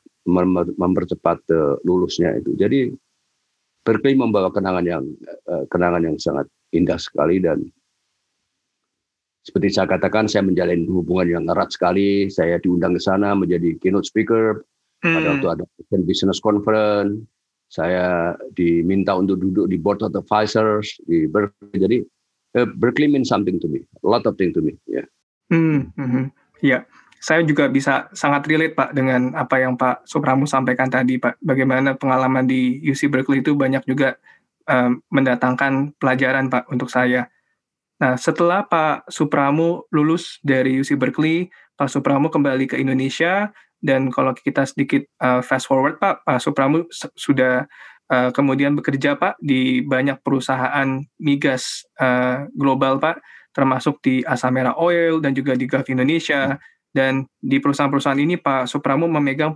mempercepat 0.78 1.42
uh, 1.50 1.76
lulusnya 1.82 2.38
itu. 2.38 2.54
Jadi 2.54 2.94
Berkeley 3.82 4.14
membawa 4.14 4.54
kenangan 4.54 4.86
yang 4.86 5.04
uh, 5.50 5.66
kenangan 5.74 6.06
yang 6.06 6.18
sangat 6.22 6.46
indah 6.70 7.02
sekali 7.02 7.42
dan 7.42 7.66
seperti 9.42 9.74
saya 9.74 9.90
katakan 9.90 10.30
saya 10.30 10.46
menjalin 10.46 10.86
hubungan 10.86 11.42
yang 11.42 11.46
erat 11.50 11.74
sekali. 11.74 12.30
Saya 12.30 12.62
diundang 12.62 12.94
ke 12.94 13.02
sana 13.02 13.34
menjadi 13.34 13.74
keynote 13.82 14.06
speaker 14.06 14.62
hmm. 15.02 15.16
pada 15.18 15.28
waktu 15.34 15.48
ada 15.50 15.64
business 16.06 16.38
conference. 16.38 17.26
Saya 17.72 18.36
diminta 18.54 19.16
untuk 19.16 19.40
duduk 19.40 19.72
di 19.72 19.80
board 19.80 20.04
of 20.06 20.14
advisors 20.14 20.94
di 21.08 21.26
Berkeley. 21.26 21.78
Jadi 21.80 21.98
uh, 22.60 22.68
Berkeley 22.78 23.08
means 23.10 23.32
something 23.32 23.58
to 23.58 23.72
me, 23.72 23.82
a 24.04 24.08
lot 24.08 24.28
of 24.28 24.36
thing 24.38 24.54
to 24.54 24.62
me. 24.62 24.78
Yeah. 24.86 25.08
Hmm, 25.48 25.90
hmm, 25.96 26.10
hmm. 26.12 26.26
Ya, 26.62 26.86
saya 27.18 27.42
juga 27.42 27.72
bisa 27.72 28.12
sangat 28.12 28.46
relate 28.46 28.76
Pak 28.78 28.94
dengan 28.94 29.34
apa 29.34 29.58
yang 29.58 29.80
Pak 29.80 30.06
Supramu 30.06 30.46
sampaikan 30.46 30.92
tadi 30.92 31.18
Pak. 31.18 31.42
Bagaimana 31.42 31.96
pengalaman 31.98 32.46
di 32.46 32.78
UC 32.84 33.10
Berkeley 33.10 33.42
itu 33.42 33.58
banyak 33.58 33.88
juga 33.88 34.20
um, 34.68 35.00
mendatangkan 35.10 35.96
pelajaran 35.98 36.52
Pak 36.52 36.70
untuk 36.70 36.92
saya. 36.92 37.32
Nah, 38.02 38.18
setelah 38.18 38.66
Pak 38.66 39.14
Supramu 39.14 39.86
lulus 39.94 40.42
dari 40.42 40.82
UC 40.82 40.98
Berkeley, 40.98 41.54
Pak 41.78 41.86
Supramu 41.86 42.34
kembali 42.34 42.66
ke 42.66 42.82
Indonesia 42.82 43.54
dan 43.78 44.10
kalau 44.10 44.34
kita 44.34 44.66
sedikit 44.66 45.06
uh, 45.22 45.46
fast 45.46 45.70
forward 45.70 46.02
Pak, 46.02 46.26
Pak 46.26 46.42
Supramu 46.42 46.90
sudah 47.14 47.70
uh, 48.10 48.34
kemudian 48.34 48.74
bekerja 48.74 49.14
Pak 49.22 49.38
di 49.38 49.86
banyak 49.86 50.18
perusahaan 50.26 50.98
migas 51.22 51.86
uh, 52.02 52.50
global 52.58 52.98
Pak, 52.98 53.22
termasuk 53.54 54.02
di 54.02 54.26
Asamera 54.26 54.74
Oil 54.82 55.22
dan 55.22 55.38
juga 55.38 55.54
di 55.54 55.70
Gulf 55.70 55.86
Indonesia. 55.94 56.58
Dan 56.92 57.24
di 57.40 57.62
perusahaan-perusahaan 57.62 58.20
ini 58.20 58.36
Pak 58.36 58.68
Supramo 58.68 59.08
memegang 59.08 59.56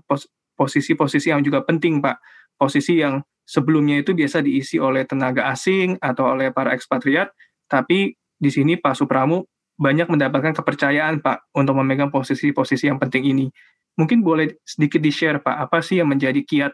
posisi-posisi 0.55 1.33
yang 1.33 1.43
juga 1.43 1.65
penting 1.65 1.99
Pak. 1.99 2.21
Posisi 2.55 3.01
yang 3.01 3.19
sebelumnya 3.43 3.99
itu 3.99 4.15
biasa 4.15 4.39
diisi 4.39 4.79
oleh 4.79 5.03
tenaga 5.03 5.51
asing 5.51 5.99
atau 5.99 6.31
oleh 6.31 6.55
para 6.55 6.71
ekspatriat, 6.71 7.35
tapi 7.67 8.15
di 8.45 8.53
sini 8.53 8.77
Pak 8.77 8.93
Supramo 9.01 9.49
banyak 9.75 10.05
mendapatkan 10.05 10.53
kepercayaan 10.53 11.25
Pak 11.25 11.49
untuk 11.57 11.73
memegang 11.81 12.13
posisi-posisi 12.13 12.85
yang 12.85 13.01
penting 13.01 13.25
ini. 13.25 13.45
Mungkin 13.97 14.21
boleh 14.21 14.61
sedikit 14.61 15.01
di-share 15.01 15.41
Pak, 15.41 15.65
apa 15.65 15.81
sih 15.81 15.97
yang 15.97 16.13
menjadi 16.13 16.45
kiat 16.45 16.73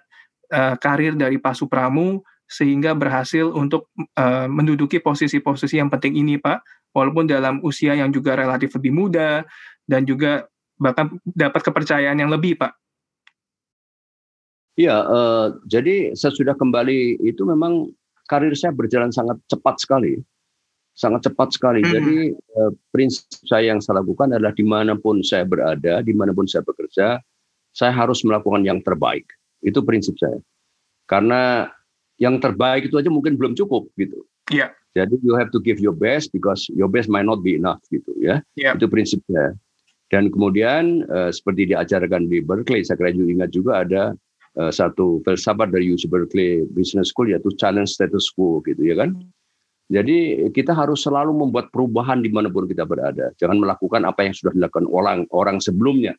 uh, 0.52 0.76
karir 0.76 1.16
dari 1.16 1.40
Pak 1.40 1.56
Supramu 1.56 2.20
sehingga 2.46 2.92
berhasil 2.92 3.48
untuk 3.48 3.88
uh, 4.20 4.52
menduduki 4.52 5.00
posisi-posisi 5.00 5.80
yang 5.80 5.88
penting 5.88 6.20
ini 6.20 6.36
Pak, 6.36 6.92
walaupun 6.92 7.24
dalam 7.24 7.64
usia 7.64 7.96
yang 7.96 8.12
juga 8.12 8.36
relatif 8.36 8.76
lebih 8.76 8.92
muda 8.92 9.48
dan 9.88 10.04
juga 10.04 10.44
bahkan 10.76 11.16
dapat 11.24 11.62
kepercayaan 11.64 12.20
yang 12.20 12.28
lebih, 12.28 12.60
Pak. 12.60 12.76
Iya, 14.76 14.98
uh, 14.98 15.48
jadi 15.70 16.12
sesudah 16.18 16.58
kembali 16.58 17.22
itu 17.22 17.46
memang 17.46 17.92
karir 18.26 18.52
saya 18.58 18.74
berjalan 18.74 19.14
sangat 19.14 19.38
cepat 19.46 19.78
sekali, 19.78 20.20
sangat 20.96 21.28
cepat 21.28 21.56
sekali. 21.56 21.82
Hmm. 21.82 21.92
Jadi 21.92 22.18
uh, 22.36 22.72
prinsip 22.92 23.28
saya 23.48 23.74
yang 23.74 23.80
saya 23.80 24.04
lakukan 24.04 24.32
adalah 24.36 24.54
di 24.56 24.66
mana 24.66 24.94
pun 24.96 25.24
saya 25.24 25.48
berada, 25.48 26.04
di 26.04 26.14
mana 26.14 26.36
pun 26.36 26.46
saya 26.46 26.64
bekerja, 26.64 27.20
saya 27.72 27.92
harus 27.92 28.22
melakukan 28.28 28.64
yang 28.68 28.84
terbaik. 28.84 29.28
Itu 29.64 29.84
prinsip 29.86 30.20
saya. 30.20 30.38
Karena 31.08 31.68
yang 32.22 32.38
terbaik 32.38 32.88
itu 32.92 32.96
aja 33.00 33.10
mungkin 33.10 33.36
belum 33.36 33.58
cukup 33.58 33.90
gitu. 33.98 34.24
Iya. 34.52 34.76
Jadi 34.92 35.16
you 35.24 35.34
have 35.40 35.50
to 35.56 35.60
give 35.64 35.80
your 35.80 35.96
best 35.96 36.36
because 36.36 36.68
your 36.76 36.92
best 36.92 37.08
might 37.08 37.24
not 37.24 37.40
be 37.40 37.56
enough 37.56 37.80
gitu 37.88 38.12
ya. 38.20 38.44
Yeah. 38.60 38.76
Itu 38.76 38.92
prinsip 38.92 39.24
saya. 39.32 39.56
Dan 40.12 40.28
kemudian 40.28 41.08
uh, 41.08 41.32
seperti 41.32 41.72
diajarkan 41.72 42.28
di 42.28 42.44
Berkeley, 42.44 42.84
saya 42.84 43.00
kira 43.00 43.16
juga 43.16 43.28
ingat 43.32 43.50
juga 43.56 43.72
ada 43.88 44.04
uh, 44.60 44.68
satu 44.68 45.24
filsafat 45.24 45.72
dari 45.72 45.88
UC 45.88 46.12
Berkeley 46.12 46.68
Business 46.76 47.16
School 47.16 47.32
yaitu 47.32 47.56
challenge 47.56 47.96
status 47.96 48.28
quo 48.36 48.60
gitu 48.68 48.84
ya 48.84 49.00
kan. 49.00 49.16
Jadi 49.92 50.48
kita 50.56 50.72
harus 50.72 51.04
selalu 51.04 51.36
membuat 51.36 51.68
perubahan 51.68 52.24
di 52.24 52.32
mana 52.32 52.48
pun 52.48 52.64
kita 52.64 52.88
berada. 52.88 53.36
Jangan 53.36 53.60
melakukan 53.60 54.08
apa 54.08 54.24
yang 54.24 54.32
sudah 54.32 54.56
dilakukan 54.56 54.88
orang 54.88 55.28
orang 55.36 55.60
sebelumnya. 55.60 56.16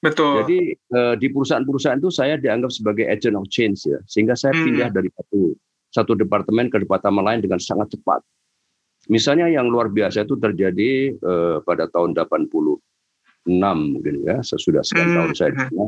Betul. 0.00 0.42
Jadi 0.42 0.58
uh, 0.96 1.14
di 1.20 1.28
perusahaan-perusahaan 1.28 2.00
itu 2.00 2.08
saya 2.08 2.40
dianggap 2.40 2.72
sebagai 2.72 3.04
agent 3.06 3.36
of 3.36 3.46
change 3.52 3.84
ya, 3.84 4.00
sehingga 4.08 4.32
saya 4.32 4.56
hmm. 4.56 4.64
pindah 4.64 4.88
dari 4.90 5.12
satu 5.12 5.40
satu 5.92 6.12
departemen 6.16 6.72
ke 6.72 6.80
departemen 6.80 7.22
lain 7.22 7.44
dengan 7.44 7.60
sangat 7.60 7.92
cepat. 7.92 8.24
Misalnya 9.12 9.46
yang 9.52 9.68
luar 9.68 9.92
biasa 9.92 10.24
itu 10.24 10.40
terjadi 10.40 11.12
uh, 11.20 11.56
pada 11.62 11.92
tahun 11.92 12.16
80 12.16 12.48
enam 13.52 13.98
mungkin 13.98 14.22
ya 14.22 14.38
sesudah 14.40 14.80
sekian 14.80 15.12
hmm. 15.12 15.16
tahun 15.20 15.30
saya 15.36 15.50
di 15.52 15.60
sana. 15.68 15.86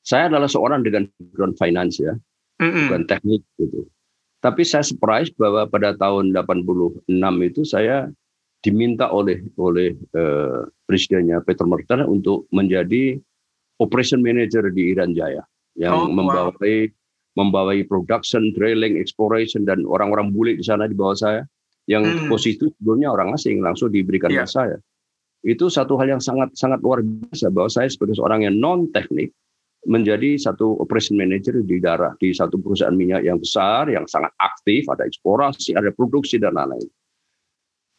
Saya 0.00 0.24
adalah 0.28 0.48
seorang 0.48 0.84
dengan 0.84 1.08
background 1.08 1.54
finance 1.56 1.98
ya, 2.04 2.12
hmm. 2.60 2.86
bukan 2.86 3.02
teknik 3.08 3.42
gitu. 3.56 3.88
Tapi 4.40 4.64
saya 4.64 4.80
surprise 4.80 5.28
bahwa 5.36 5.68
pada 5.68 5.92
tahun 5.92 6.32
86 6.32 7.04
itu 7.44 7.62
saya 7.68 8.08
diminta 8.64 9.08
oleh 9.12 9.40
oleh 9.56 9.96
uh, 10.16 10.64
presidennya 10.84 11.44
Peter 11.44 11.64
Martin 11.64 12.04
untuk 12.08 12.48
menjadi 12.52 13.20
operation 13.80 14.20
manager 14.20 14.68
di 14.72 14.92
Iran 14.92 15.16
Jaya 15.16 15.44
yang 15.76 15.96
oh, 15.96 16.08
membawai 16.08 16.76
wow. 16.88 17.38
membawai 17.40 17.78
production, 17.88 18.52
drilling, 18.52 19.00
exploration 19.00 19.64
dan 19.64 19.84
orang-orang 19.88 20.32
bule 20.32 20.56
di 20.56 20.64
sana 20.64 20.84
di 20.84 20.96
bawah 20.96 21.16
saya 21.16 21.42
yang 21.88 22.04
hmm. 22.04 22.28
posisi 22.28 22.60
sebelumnya 22.60 23.12
orang 23.12 23.32
asing 23.32 23.64
langsung 23.64 23.88
diberikan 23.88 24.32
yeah. 24.32 24.44
ke 24.44 24.52
saya. 24.52 24.76
Itu 25.40 25.72
satu 25.72 25.96
hal 25.96 26.16
yang 26.16 26.22
sangat 26.22 26.52
sangat 26.52 26.84
luar 26.84 27.00
biasa 27.00 27.48
bahwa 27.48 27.72
saya 27.72 27.88
sebagai 27.88 28.20
seorang 28.20 28.44
yang 28.44 28.60
non 28.60 28.92
teknik 28.92 29.32
menjadi 29.88 30.36
satu 30.36 30.76
operation 30.76 31.16
manager 31.16 31.56
di 31.64 31.80
daerah 31.80 32.12
di 32.20 32.36
satu 32.36 32.60
perusahaan 32.60 32.92
minyak 32.92 33.24
yang 33.24 33.40
besar 33.40 33.88
yang 33.88 34.04
sangat 34.04 34.28
aktif, 34.36 34.84
ada 34.92 35.08
eksplorasi, 35.08 35.72
ada 35.72 35.88
produksi 35.94 36.36
dan 36.36 36.52
lain-lain. 36.56 36.88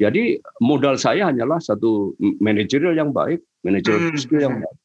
Jadi 0.02 0.38
modal 0.62 0.98
saya 0.98 1.30
hanyalah 1.30 1.62
satu 1.62 2.14
manajerial 2.42 2.98
yang 2.98 3.14
baik, 3.14 3.42
manajerial 3.62 4.14
hmm. 4.14 4.22
skill 4.22 4.42
yang 4.42 4.58
baik. 4.62 4.78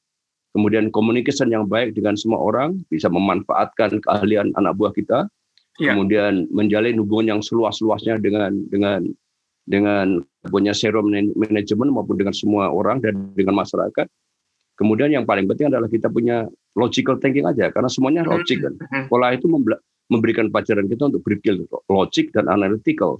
Kemudian 0.56 0.88
communication 0.88 1.52
yang 1.52 1.68
baik 1.68 1.92
dengan 1.92 2.16
semua 2.16 2.40
orang, 2.40 2.80
bisa 2.88 3.12
memanfaatkan 3.12 4.00
keahlian 4.00 4.56
anak 4.56 4.72
buah 4.80 4.92
kita, 4.96 5.28
ya. 5.76 5.92
kemudian 5.92 6.48
menjalin 6.48 6.96
hubungan 6.96 7.36
yang 7.36 7.40
seluas-luasnya 7.44 8.16
dengan 8.24 8.56
dengan 8.72 9.04
dengan 9.68 10.24
punya 10.48 10.72
serum 10.72 11.12
manajemen 11.12 11.92
maupun 11.92 12.16
dengan 12.16 12.32
semua 12.32 12.72
orang 12.72 13.04
dan 13.04 13.36
dengan 13.36 13.60
masyarakat. 13.60 14.08
Kemudian 14.76 15.08
yang 15.08 15.24
paling 15.24 15.48
penting 15.48 15.72
adalah 15.72 15.88
kita 15.88 16.12
punya 16.12 16.44
logical 16.76 17.16
thinking 17.16 17.48
aja 17.48 17.72
karena 17.72 17.88
semuanya 17.88 18.22
hmm, 18.28 18.30
logik 18.30 18.58
kan. 18.60 18.74
Hmm. 18.76 19.06
Pola 19.08 19.32
itu 19.32 19.48
memberikan 20.12 20.52
pelajaran 20.52 20.84
kita 20.84 21.08
untuk 21.08 21.24
berpikir 21.24 21.64
logik 21.88 22.28
dan 22.36 22.52
analytical. 22.52 23.16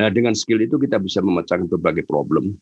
Nah, 0.00 0.08
dengan 0.08 0.32
skill 0.32 0.64
itu 0.64 0.80
kita 0.80 0.96
bisa 0.96 1.20
memecahkan 1.20 1.68
berbagai 1.68 2.08
problem 2.08 2.56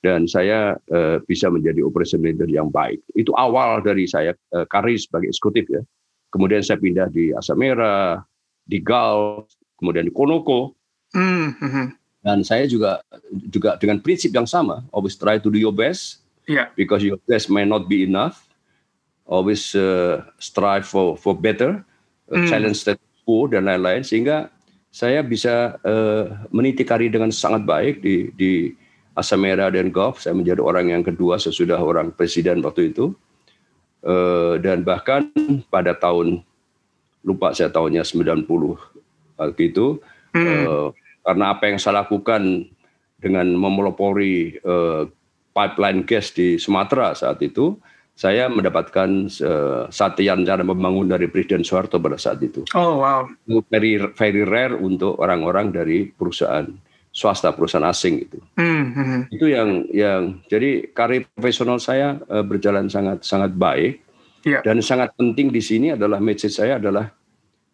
dan 0.00 0.24
saya 0.24 0.76
uh, 0.88 1.20
bisa 1.24 1.52
menjadi 1.52 1.84
operation 1.84 2.24
manager 2.24 2.48
yang 2.48 2.72
baik. 2.72 3.04
Itu 3.12 3.36
awal 3.36 3.84
dari 3.84 4.08
saya 4.08 4.32
uh, 4.56 4.64
karir 4.64 4.96
sebagai 4.96 5.28
eksekutif 5.28 5.68
ya. 5.68 5.84
Kemudian 6.32 6.64
saya 6.64 6.80
pindah 6.80 7.08
di 7.12 7.32
Asamera, 7.36 8.24
di 8.64 8.80
Gal, 8.80 9.44
kemudian 9.76 10.08
di 10.08 10.12
Konoko. 10.12 10.72
Mm 11.12 11.52
-hmm. 11.54 11.86
Dan 12.24 12.42
saya 12.42 12.66
juga 12.66 12.98
juga 13.30 13.78
dengan 13.78 14.02
prinsip 14.02 14.34
yang 14.34 14.48
sama, 14.48 14.82
always 14.90 15.14
try 15.14 15.38
to 15.38 15.48
do 15.48 15.60
your 15.60 15.72
best 15.72 16.25
yeah. 16.48 16.70
because 16.78 17.02
your 17.02 17.18
best 17.26 17.50
may 17.50 17.66
not 17.66 17.90
be 17.90 18.06
enough 18.06 18.46
always 19.26 19.74
uh, 19.74 20.22
strive 20.38 20.86
for 20.86 21.18
for 21.18 21.34
better 21.34 21.82
mm. 22.30 22.46
challenge 22.46 22.78
status 22.78 23.02
quo 23.26 23.50
dan 23.50 23.66
lain-lain 23.66 24.06
sehingga 24.06 24.48
saya 24.94 25.20
bisa 25.20 25.76
uh, 25.82 26.46
meniti 26.54 26.86
karir 26.86 27.12
dengan 27.12 27.28
sangat 27.34 27.66
baik 27.66 28.00
di 28.00 28.30
di 28.32 28.72
Asamera 29.18 29.68
dan 29.68 29.90
Golf 29.90 30.22
saya 30.22 30.32
menjadi 30.38 30.62
orang 30.62 30.94
yang 30.94 31.02
kedua 31.02 31.36
sesudah 31.36 31.76
orang 31.82 32.14
presiden 32.14 32.62
waktu 32.62 32.94
itu 32.94 33.12
uh, 34.06 34.56
dan 34.62 34.86
bahkan 34.86 35.28
pada 35.74 35.92
tahun 35.98 36.46
lupa 37.26 37.50
saya 37.50 37.68
tahunnya 37.74 38.06
90 38.06 38.46
waktu 39.36 39.62
itu 39.74 39.98
mm. 40.32 40.46
uh, 40.46 40.88
karena 41.26 41.44
apa 41.50 41.64
yang 41.66 41.78
saya 41.82 42.06
lakukan 42.06 42.70
dengan 43.18 43.50
memelopori 43.58 44.62
uh, 44.62 45.10
pipeline 45.56 46.04
gas 46.04 46.36
di 46.36 46.60
Sumatera 46.60 47.16
saat 47.16 47.40
itu, 47.40 47.80
saya 48.12 48.48
mendapatkan 48.48 49.28
uh, 49.44 49.88
satian 49.88 50.44
cara 50.44 50.60
membangun 50.60 51.08
dari 51.08 51.28
Presiden 51.28 51.64
Soeharto 51.64 51.96
pada 51.96 52.20
saat 52.20 52.40
itu. 52.44 52.64
Oh 52.76 53.00
wow. 53.00 53.24
Very 53.72 53.96
very 54.12 54.44
rare 54.44 54.76
untuk 54.76 55.16
orang-orang 55.20 55.72
dari 55.72 56.12
perusahaan 56.12 56.68
swasta, 57.12 57.52
perusahaan 57.56 57.88
asing 57.88 58.28
itu. 58.28 58.40
Mm 58.60 58.84
-hmm. 58.92 59.20
Itu 59.32 59.46
yang 59.48 59.68
yang 59.92 60.20
jadi 60.52 60.92
karir 60.92 61.28
profesional 61.32 61.80
saya 61.80 62.20
uh, 62.28 62.44
berjalan 62.44 62.92
sangat 62.92 63.24
sangat 63.24 63.56
baik. 63.56 64.00
Yeah. 64.44 64.64
Dan 64.64 64.80
sangat 64.80 65.12
penting 65.16 65.52
di 65.52 65.60
sini 65.60 65.92
adalah 65.92 66.16
message 66.16 66.56
saya 66.56 66.80
adalah 66.80 67.12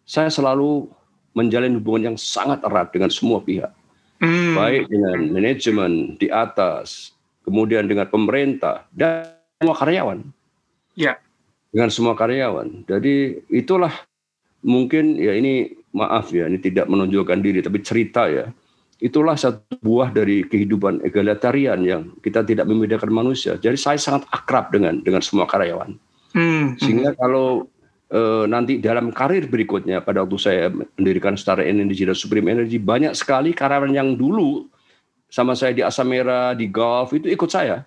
saya 0.03 0.27
selalu 0.27 0.91
menjalin 1.31 1.79
hubungan 1.79 2.13
yang 2.13 2.17
sangat 2.19 2.59
erat 2.67 2.91
dengan 2.91 3.11
semua 3.13 3.39
pihak. 3.39 3.71
Mm. 4.19 4.55
Baik 4.55 4.83
dengan 4.89 5.17
manajemen 5.35 5.91
di 6.15 6.27
atas, 6.31 7.13
kemudian 7.43 7.85
dengan 7.85 8.07
pemerintah 8.07 8.87
dan 8.95 9.27
semua 9.59 9.75
karyawan. 9.77 10.19
Ya. 10.95 11.19
Dengan 11.69 11.89
semua 11.91 12.15
karyawan. 12.15 12.87
Jadi 12.87 13.43
itulah 13.51 13.93
mungkin 14.63 15.19
ya 15.19 15.35
ini 15.35 15.75
maaf 15.93 16.31
ya 16.33 16.49
ini 16.49 16.57
tidak 16.57 16.89
menunjukkan 16.89 17.39
diri 17.43 17.59
tapi 17.61 17.79
cerita 17.83 18.27
ya. 18.31 18.49
Itulah 19.03 19.35
satu 19.35 19.75
buah 19.83 20.15
dari 20.15 20.47
kehidupan 20.47 21.03
egalitarian 21.03 21.83
yang 21.83 22.15
kita 22.23 22.39
tidak 22.47 22.63
membedakan 22.71 23.11
manusia. 23.11 23.59
Jadi 23.59 23.75
saya 23.75 23.99
sangat 23.99 24.23
akrab 24.31 24.71
dengan 24.71 25.03
dengan 25.03 25.19
semua 25.19 25.43
karyawan. 25.43 25.91
Hmm. 26.31 26.79
Sehingga 26.79 27.11
kalau 27.19 27.67
e, 28.07 28.47
nanti 28.47 28.79
dalam 28.79 29.11
karir 29.11 29.49
berikutnya 29.49 29.99
pada 29.99 30.23
waktu 30.23 30.37
saya 30.39 30.63
mendirikan 30.71 31.35
Star 31.35 31.59
Energy 31.59 32.07
dan 32.07 32.15
Supreme 32.15 32.47
Energy 32.53 32.79
banyak 32.79 33.11
sekali 33.17 33.51
karyawan 33.51 33.91
yang 33.91 34.15
dulu 34.15 34.71
sama 35.33 35.57
saya 35.57 35.73
di 35.73 35.81
Asam 35.81 36.13
Merah, 36.13 36.53
di 36.53 36.69
golf 36.69 37.09
itu 37.17 37.25
ikut 37.25 37.49
saya. 37.49 37.81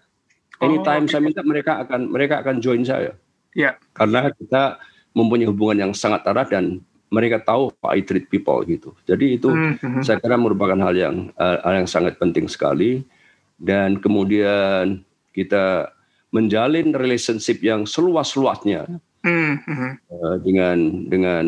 Anytime 0.58 1.04
oh, 1.04 1.06
okay. 1.06 1.12
saya 1.14 1.22
minta 1.22 1.46
mereka 1.46 1.78
akan 1.86 2.10
mereka 2.10 2.34
akan 2.42 2.58
join 2.58 2.82
saya. 2.82 3.14
Ya. 3.54 3.70
Yeah. 3.70 3.74
Karena 3.94 4.34
kita 4.34 4.82
mempunyai 5.14 5.46
hubungan 5.46 5.78
yang 5.86 5.92
sangat 5.94 6.26
erat 6.26 6.50
dan 6.50 6.82
mereka 7.06 7.38
tahu 7.38 7.70
how 7.78 7.94
I 7.94 8.02
treat 8.02 8.26
people 8.26 8.66
gitu. 8.66 8.98
Jadi 9.06 9.38
itu 9.38 9.46
mm-hmm. 9.46 10.02
saya 10.02 10.18
kira 10.18 10.34
merupakan 10.34 10.74
hal 10.82 10.94
yang 10.98 11.30
uh, 11.38 11.62
hal 11.62 11.86
yang 11.86 11.88
sangat 11.88 12.18
penting 12.18 12.50
sekali 12.50 13.06
dan 13.62 14.02
kemudian 14.02 15.06
kita 15.30 15.94
menjalin 16.34 16.98
relationship 16.98 17.62
yang 17.62 17.86
seluas-luasnya 17.86 18.90
mm-hmm. 19.22 19.90
uh, 20.10 20.36
dengan 20.42 20.78
dengan 21.06 21.44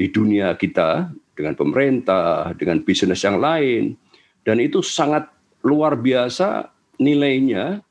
di 0.00 0.06
dunia 0.08 0.56
kita 0.56 1.12
dengan 1.36 1.52
pemerintah, 1.52 2.56
dengan 2.56 2.80
bisnis 2.80 3.20
yang 3.20 3.36
lain 3.36 4.00
dan 4.46 4.62
itu 4.62 4.78
sangat 4.78 5.26
luar 5.66 5.98
biasa 5.98 6.70
nilainya 7.02 7.82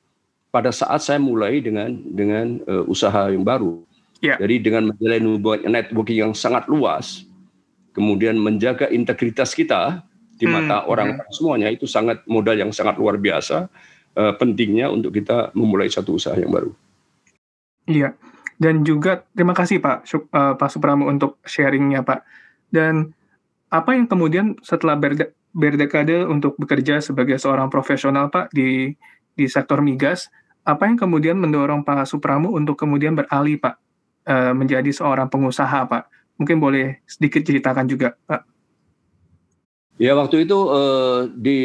pada 0.55 0.71
saat 0.71 1.03
saya 1.03 1.19
mulai 1.19 1.59
dengan 1.59 1.91
dengan 2.07 2.63
uh, 2.63 2.87
usaha 2.87 3.27
yang 3.27 3.43
baru. 3.43 3.83
Yeah. 4.23 4.39
Jadi 4.39 4.63
dengan 4.63 4.95
menjalin 4.95 5.35
hubungan 5.35 5.75
networking 5.75 6.17
yang 6.23 6.31
sangat 6.31 6.71
luas, 6.71 7.27
kemudian 7.91 8.39
menjaga 8.39 8.87
integritas 8.87 9.51
kita 9.51 10.07
di 10.39 10.47
mata 10.47 10.83
hmm. 10.83 10.87
orang 10.87 11.09
hmm. 11.19 11.27
semuanya 11.35 11.67
itu 11.67 11.83
sangat 11.83 12.23
modal 12.23 12.55
yang 12.55 12.71
sangat 12.71 12.95
luar 12.95 13.19
biasa 13.19 13.67
uh, 14.15 14.33
pentingnya 14.39 14.87
untuk 14.87 15.11
kita 15.11 15.51
memulai 15.51 15.91
satu 15.91 16.15
usaha 16.15 16.39
yang 16.39 16.55
baru. 16.55 16.71
Iya. 17.91 18.15
Dan 18.55 18.87
juga 18.87 19.27
terima 19.35 19.51
kasih 19.51 19.83
Pak 19.83 20.07
uh, 20.31 20.55
Pak 20.55 20.69
Supramo 20.71 21.11
untuk 21.11 21.43
sharingnya 21.43 22.07
Pak. 22.07 22.23
Dan 22.71 23.11
apa 23.69 23.97
yang 23.97 24.05
kemudian 24.05 24.55
setelah 24.61 24.95
berdekade 25.55 26.27
untuk 26.27 26.59
bekerja 26.59 27.01
sebagai 27.01 27.39
seorang 27.39 27.71
profesional 27.71 28.29
Pak 28.29 28.51
di 28.51 28.93
di 29.35 29.45
sektor 29.51 29.83
migas, 29.83 30.31
apa 30.63 30.87
yang 30.87 30.97
kemudian 30.97 31.37
mendorong 31.37 31.83
Pak 31.83 32.07
Supramo 32.07 32.51
untuk 32.55 32.79
kemudian 32.79 33.13
beralih 33.13 33.59
Pak 33.59 33.75
uh, 34.27 34.53
menjadi 34.55 34.89
seorang 34.89 35.27
pengusaha 35.27 35.85
Pak? 35.85 36.03
Mungkin 36.35 36.59
boleh 36.59 36.99
sedikit 37.07 37.43
ceritakan 37.43 37.87
juga 37.87 38.15
Pak. 38.27 38.55
Ya 39.95 40.11
waktu 40.11 40.43
itu 40.43 40.59
uh, 40.59 41.31
di 41.31 41.59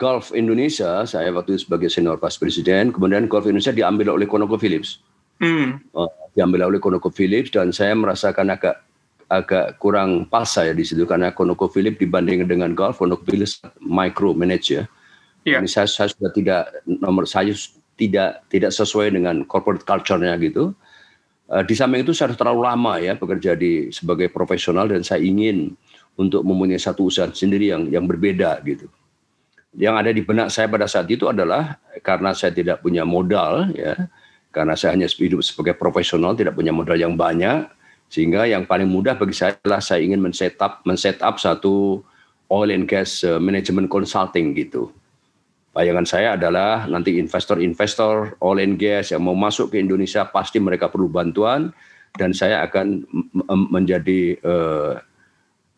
Gulf 0.00 0.32
Indonesia, 0.32 1.04
saya 1.04 1.28
waktu 1.28 1.60
itu 1.60 1.68
sebagai 1.68 1.92
senior 1.92 2.16
pas 2.16 2.32
presiden, 2.32 2.88
kemudian 2.88 3.28
Gulf 3.28 3.44
Indonesia 3.44 3.76
diambil 3.76 4.16
oleh 4.16 4.24
ConocoPhillips. 4.24 5.04
Hmm. 5.44 5.84
Uh, 5.92 6.08
diambil 6.32 6.72
oleh 6.72 6.80
ConocoPhillips 6.80 7.52
dan 7.52 7.76
saya 7.76 7.92
merasakan 7.92 8.48
agak 8.48 8.80
agak 9.26 9.82
kurang 9.82 10.30
pas 10.30 10.46
saya 10.46 10.70
di 10.70 10.86
situ 10.86 11.02
karena 11.02 11.34
ConocoPhillips 11.34 11.98
dibanding 11.98 12.46
dengan 12.46 12.74
Gulf, 12.78 13.02
ConocoPhillips 13.02 13.62
micro 13.82 14.30
manage 14.32 14.70
ya. 14.70 14.84
Yeah. 15.46 15.62
Ini 15.62 15.70
saya, 15.70 15.86
saya 15.90 16.08
sudah 16.10 16.30
tidak 16.34 16.62
nomor 16.86 17.26
saya 17.26 17.54
tidak 17.98 18.46
tidak 18.50 18.70
sesuai 18.74 19.14
dengan 19.14 19.42
corporate 19.46 19.86
culture-nya 19.86 20.34
gitu. 20.38 20.74
Uh, 21.46 21.62
di 21.62 21.74
samping 21.78 22.02
itu 22.02 22.10
saya 22.10 22.34
terlalu 22.34 22.66
lama 22.66 22.98
ya 22.98 23.14
bekerja 23.14 23.54
di 23.54 23.94
sebagai 23.94 24.26
profesional 24.30 24.90
dan 24.90 25.06
saya 25.06 25.22
ingin 25.22 25.78
untuk 26.18 26.42
mempunyai 26.42 26.80
satu 26.82 27.06
usaha 27.06 27.30
sendiri 27.30 27.70
yang 27.70 27.86
yang 27.86 28.04
berbeda 28.06 28.58
gitu. 28.66 28.90
Yang 29.76 29.94
ada 30.00 30.10
di 30.10 30.22
benak 30.24 30.48
saya 30.50 30.66
pada 30.66 30.88
saat 30.88 31.06
itu 31.12 31.28
adalah 31.28 31.78
karena 32.00 32.32
saya 32.32 32.50
tidak 32.50 32.80
punya 32.80 33.04
modal 33.04 33.70
ya, 33.76 34.08
karena 34.50 34.72
saya 34.72 34.96
hanya 34.96 35.06
hidup 35.06 35.44
sebagai 35.44 35.76
profesional 35.76 36.32
tidak 36.32 36.56
punya 36.56 36.72
modal 36.72 36.96
yang 36.96 37.12
banyak, 37.12 37.68
sehingga 38.06 38.46
yang 38.46 38.64
paling 38.64 38.86
mudah 38.86 39.18
bagi 39.18 39.34
saya 39.34 39.58
adalah 39.58 39.82
saya 39.82 40.02
ingin 40.02 40.22
men-set 40.22 40.56
up, 40.62 40.82
men-set 40.86 41.18
up 41.22 41.36
satu 41.42 42.02
oil 42.50 42.70
and 42.70 42.86
gas 42.86 43.26
uh, 43.26 43.42
management 43.42 43.90
consulting 43.90 44.54
gitu. 44.54 44.94
Bayangan 45.76 46.08
saya 46.08 46.28
adalah 46.40 46.88
nanti 46.88 47.20
investor-investor 47.20 48.40
oil 48.40 48.64
and 48.64 48.80
gas 48.80 49.12
yang 49.12 49.26
mau 49.26 49.36
masuk 49.36 49.74
ke 49.74 49.82
Indonesia 49.82 50.24
pasti 50.24 50.56
mereka 50.56 50.88
perlu 50.88 51.10
bantuan 51.10 51.74
dan 52.16 52.32
saya 52.32 52.64
akan 52.64 53.04
menjadi 53.68 54.40
uh, 54.40 54.96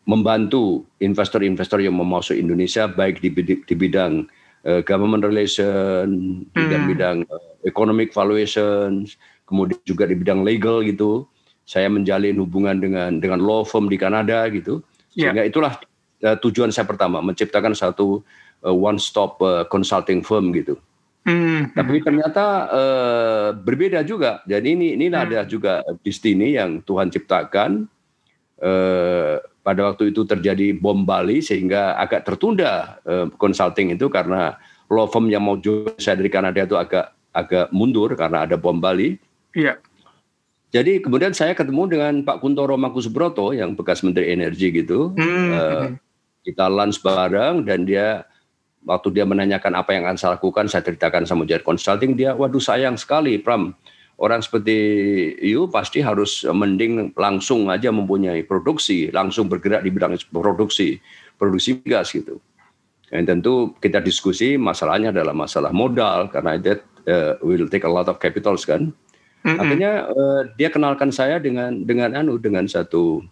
membantu 0.07 0.87
investor-investor 1.03 1.83
yang 1.83 1.99
mau 1.99 2.07
masuk 2.07 2.33
Indonesia 2.33 2.87
baik 2.87 3.19
di, 3.19 3.29
di 3.43 3.75
bidang 3.75 4.25
uh, 4.65 4.81
government 4.87 5.27
relation, 5.27 6.07
di 6.49 6.55
bidang-bidang 6.55 7.27
hmm. 7.27 7.33
uh, 7.35 7.53
economic 7.67 8.15
valuation, 8.15 9.03
kemudian 9.45 9.77
juga 9.83 10.07
di 10.07 10.15
bidang 10.15 10.47
legal 10.47 10.81
gitu. 10.81 11.27
Saya 11.69 11.85
menjalin 11.85 12.41
hubungan 12.41 12.81
dengan 12.81 13.21
dengan 13.21 13.37
law 13.37 13.61
firm 13.61 13.85
di 13.85 14.01
Kanada 14.01 14.41
gitu. 14.49 14.81
Ya. 15.13 15.29
Sehingga 15.29 15.45
yeah. 15.45 15.51
itulah 15.53 15.73
uh, 16.25 16.37
tujuan 16.41 16.73
saya 16.73 16.89
pertama 16.89 17.21
menciptakan 17.21 17.77
satu 17.77 18.25
uh, 18.65 18.73
one 18.73 18.97
stop 18.97 19.37
uh, 19.45 19.69
consulting 19.69 20.25
firm 20.25 20.49
gitu. 20.57 20.81
Hmm. 21.29 21.69
Tapi 21.77 22.01
ternyata 22.01 22.65
uh, 22.73 23.47
berbeda 23.53 24.01
juga. 24.01 24.41
Jadi 24.49 24.73
ini 24.73 24.97
ini 24.97 25.13
hmm. 25.13 25.21
ada 25.21 25.45
juga 25.45 25.85
destiny 26.01 26.57
yang 26.57 26.81
Tuhan 26.81 27.13
ciptakan. 27.13 27.85
Uh, 28.59 29.37
pada 29.63 29.85
waktu 29.93 30.09
itu 30.09 30.25
terjadi 30.25 30.73
bom 30.73 31.05
Bali 31.05 31.45
sehingga 31.45 31.93
agak 31.95 32.25
tertunda 32.25 32.97
uh, 33.05 33.29
consulting 33.37 33.93
itu 33.93 34.09
karena 34.09 34.57
law 34.89 35.05
firm 35.05 35.29
yang 35.29 35.45
mau 35.45 35.61
jual 35.61 35.93
saya 36.01 36.17
dari 36.17 36.33
Kanada 36.33 36.65
itu 36.65 36.73
agak 36.73 37.13
agak 37.29 37.69
mundur 37.69 38.17
karena 38.17 38.49
ada 38.49 38.57
bom 38.57 38.81
Bali. 38.81 39.15
Iya. 39.53 39.77
Jadi 40.69 41.01
kemudian 41.01 41.33
saya 41.33 41.57
ketemu 41.57 41.89
dengan 41.89 42.13
Pak 42.21 42.45
Kuntoro 42.45 42.77
Makusubroto 42.77 43.49
yang 43.57 43.73
bekas 43.73 44.05
Menteri 44.05 44.29
Energi 44.37 44.69
gitu. 44.69 45.17
Hmm. 45.17 45.49
Uh, 45.49 45.87
kita 46.45 46.69
lunch 46.69 47.01
bareng 47.01 47.65
dan 47.65 47.89
dia 47.89 48.25
waktu 48.85 49.11
dia 49.11 49.25
menanyakan 49.27 49.75
apa 49.75 49.97
yang 49.97 50.07
akan 50.07 50.17
saya 50.17 50.31
lakukan, 50.37 50.69
saya 50.71 50.85
ceritakan 50.85 51.27
sama 51.27 51.43
Jet 51.43 51.65
Consulting, 51.65 52.15
dia, 52.15 52.31
waduh 52.37 52.63
sayang 52.63 52.95
sekali 52.95 53.41
Pram, 53.41 53.75
orang 54.21 54.39
seperti 54.39 54.77
you 55.43 55.67
pasti 55.67 55.99
harus 55.99 56.47
mending 56.47 57.11
langsung 57.17 57.67
aja 57.67 57.91
mempunyai 57.91 58.45
produksi, 58.47 59.11
langsung 59.11 59.51
bergerak 59.51 59.83
di 59.83 59.89
bidang 59.91 60.15
produksi, 60.31 60.99
produksi 61.35 61.81
gas 61.83 62.15
gitu. 62.15 62.39
Dan 63.09 63.25
tentu 63.25 63.73
kita 63.81 64.05
diskusi 64.05 64.53
masalahnya 64.53 65.09
adalah 65.09 65.33
masalah 65.33 65.73
modal 65.73 66.29
karena 66.29 66.61
that 66.61 66.85
uh, 67.09 67.41
will 67.41 67.65
take 67.65 67.83
a 67.83 67.89
lot 67.89 68.05
of 68.05 68.21
capitals 68.21 68.69
kan. 68.69 68.93
Mm-hmm. 69.39 69.59
Akhirnya 69.59 69.91
uh, 70.11 70.41
dia 70.59 70.69
kenalkan 70.69 71.09
saya 71.15 71.39
dengan 71.39 71.87
dengan 71.87 72.11
anu 72.11 72.35
dengan 72.35 72.67
satu 72.67 73.23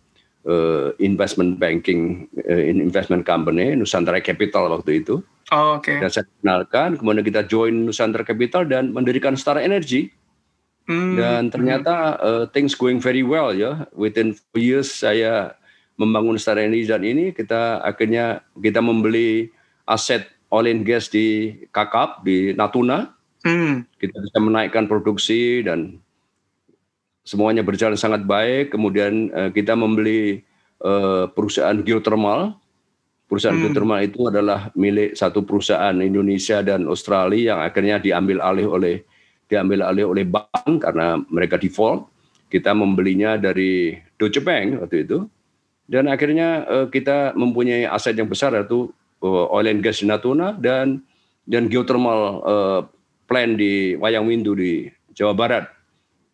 uh, 0.47 0.95
investment 1.03 1.59
banking 1.59 2.31
uh, 2.47 2.63
investment 2.63 3.27
company 3.27 3.75
Nusantara 3.75 4.23
Capital 4.23 4.71
waktu 4.71 5.03
itu. 5.03 5.19
Oh, 5.51 5.79
Oke. 5.79 5.95
Okay. 5.95 5.97
Dan 6.03 6.09
saya 6.11 6.25
kenalkan, 6.43 6.89
kemudian 6.99 7.23
kita 7.23 7.47
join 7.47 7.87
Nusantara 7.87 8.27
Capital 8.27 8.67
dan 8.67 8.91
mendirikan 8.91 9.35
Star 9.39 9.59
Energy. 9.59 10.11
Hmm. 10.87 11.19
Dan 11.19 11.51
ternyata 11.51 12.15
uh, 12.23 12.43
things 12.55 12.71
going 12.71 13.03
very 13.03 13.23
well 13.23 13.51
ya. 13.51 13.87
Within 13.91 14.35
four 14.35 14.63
years 14.63 14.87
saya 14.87 15.55
membangun 15.99 16.39
Star 16.39 16.55
Energy 16.59 16.87
dan 16.87 17.03
ini 17.03 17.35
kita 17.35 17.83
akhirnya 17.83 18.39
kita 18.55 18.79
membeli 18.79 19.51
aset 19.83 20.27
oil 20.47 20.67
and 20.67 20.87
gas 20.87 21.11
di 21.11 21.59
Kakap 21.75 22.23
di 22.23 22.55
Natuna. 22.55 23.16
Hmm. 23.45 23.85
Kita 23.97 24.17
bisa 24.17 24.37
menaikkan 24.41 24.89
produksi 24.89 25.61
dan 25.61 26.01
semuanya 27.27 27.61
berjalan 27.61 27.99
sangat 27.99 28.25
baik. 28.25 28.73
Kemudian 28.73 29.29
uh, 29.35 29.49
kita 29.53 29.77
membeli 29.77 30.41
uh, 30.81 31.29
perusahaan 31.29 31.77
geothermal 31.81 32.57
Perusahaan 33.27 33.59
hmm. 33.59 33.63
geothermal 33.67 33.99
itu 34.07 34.19
adalah 34.31 34.71
milik 34.71 35.11
satu 35.11 35.43
perusahaan 35.43 35.91
Indonesia 35.99 36.63
dan 36.63 36.87
Australia 36.87 37.53
yang 37.53 37.59
akhirnya 37.59 37.99
diambil 37.99 38.39
alih 38.39 38.67
oleh 38.71 38.95
diambil 39.51 39.83
alih 39.83 40.07
oleh 40.07 40.23
bank 40.23 40.79
karena 40.79 41.19
mereka 41.27 41.59
default. 41.59 42.07
Kita 42.47 42.71
membelinya 42.71 43.35
dari 43.35 43.99
Deutsche 44.15 44.39
Bank 44.39 44.79
waktu 44.79 45.03
itu. 45.03 45.27
Dan 45.83 46.07
akhirnya 46.07 46.63
uh, 46.63 46.87
kita 46.87 47.35
mempunyai 47.35 47.83
aset 47.83 48.15
yang 48.15 48.31
besar 48.31 48.55
yaitu 48.55 48.95
uh, 49.19 49.51
oil 49.51 49.67
and 49.67 49.83
gas 49.83 49.99
Natuna 50.07 50.55
dan 50.55 51.03
dan 51.43 51.67
geothermal 51.67 52.19
uh, 52.47 52.81
plant 53.27 53.59
di 53.59 53.93
Wayang 53.99 54.25
Windu 54.25 54.55
di 54.55 54.87
Jawa 55.11 55.35
Barat. 55.35 55.67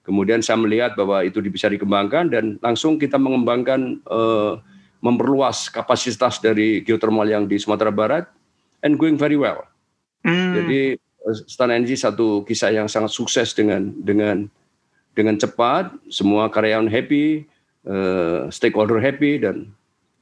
Kemudian 0.05 0.43
saya 0.45 0.59
melihat 0.59 0.93
bahwa 0.93 1.25
itu 1.25 1.41
bisa 1.49 1.67
dikembangkan 1.67 2.29
dan 2.29 2.45
langsung 2.59 2.99
kita 2.99 3.17
mengembangkan 3.17 4.03
uh, 4.07 4.59
memperluas 5.03 5.67
kapasitas 5.67 6.39
dari 6.39 6.79
geothermal 6.83 7.27
yang 7.27 7.43
di 7.49 7.59
Sumatera 7.59 7.91
Barat 7.91 8.27
and 8.83 8.95
going 8.99 9.19
very 9.19 9.35
well. 9.35 9.63
Hmm. 10.23 10.55
Jadi 10.55 10.95
eh, 10.99 11.35
Stan 11.47 11.71
Energy 11.71 11.99
satu 11.99 12.47
kisah 12.47 12.71
yang 12.71 12.87
sangat 12.87 13.11
sukses 13.11 13.51
dengan 13.55 13.91
dengan 13.99 14.47
dengan 15.15 15.35
cepat, 15.39 15.91
semua 16.11 16.51
karyawan 16.51 16.89
happy, 16.89 17.47
uh, 17.85 18.49
stakeholder 18.51 18.99
happy 18.99 19.39
dan 19.39 19.71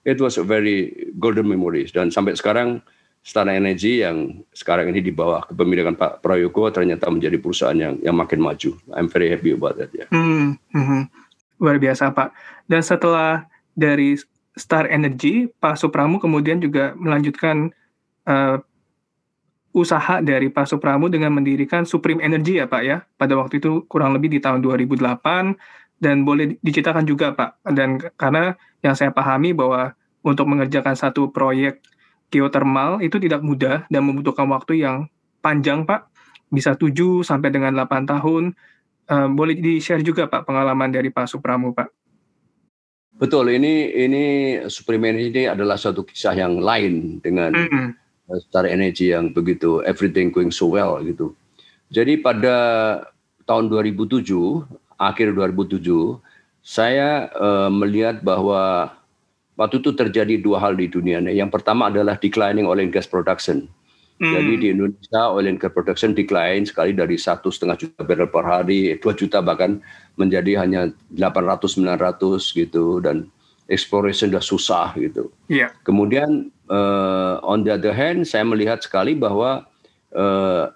it 0.03 0.17
was 0.22 0.38
a 0.38 0.45
very 0.45 0.93
golden 1.17 1.47
memories 1.47 1.93
dan 1.93 2.09
sampai 2.09 2.34
sekarang 2.34 2.82
Stana 3.22 3.53
Energy 3.53 4.01
yang 4.01 4.41
sekarang 4.49 4.89
ini 4.89 4.97
di 4.97 5.13
bawah 5.13 5.45
kepemilikan 5.45 5.93
Pak 5.93 6.26
Prayogo 6.26 6.74
ternyata 6.74 7.05
menjadi 7.13 7.38
perusahaan 7.38 7.78
yang 7.78 8.01
yang 8.01 8.17
makin 8.17 8.41
maju. 8.41 8.74
I'm 8.97 9.05
very 9.05 9.30
happy 9.30 9.53
about 9.53 9.78
that 9.78 9.93
ya. 9.93 10.09
Hmm, 10.09 10.57
hmm, 10.74 11.05
luar 11.61 11.78
biasa 11.78 12.09
Pak. 12.17 12.34
Dan 12.65 12.82
setelah 12.82 13.45
dari 13.78 14.17
Star 14.57 14.89
Energy, 14.89 15.47
Pak 15.47 15.78
Supramu 15.78 16.17
kemudian 16.17 16.57
juga 16.57 16.97
melanjutkan 16.97 17.69
uh, 18.26 18.57
usaha 19.72 20.19
dari 20.19 20.51
Pak 20.51 20.67
Supramu 20.67 21.07
dengan 21.07 21.32
mendirikan 21.32 21.86
Supreme 21.88 22.19
Energy 22.26 22.57
ya 22.59 22.67
Pak 22.67 22.82
ya, 22.84 23.05
pada 23.15 23.38
waktu 23.38 23.61
itu 23.61 23.86
kurang 23.88 24.17
lebih 24.17 24.34
di 24.34 24.39
tahun 24.43 24.65
2008 24.65 26.01
dan 26.01 26.26
boleh 26.26 26.57
diceritakan 26.59 27.05
juga 27.05 27.38
Pak. 27.38 27.63
Dan 27.69 28.01
karena 28.17 28.57
yang 28.82 28.97
saya 28.97 29.13
pahami 29.13 29.53
bahwa 29.53 29.93
untuk 30.26 30.49
mengerjakan 30.49 30.97
satu 30.97 31.30
proyek 31.30 31.80
geothermal 32.32 33.03
itu 33.03 33.19
tidak 33.19 33.43
mudah 33.43 33.84
dan 33.91 34.01
membutuhkan 34.07 34.47
waktu 34.49 34.82
yang 34.82 35.11
panjang 35.43 35.84
Pak, 35.84 36.07
bisa 36.47 36.73
7 36.73 37.21
sampai 37.21 37.51
dengan 37.51 37.75
8 37.75 38.07
tahun. 38.07 38.55
Uh, 39.11 39.27
boleh 39.27 39.59
di-share 39.59 39.99
juga 40.01 40.32
Pak 40.32 40.47
pengalaman 40.47 40.88
dari 40.88 41.11
Pak 41.11 41.27
Supramu 41.27 41.75
Pak. 41.75 41.91
Betul, 43.19 43.53
ini 43.53 43.91
ini 43.91 44.23
Supreme 44.71 45.11
Energy 45.13 45.29
ini 45.29 45.43
adalah 45.45 45.75
satu 45.75 46.07
kisah 46.07 46.34
yang 46.34 46.57
lain 46.57 47.19
dengan 47.19 47.53
mm 47.53 48.01
Star 48.47 48.63
Energy 48.63 49.11
yang 49.11 49.36
begitu 49.36 49.84
everything 49.84 50.32
going 50.32 50.55
so 50.55 50.71
well 50.71 51.03
gitu. 51.03 51.36
Jadi 51.91 52.15
pada 52.15 52.55
tahun 53.43 53.67
2007, 53.67 54.23
akhir 54.95 55.36
2007, 55.36 55.84
saya 56.63 57.27
uh, 57.36 57.67
melihat 57.67 58.23
bahwa 58.23 58.95
waktu 59.60 59.84
itu 59.84 59.91
terjadi 59.91 60.39
dua 60.39 60.62
hal 60.64 60.78
di 60.78 60.88
dunia. 60.88 61.20
Yang 61.24 61.52
pertama 61.60 61.91
adalah 61.91 62.16
declining 62.20 62.68
oil 62.68 62.80
and 62.80 62.93
gas 62.93 63.08
production. 63.08 63.68
Hmm. 64.22 64.38
Jadi 64.38 64.54
di 64.62 64.68
Indonesia 64.70 65.34
oil 65.34 65.49
and 65.49 65.58
gas 65.58 65.74
production 65.74 66.14
decline 66.14 66.64
sekali 66.70 66.93
dari 66.93 67.18
satu 67.18 67.49
setengah 67.49 67.78
juta 67.80 68.02
barrel 68.06 68.30
per 68.30 68.45
hari, 68.45 68.93
dua 69.02 69.14
juta 69.18 69.41
bahkan 69.41 69.82
menjadi 70.16 70.62
hanya 70.62 70.93
800 71.18 71.82
900 71.82 72.38
gitu 72.54 73.02
dan 73.02 73.28
exploration 73.72 74.30
sudah 74.30 74.43
susah 74.43 74.88
gitu. 74.99 75.32
Yeah. 75.47 75.74
Kemudian 75.88 76.52
uh, 76.68 77.39
on 77.41 77.64
the 77.64 77.74
other 77.74 77.95
hand 77.95 78.28
saya 78.28 78.43
melihat 78.43 78.84
sekali 78.84 79.16
bahwa 79.16 79.66
uh, 80.14 80.70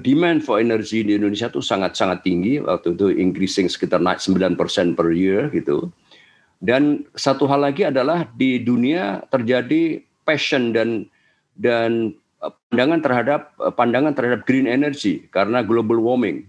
demand 0.00 0.44
for 0.44 0.60
energy 0.60 1.04
di 1.04 1.16
Indonesia 1.16 1.52
itu 1.52 1.60
sangat-sangat 1.60 2.24
tinggi 2.24 2.60
waktu 2.60 2.96
itu 2.96 3.12
increasing 3.12 3.68
sekitar 3.68 4.00
naik 4.00 4.20
9% 4.20 4.56
per 4.96 5.08
year 5.12 5.52
gitu. 5.52 5.92
Dan 6.64 7.04
satu 7.12 7.44
hal 7.44 7.60
lagi 7.60 7.84
adalah 7.84 8.24
di 8.32 8.56
dunia 8.56 9.20
terjadi 9.28 10.00
passion 10.24 10.72
dan 10.72 11.04
dan 11.60 12.16
pandangan 12.40 13.00
terhadap 13.04 13.40
eh, 13.60 13.72
pandangan 13.76 14.16
terhadap 14.16 14.48
green 14.48 14.64
energy 14.64 15.28
karena 15.28 15.60
global 15.60 16.00
warming. 16.00 16.48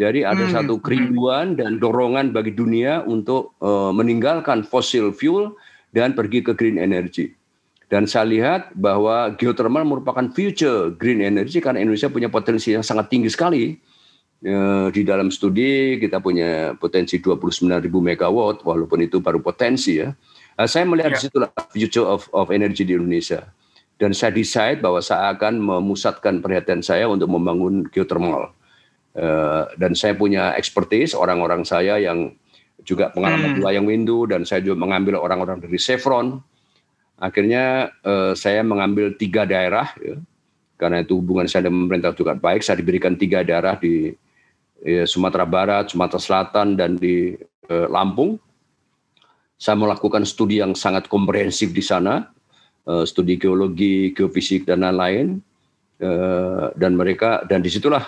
Jadi 0.00 0.24
ada 0.24 0.48
hmm. 0.48 0.54
satu 0.56 0.74
kerinduan 0.80 1.52
dan 1.52 1.76
dorongan 1.76 2.32
bagi 2.32 2.56
dunia 2.56 3.04
untuk 3.04 3.52
uh, 3.60 3.92
meninggalkan 3.92 4.64
fossil 4.64 5.12
fuel 5.12 5.52
dan 5.92 6.16
pergi 6.16 6.40
ke 6.40 6.56
green 6.56 6.80
energy. 6.80 7.36
Dan 7.92 8.08
saya 8.08 8.24
lihat 8.24 8.72
bahwa 8.72 9.36
geothermal 9.36 9.84
merupakan 9.84 10.24
future 10.32 10.96
green 10.96 11.20
energy 11.20 11.60
karena 11.60 11.84
Indonesia 11.84 12.08
punya 12.08 12.32
potensi 12.32 12.72
yang 12.72 12.80
sangat 12.80 13.12
tinggi 13.12 13.28
sekali. 13.28 13.76
Uh, 14.42 14.90
di 14.90 15.06
dalam 15.06 15.30
studi 15.30 16.02
kita 16.02 16.18
punya 16.18 16.74
potensi 16.74 17.22
29 17.22 17.62
ribu 17.78 18.02
megawatt, 18.02 18.66
walaupun 18.66 19.06
itu 19.06 19.22
baru 19.22 19.38
potensi 19.38 20.02
ya. 20.02 20.10
Uh, 20.58 20.66
saya 20.66 20.82
melihat 20.82 21.14
yeah. 21.14 21.18
di 21.18 21.24
situlah 21.30 21.50
future 21.70 22.02
of, 22.02 22.26
of 22.34 22.50
energy 22.50 22.82
di 22.82 22.98
Indonesia 22.98 23.46
dan 24.02 24.10
saya 24.10 24.34
decide 24.34 24.82
bahwa 24.82 24.98
saya 24.98 25.30
akan 25.30 25.62
memusatkan 25.62 26.42
perhatian 26.42 26.82
saya 26.82 27.06
untuk 27.06 27.30
membangun 27.30 27.86
geothermal. 27.86 28.50
Uh, 29.14 29.70
dan 29.78 29.94
saya 29.94 30.18
punya 30.18 30.58
expertise 30.58 31.14
orang-orang 31.14 31.62
saya 31.62 32.02
yang 32.02 32.34
juga 32.82 33.14
pengalaman 33.14 33.54
hmm. 33.54 33.56
di 33.56 33.60
Wayang 33.62 33.86
Windu 33.86 34.26
dan 34.26 34.42
saya 34.42 34.58
juga 34.64 34.82
mengambil 34.82 35.22
orang-orang 35.22 35.62
dari 35.62 35.78
Chevron. 35.78 36.42
Akhirnya 37.22 37.94
uh, 38.02 38.34
saya 38.34 38.66
mengambil 38.66 39.14
tiga 39.14 39.46
daerah 39.46 39.94
ya, 40.02 40.18
karena 40.80 41.06
itu 41.06 41.22
hubungan 41.22 41.46
saya 41.46 41.70
dengan 41.70 41.86
pemerintah 41.86 42.10
juga 42.18 42.34
baik. 42.34 42.66
Saya 42.66 42.82
diberikan 42.82 43.14
tiga 43.14 43.46
daerah 43.46 43.78
di 43.78 44.10
ya, 44.82 45.06
Sumatera 45.06 45.46
Barat, 45.46 45.94
Sumatera 45.94 46.20
Selatan 46.20 46.74
dan 46.74 46.98
di 46.98 47.38
uh, 47.70 47.86
Lampung. 47.88 48.36
Saya 49.56 49.78
melakukan 49.78 50.26
studi 50.26 50.58
yang 50.58 50.74
sangat 50.74 51.06
komprehensif 51.06 51.70
di 51.70 51.80
sana 51.80 52.32
Eh, 52.82 53.06
studi 53.06 53.38
geologi, 53.38 54.10
geofisik 54.10 54.66
dan 54.66 54.82
lain-lain. 54.82 55.38
uh, 56.02 56.74
dan 56.74 56.98
mereka 56.98 57.46
dan 57.46 57.62
di 57.62 57.70
situlah 57.70 58.02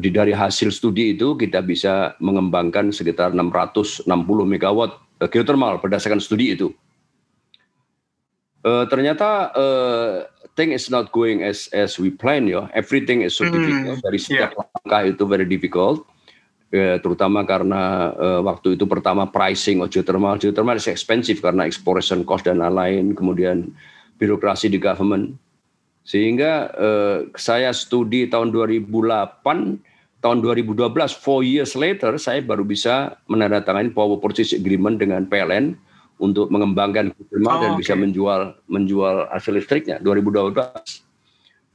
di 0.00 0.08
dari 0.08 0.32
hasil 0.32 0.72
studi 0.72 1.12
itu 1.12 1.36
kita 1.36 1.60
bisa 1.60 2.16
mengembangkan 2.16 2.88
sekitar 2.96 3.36
660 3.36 4.08
megawatt 4.48 4.96
geothermal 5.28 5.76
berdasarkan 5.84 6.16
studi 6.16 6.56
itu. 6.56 6.72
Ternyata 8.64 9.52
thing 10.54 10.74
is 10.74 10.90
not 10.90 11.12
going 11.14 11.42
as 11.42 11.70
as 11.70 11.98
we 11.98 12.10
plan 12.10 12.46
ya. 12.46 12.70
Everything 12.74 13.22
is 13.22 13.36
so 13.36 13.46
mm, 13.46 13.52
difficult 13.54 13.98
dari 14.02 14.18
setiap 14.18 14.50
yeah. 14.54 14.66
langkah 14.66 15.02
itu 15.06 15.24
very 15.26 15.46
difficult. 15.46 16.06
Uh, 16.70 17.02
terutama 17.02 17.42
karena 17.42 18.14
uh, 18.14 18.40
waktu 18.46 18.78
itu 18.78 18.86
pertama 18.86 19.26
pricing 19.26 19.82
of 19.82 19.90
geothermal, 19.90 20.38
geothermal 20.38 20.78
is 20.78 20.86
expensive 20.86 21.42
karena 21.42 21.66
exploration 21.66 22.22
cost 22.22 22.46
dan 22.46 22.62
lain-lain, 22.62 23.10
kemudian 23.18 23.74
birokrasi 24.22 24.70
di 24.70 24.78
government. 24.78 25.34
Sehingga 26.06 26.70
uh, 26.78 27.18
saya 27.34 27.74
studi 27.74 28.30
tahun 28.30 28.54
2008, 28.54 28.86
tahun 30.22 30.38
2012, 30.46 30.94
four 31.18 31.42
years 31.42 31.74
later, 31.74 32.14
saya 32.22 32.38
baru 32.38 32.62
bisa 32.62 33.18
menandatangani 33.26 33.90
power 33.90 34.22
purchase 34.22 34.54
agreement 34.54 34.94
dengan 34.94 35.26
PLN 35.26 35.89
untuk 36.20 36.52
mengembangkan 36.52 37.16
geothermal 37.16 37.56
oh, 37.56 37.60
dan 37.64 37.70
okay. 37.74 37.80
bisa 37.80 37.94
menjual 37.96 38.40
menjual 38.68 39.26
hasil 39.32 39.56
listriknya 39.56 39.96
2012. 40.04 40.52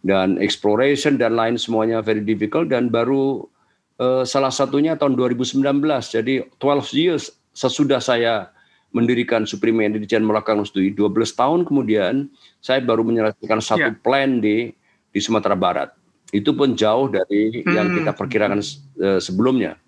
Dan 0.05 0.37
exploration 0.37 1.17
dan 1.17 1.33
lain 1.33 1.57
semuanya 1.57 1.97
very 1.97 2.21
difficult 2.21 2.69
dan 2.69 2.93
baru 2.93 3.49
uh, 3.97 4.21
salah 4.21 4.53
satunya 4.53 4.93
tahun 4.93 5.17
2019. 5.17 5.65
Jadi 6.13 6.45
12 6.61 6.93
years 6.93 7.33
sesudah 7.57 7.97
saya 7.97 8.53
mendirikan 8.93 9.43
Supreme 9.49 9.81
Energy 9.83 10.07
dan 10.07 10.23
melakukan 10.23 10.63
studi 10.63 10.93
12 10.93 11.35
tahun 11.35 11.59
kemudian 11.67 12.31
saya 12.63 12.79
baru 12.79 13.03
menyelesaikan 13.03 13.59
satu 13.59 13.91
yeah. 13.91 13.99
plan 13.99 14.39
di 14.39 14.71
di 15.09 15.19
Sumatera 15.19 15.57
Barat. 15.57 15.89
Itu 16.29 16.53
pun 16.53 16.77
jauh 16.77 17.09
dari 17.09 17.65
hmm. 17.65 17.73
yang 17.73 17.87
kita 17.97 18.11
perkirakan 18.13 18.61
uh, 19.01 19.19
sebelumnya. 19.19 19.81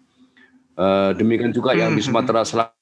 Uh, 0.77 1.13
demikian 1.13 1.53
juga 1.53 1.73
hmm. 1.73 1.79
yang 1.79 1.91
di 1.93 2.01
hmm. 2.01 2.09
Sumatera 2.09 2.41
Selatan 2.41 2.76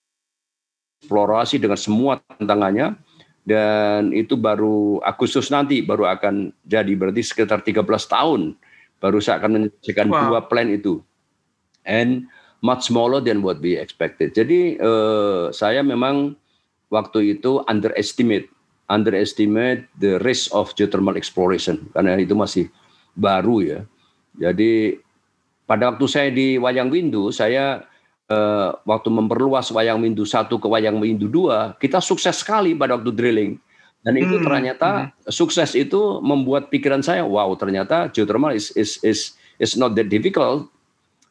eksplorasi 1.06 1.62
dengan 1.62 1.78
semua 1.78 2.18
tantangannya 2.42 2.98
dan 3.46 4.10
itu 4.10 4.34
baru 4.34 4.98
Agustus 5.06 5.54
nanti 5.54 5.86
baru 5.86 6.10
akan 6.10 6.50
jadi 6.66 6.90
berarti 6.98 7.22
sekitar 7.22 7.62
13 7.62 7.86
tahun 7.86 8.58
baru 9.06 9.22
saya 9.22 9.38
akan 9.38 9.52
menyelesaikan 9.54 10.10
wow. 10.10 10.22
dua 10.26 10.42
plan 10.50 10.66
itu. 10.66 11.06
And 11.86 12.26
much 12.66 12.90
smaller 12.90 13.22
than 13.22 13.46
what 13.46 13.62
we 13.62 13.78
expected. 13.78 14.34
Jadi 14.34 14.82
uh, 14.82 15.54
saya 15.54 15.86
memang 15.86 16.34
waktu 16.90 17.38
itu 17.38 17.62
underestimate 17.70 18.50
underestimate 18.90 19.86
the 20.02 20.18
risk 20.22 20.54
of 20.54 20.74
geothermal 20.78 21.18
exploration 21.18 21.90
karena 21.94 22.18
itu 22.18 22.34
masih 22.34 22.66
baru 23.14 23.62
ya. 23.62 23.80
Jadi 24.42 24.98
pada 25.70 25.94
waktu 25.94 26.06
saya 26.10 26.30
di 26.34 26.58
Wayang 26.58 26.90
Windu 26.90 27.30
saya 27.30 27.86
uh, 28.30 28.70
waktu 28.86 29.10
memperluas 29.12 29.70
Wayang 29.74 30.02
Windu 30.02 30.26
satu 30.26 30.58
ke 30.58 30.68
Wayang 30.70 30.98
Windu 31.02 31.30
dua 31.30 31.74
kita 31.78 32.02
sukses 32.02 32.42
sekali 32.42 32.74
pada 32.74 32.98
waktu 32.98 33.12
drilling. 33.14 33.54
Dan 34.06 34.22
itu 34.22 34.38
hmm. 34.38 34.46
ternyata 34.46 34.90
hmm. 35.10 35.34
sukses 35.34 35.74
itu 35.74 36.22
membuat 36.22 36.70
pikiran 36.70 37.02
saya, 37.02 37.26
wow 37.26 37.50
ternyata 37.58 38.14
geothermal 38.14 38.54
is 38.54 38.70
is 38.78 39.02
is 39.02 39.34
is 39.58 39.74
not 39.74 39.98
that 39.98 40.14
difficult 40.14 40.70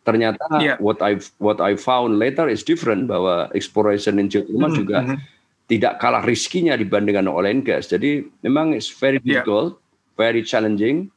ternyata 0.04 0.44
yeah. 0.60 0.76
what 0.84 1.00
I 1.00 1.16
what 1.40 1.64
I 1.64 1.80
found 1.80 2.20
later 2.20 2.44
is 2.50 2.60
different 2.60 3.08
bahwa 3.08 3.48
exploration 3.56 4.20
in 4.20 4.28
geothermal 4.28 4.68
mm 4.68 4.74
-hmm. 4.76 4.80
juga 4.84 4.98
mm 5.00 5.06
-hmm. 5.08 5.18
tidak 5.64 5.92
kalah 5.96 6.22
riskinya 6.26 6.76
dibandingkan 6.76 7.24
oil 7.24 7.48
and 7.48 7.64
gas. 7.64 7.88
Jadi 7.88 8.26
memang 8.44 8.76
it's 8.76 8.92
very 8.92 9.16
iya. 9.24 9.40
difficult, 9.40 9.80
yeah. 9.80 10.18
very 10.20 10.42
challenging 10.44 11.13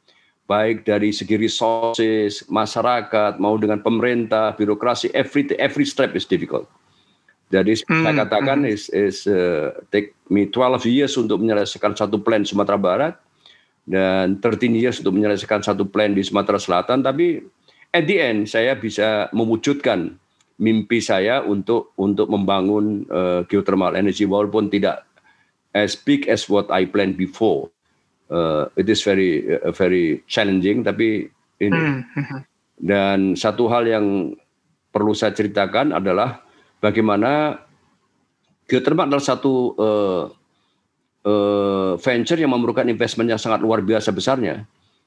baik 0.48 0.88
dari 0.88 1.12
segi 1.12 1.36
resources, 1.36 2.48
masyarakat, 2.48 3.36
mau 3.36 3.60
dengan 3.60 3.84
pemerintah, 3.84 4.56
birokrasi, 4.56 5.12
every 5.12 5.44
every 5.60 5.84
step 5.84 6.16
is 6.16 6.24
difficult. 6.24 6.64
Jadi 7.52 7.76
mm 7.76 7.84
-hmm. 7.84 8.02
saya 8.04 8.14
katakan 8.24 8.58
is 8.64 8.88
is 8.92 9.28
uh, 9.28 9.76
take 9.92 10.16
me 10.32 10.48
12 10.48 10.88
years 10.88 11.12
untuk 11.20 11.40
menyelesaikan 11.40 11.92
satu 11.92 12.20
plan 12.24 12.44
Sumatera 12.44 12.80
Barat 12.80 13.14
dan 13.88 14.36
13 14.40 14.76
years 14.76 15.00
untuk 15.00 15.16
menyelesaikan 15.16 15.64
satu 15.64 15.88
plan 15.88 16.12
di 16.12 16.20
Sumatera 16.20 16.60
Selatan 16.60 17.00
tapi 17.00 17.40
at 17.92 18.04
the 18.04 18.20
end 18.20 18.44
saya 18.52 18.76
bisa 18.76 19.32
mewujudkan 19.32 20.12
mimpi 20.60 21.00
saya 21.00 21.40
untuk 21.40 21.96
untuk 21.96 22.28
membangun 22.28 23.08
uh, 23.08 23.40
geothermal 23.48 23.96
energy 23.96 24.28
walaupun 24.28 24.68
tidak 24.68 25.08
as 25.72 25.96
big 25.96 26.28
as 26.28 26.52
what 26.52 26.68
I 26.68 26.84
planned 26.84 27.16
before. 27.16 27.72
Uh, 28.28 28.68
it 28.76 28.84
is 28.92 29.00
very 29.00 29.48
uh, 29.48 29.72
very 29.72 30.20
challenging 30.28 30.84
tapi 30.84 31.32
ini. 31.58 32.04
Mm-hmm. 32.04 32.40
Dan 32.78 33.34
satu 33.34 33.66
hal 33.72 33.88
yang 33.88 34.36
perlu 34.94 35.12
saya 35.16 35.34
ceritakan 35.34 35.96
adalah 35.96 36.44
bagaimana 36.78 37.58
geothermal 38.70 39.10
adalah 39.10 39.24
satu 39.24 39.74
uh, 39.74 40.24
uh, 41.26 41.92
venture 41.98 42.38
yang 42.38 42.54
memerlukan 42.54 42.86
investment 42.86 43.32
yang 43.32 43.40
sangat 43.40 43.64
luar 43.64 43.82
biasa 43.82 44.14
besarnya. 44.14 44.62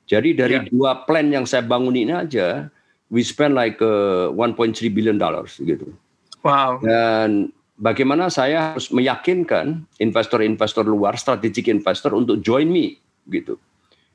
Jadi 0.10 0.36
dari 0.36 0.56
yeah. 0.60 0.68
dua 0.68 1.08
plan 1.08 1.30
yang 1.32 1.48
saya 1.48 1.64
bangun 1.64 1.96
ini 1.96 2.12
aja, 2.12 2.68
we 3.08 3.24
spend 3.24 3.56
like 3.56 3.80
uh, 3.80 4.34
1.3 4.34 4.92
billion 4.92 5.16
dollars 5.16 5.62
gitu. 5.62 5.94
Wow. 6.42 6.82
Dan 6.82 7.54
bagaimana 7.78 8.28
saya 8.28 8.74
harus 8.74 8.90
meyakinkan 8.90 9.86
investor-investor 10.02 10.84
luar, 10.84 11.16
strategic 11.16 11.70
investor 11.70 12.18
untuk 12.18 12.42
join 12.42 12.68
me 12.68 12.98
gitu. 13.30 13.58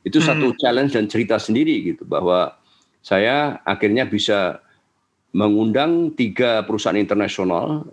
Itu 0.07 0.23
hmm. 0.23 0.27
satu 0.27 0.47
challenge 0.59 0.95
dan 0.95 1.07
cerita 1.11 1.37
sendiri 1.39 1.95
gitu 1.95 2.07
bahwa 2.07 2.55
saya 3.03 3.63
akhirnya 3.63 4.07
bisa 4.07 4.63
mengundang 5.37 6.17
tiga 6.17 6.65
perusahaan 6.65 6.97
internasional, 6.97 7.85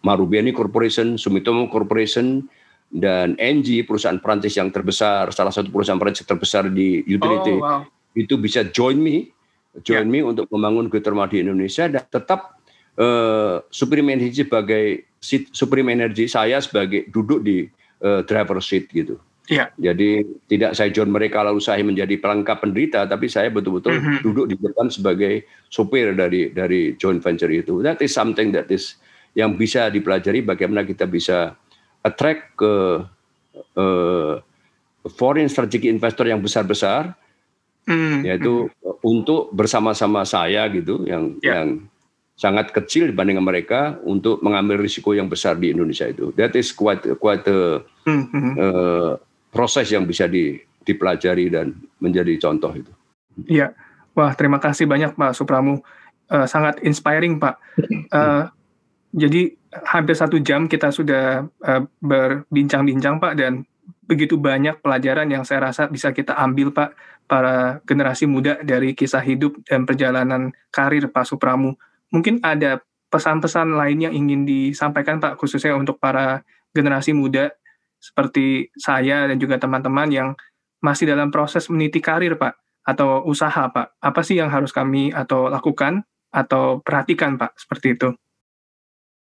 Marubeni 0.00 0.56
Corporation, 0.56 1.20
Sumitomo 1.20 1.68
Corporation, 1.68 2.48
dan 2.88 3.36
Engie 3.36 3.84
perusahaan 3.84 4.16
Prancis 4.16 4.56
yang 4.56 4.72
terbesar, 4.72 5.28
salah 5.36 5.52
satu 5.52 5.68
perusahaan 5.68 6.00
Prancis 6.00 6.24
terbesar 6.24 6.72
di 6.72 7.04
utility, 7.04 7.60
oh, 7.60 7.60
wow. 7.60 7.80
itu 8.16 8.40
bisa 8.40 8.64
join 8.72 8.96
me, 8.96 9.28
join 9.84 10.08
yeah. 10.08 10.24
me 10.24 10.24
untuk 10.24 10.48
membangun 10.48 10.88
geothermal 10.88 11.28
di 11.28 11.44
Indonesia 11.44 11.84
dan 11.84 12.08
tetap 12.08 12.56
uh, 12.96 13.60
Supreme 13.68 14.16
Energy 14.16 14.48
sebagai 14.48 15.04
Supreme 15.52 15.92
Energy 15.92 16.24
saya 16.24 16.56
sebagai 16.64 17.04
duduk 17.12 17.44
di 17.44 17.68
uh, 18.00 18.24
driver 18.24 18.64
seat 18.64 18.88
gitu. 18.88 19.20
Yeah. 19.48 19.72
Jadi 19.80 20.28
tidak 20.44 20.76
saya 20.76 20.92
join 20.92 21.08
mereka 21.08 21.40
lalu 21.40 21.64
saya 21.64 21.80
menjadi 21.80 22.20
pelengkap 22.20 22.60
penderita, 22.60 23.08
tapi 23.08 23.32
saya 23.32 23.48
betul-betul 23.48 23.96
mm 23.96 24.02
-hmm. 24.04 24.18
duduk 24.20 24.46
di 24.52 24.56
depan 24.60 24.92
sebagai 24.92 25.48
sopir 25.72 26.12
dari 26.12 26.52
dari 26.52 26.92
joint 27.00 27.24
venture 27.24 27.48
itu. 27.48 27.80
That 27.80 28.04
is 28.04 28.12
something 28.12 28.52
that 28.52 28.68
is 28.68 29.00
yang 29.32 29.56
bisa 29.56 29.88
dipelajari 29.88 30.44
bagaimana 30.44 30.84
kita 30.84 31.08
bisa 31.08 31.56
attract 32.04 32.60
ke 32.60 32.74
uh, 33.72 34.32
foreign 35.16 35.48
strategic 35.48 35.88
investor 35.88 36.28
yang 36.28 36.44
besar-besar, 36.44 37.16
mm. 37.88 38.28
yaitu 38.28 38.68
mm. 38.68 39.00
untuk 39.00 39.48
bersama-sama 39.56 40.28
saya 40.28 40.68
gitu, 40.68 41.08
yang 41.08 41.40
yeah. 41.40 41.64
yang 41.64 41.88
sangat 42.36 42.70
kecil 42.70 43.08
dibandingkan 43.08 43.42
mereka 43.42 43.80
untuk 44.04 44.44
mengambil 44.44 44.78
risiko 44.78 45.16
yang 45.16 45.26
besar 45.26 45.56
di 45.56 45.72
Indonesia 45.72 46.04
itu. 46.04 46.36
That 46.36 46.52
is 46.52 46.68
quite 46.76 47.02
quite 47.16 47.48
a, 47.48 47.80
mm 48.04 48.22
-hmm. 48.28 48.52
uh, 48.60 49.12
proses 49.48 49.88
yang 49.90 50.04
bisa 50.04 50.28
di, 50.28 50.56
dipelajari 50.84 51.52
dan 51.52 51.76
menjadi 52.00 52.36
contoh 52.40 52.72
itu. 52.72 52.92
Iya, 53.46 53.72
wah 54.16 54.32
terima 54.34 54.58
kasih 54.58 54.88
banyak 54.88 55.14
Pak 55.14 55.36
Supramu, 55.36 55.80
uh, 56.32 56.46
sangat 56.48 56.80
inspiring 56.84 57.38
Pak. 57.38 57.54
Uh, 58.08 58.48
jadi 59.12 59.52
hampir 59.88 60.16
satu 60.16 60.40
jam 60.40 60.68
kita 60.68 60.92
sudah 60.92 61.44
uh, 61.64 61.82
berbincang-bincang 62.00 63.20
Pak 63.20 63.32
dan 63.36 63.64
begitu 64.08 64.40
banyak 64.40 64.80
pelajaran 64.80 65.28
yang 65.28 65.44
saya 65.44 65.68
rasa 65.68 65.88
bisa 65.88 66.12
kita 66.16 66.32
ambil 66.36 66.72
Pak 66.72 66.96
para 67.28 67.84
generasi 67.84 68.24
muda 68.24 68.56
dari 68.64 68.96
kisah 68.96 69.20
hidup 69.20 69.60
dan 69.68 69.84
perjalanan 69.84 70.56
karir 70.72 71.12
Pak 71.12 71.28
Supramu. 71.28 71.76
Mungkin 72.08 72.40
ada 72.40 72.80
pesan-pesan 73.12 73.76
lain 73.76 74.08
yang 74.08 74.14
ingin 74.16 74.48
disampaikan 74.48 75.20
Pak 75.20 75.36
khususnya 75.36 75.76
untuk 75.76 76.00
para 76.00 76.40
generasi 76.72 77.12
muda 77.12 77.52
seperti 77.98 78.70
saya 78.78 79.26
dan 79.26 79.36
juga 79.38 79.58
teman-teman 79.58 80.08
yang 80.10 80.28
masih 80.78 81.10
dalam 81.10 81.34
proses 81.34 81.66
meniti 81.66 81.98
karir 81.98 82.38
Pak 82.38 82.54
atau 82.86 83.26
usaha 83.26 83.68
Pak. 83.68 83.98
Apa 84.00 84.20
sih 84.22 84.38
yang 84.38 84.48
harus 84.48 84.72
kami 84.72 85.10
atau 85.12 85.50
lakukan 85.50 86.06
atau 86.32 86.80
perhatikan 86.80 87.36
Pak 87.36 87.58
seperti 87.58 87.98
itu? 87.98 88.08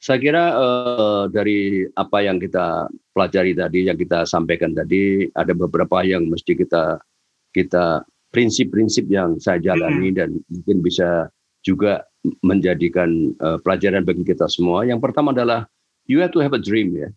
Saya 0.04 0.20
kira 0.20 0.44
uh, 0.52 1.24
dari 1.32 1.88
apa 1.96 2.20
yang 2.20 2.36
kita 2.36 2.92
pelajari 3.16 3.56
tadi, 3.56 3.88
yang 3.88 3.96
kita 3.96 4.28
sampaikan 4.28 4.76
tadi, 4.76 5.32
ada 5.32 5.56
beberapa 5.56 6.04
yang 6.04 6.28
mesti 6.28 6.60
kita 6.60 7.00
kita 7.56 8.04
prinsip-prinsip 8.36 9.08
yang 9.08 9.40
saya 9.40 9.64
jalani 9.64 10.12
dan 10.12 10.36
mungkin 10.52 10.84
bisa 10.84 11.32
juga 11.64 12.04
menjadikan 12.44 13.32
uh, 13.40 13.62
pelajaran 13.64 14.04
bagi 14.04 14.28
kita 14.28 14.50
semua. 14.52 14.84
Yang 14.84 15.08
pertama 15.08 15.32
adalah 15.32 15.72
you 16.04 16.20
have 16.20 16.36
to 16.36 16.44
have 16.44 16.52
a 16.52 16.60
dream 16.60 16.92
ya. 17.00 17.08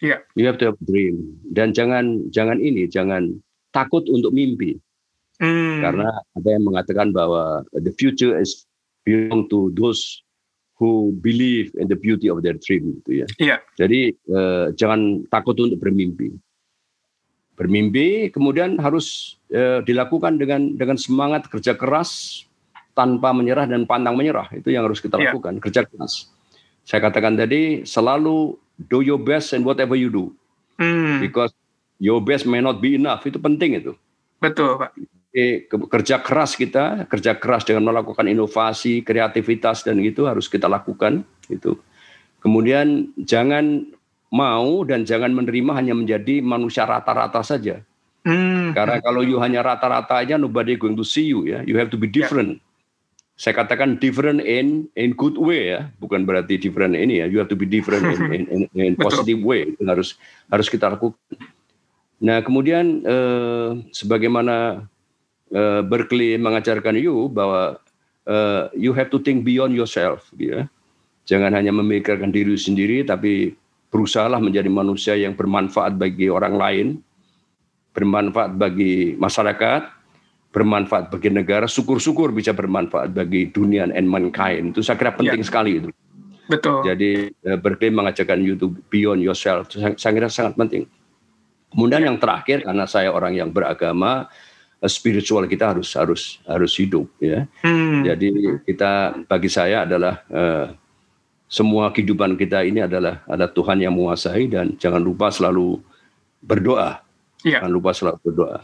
Yeah. 0.00 0.20
You 0.36 0.44
have 0.48 0.60
to 0.60 0.72
have 0.72 0.78
dream 0.84 1.40
dan 1.48 1.72
jangan 1.72 2.28
jangan 2.28 2.60
ini 2.60 2.84
jangan 2.88 3.40
takut 3.72 4.04
untuk 4.12 4.32
mimpi. 4.36 4.76
Hmm. 5.36 5.84
Karena 5.84 6.08
ada 6.32 6.48
yang 6.48 6.64
mengatakan 6.64 7.12
bahwa 7.12 7.64
the 7.76 7.92
future 7.96 8.36
is 8.36 8.64
belong 9.04 9.48
to 9.52 9.72
those 9.76 10.24
who 10.76 11.12
believe 11.24 11.72
in 11.80 11.88
the 11.88 11.96
beauty 11.96 12.28
of 12.28 12.44
their 12.44 12.56
dream 12.60 13.00
gitu 13.00 13.24
ya. 13.24 13.26
Iya. 13.40 13.56
Jadi 13.80 14.12
uh, 14.28 14.72
jangan 14.76 15.24
takut 15.32 15.56
untuk 15.56 15.80
bermimpi. 15.80 16.36
Bermimpi 17.56 18.28
kemudian 18.28 18.76
harus 18.76 19.40
uh, 19.52 19.80
dilakukan 19.80 20.36
dengan 20.36 20.76
dengan 20.76 21.00
semangat 21.00 21.48
kerja 21.48 21.72
keras 21.72 22.44
tanpa 22.92 23.32
menyerah 23.32 23.64
dan 23.64 23.88
pantang 23.88 24.16
menyerah. 24.16 24.52
Itu 24.52 24.68
yang 24.68 24.84
harus 24.84 25.00
kita 25.00 25.16
iya. 25.16 25.32
lakukan, 25.32 25.60
kerja 25.60 25.88
keras. 25.88 26.28
Saya 26.84 27.00
katakan 27.00 27.36
tadi 27.36 27.84
selalu 27.88 28.56
do 28.78 29.00
your 29.00 29.20
best 29.20 29.56
and 29.56 29.64
whatever 29.64 29.96
you 29.96 30.12
do. 30.12 30.32
Hmm. 30.76 31.24
Because 31.24 31.52
your 31.96 32.20
best 32.20 32.44
may 32.44 32.60
not 32.60 32.84
be 32.84 32.96
enough. 32.96 33.24
Itu 33.24 33.40
penting 33.40 33.80
itu. 33.80 33.92
Betul, 34.40 34.76
Pak. 34.80 34.92
Jadi, 35.36 35.68
kerja 35.68 36.16
keras 36.24 36.56
kita, 36.56 37.04
kerja 37.12 37.36
keras 37.36 37.68
dengan 37.68 37.92
melakukan 37.92 38.24
inovasi, 38.24 39.04
kreativitas 39.04 39.84
dan 39.84 40.00
itu 40.00 40.24
harus 40.24 40.48
kita 40.48 40.64
lakukan 40.64 41.28
itu. 41.52 41.76
Kemudian 42.40 43.12
jangan 43.20 43.84
mau 44.32 44.80
dan 44.88 45.04
jangan 45.04 45.32
menerima 45.36 45.76
hanya 45.76 45.92
menjadi 45.92 46.40
manusia 46.40 46.88
rata-rata 46.88 47.44
saja. 47.44 47.84
Hmm. 48.24 48.72
Karena 48.72 48.98
kalau 49.04 49.22
you 49.22 49.36
hanya 49.38 49.60
rata-rata 49.60 50.18
aja 50.18 50.34
nobody 50.40 50.74
going 50.74 50.96
to 50.96 51.04
see 51.04 51.28
you 51.28 51.44
ya. 51.44 51.60
You 51.68 51.76
have 51.76 51.92
to 51.92 52.00
be 52.00 52.08
ya. 52.08 52.24
different. 52.24 52.58
Yeah. 52.58 52.65
Saya 53.36 53.52
katakan 53.52 54.00
different 54.00 54.40
in 54.40 54.88
in 54.96 55.12
good 55.12 55.36
way 55.36 55.76
ya, 55.76 55.92
bukan 56.00 56.24
berarti 56.24 56.56
different 56.56 56.96
ini 56.96 57.20
ya. 57.20 57.26
You 57.28 57.36
have 57.36 57.52
to 57.52 57.58
be 57.58 57.68
different 57.68 58.08
in 58.08 58.20
in, 58.32 58.42
in, 58.48 58.62
in 58.72 58.92
positive 59.04 59.44
way. 59.44 59.76
Itu 59.76 59.84
harus 59.84 60.16
harus 60.48 60.66
kita 60.72 60.88
lakukan. 60.96 61.20
Nah 62.24 62.40
kemudian 62.40 63.04
eh, 63.04 63.70
sebagaimana 63.92 64.88
eh, 65.52 65.80
Berkeley 65.84 66.40
mengajarkan 66.40 66.96
you 66.96 67.28
bahwa 67.28 67.76
eh, 68.24 68.72
you 68.72 68.96
have 68.96 69.12
to 69.12 69.20
think 69.20 69.44
beyond 69.44 69.76
yourself, 69.76 70.32
gitu 70.32 70.56
ya. 70.56 70.62
Jangan 71.26 71.52
hanya 71.58 71.74
memikirkan 71.74 72.30
diri 72.30 72.54
sendiri, 72.56 73.02
tapi 73.02 73.52
berusahalah 73.90 74.38
menjadi 74.38 74.70
manusia 74.70 75.14
yang 75.18 75.34
bermanfaat 75.34 75.98
bagi 75.98 76.30
orang 76.30 76.54
lain, 76.54 76.86
bermanfaat 77.96 78.54
bagi 78.54 79.16
masyarakat, 79.16 79.95
bermanfaat 80.54 81.12
bagi 81.12 81.28
negara, 81.28 81.68
syukur-syukur 81.68 82.32
bisa 82.32 82.56
bermanfaat 82.56 83.12
bagi 83.12 83.52
dunia 83.52 83.88
and 83.92 84.08
mankind. 84.08 84.72
Itu 84.72 84.80
saya 84.80 84.96
kira 84.96 85.12
penting 85.12 85.42
ya. 85.42 85.46
sekali 85.46 85.70
itu. 85.84 85.88
Betul. 86.46 86.86
Jadi 86.86 87.34
uh, 87.46 87.58
Berkeley 87.58 87.90
mengajarkan 87.90 88.38
you 88.40 88.54
to 88.54 88.72
beyond 88.88 89.20
yourself. 89.20 89.66
Itu 89.68 89.82
saya, 89.82 89.92
saya 89.98 90.12
kira 90.14 90.28
sangat 90.30 90.54
penting. 90.54 90.86
Kemudian 91.74 92.06
yang 92.06 92.16
terakhir 92.16 92.62
karena 92.62 92.86
saya 92.86 93.10
orang 93.10 93.34
yang 93.34 93.50
beragama, 93.50 94.30
uh, 94.80 94.90
spiritual 94.90 95.44
kita 95.50 95.74
harus 95.74 95.92
harus 95.98 96.38
harus 96.46 96.72
hidup 96.78 97.10
ya. 97.18 97.44
Hmm. 97.66 98.06
Jadi 98.06 98.62
kita 98.62 99.22
bagi 99.26 99.50
saya 99.50 99.84
adalah 99.84 100.22
uh, 100.30 100.70
semua 101.46 101.90
kehidupan 101.94 102.34
kita 102.38 102.62
ini 102.66 102.82
adalah 102.82 103.22
ada 103.26 103.46
Tuhan 103.46 103.78
yang 103.82 103.94
menguasai 103.94 104.50
dan 104.50 104.74
jangan 104.78 105.02
lupa 105.02 105.30
selalu 105.30 105.82
berdoa. 106.42 107.02
Ya. 107.42 107.62
Jangan 107.62 107.72
lupa 107.74 107.90
selalu 107.94 108.18
berdoa. 108.22 108.58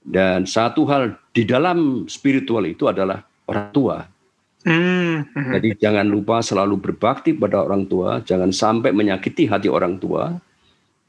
Dan 0.00 0.48
satu 0.48 0.88
hal 0.88 1.20
di 1.36 1.44
dalam 1.44 2.08
spiritual 2.08 2.64
itu 2.64 2.88
adalah 2.88 3.20
orang 3.46 3.68
tua. 3.70 3.96
Hmm. 4.60 5.24
Jadi 5.32 5.76
jangan 5.80 6.04
lupa 6.08 6.44
selalu 6.44 6.80
berbakti 6.80 7.32
pada 7.32 7.64
orang 7.64 7.88
tua, 7.88 8.20
jangan 8.24 8.52
sampai 8.52 8.92
menyakiti 8.92 9.48
hati 9.48 9.68
orang 9.68 10.00
tua. 10.00 10.36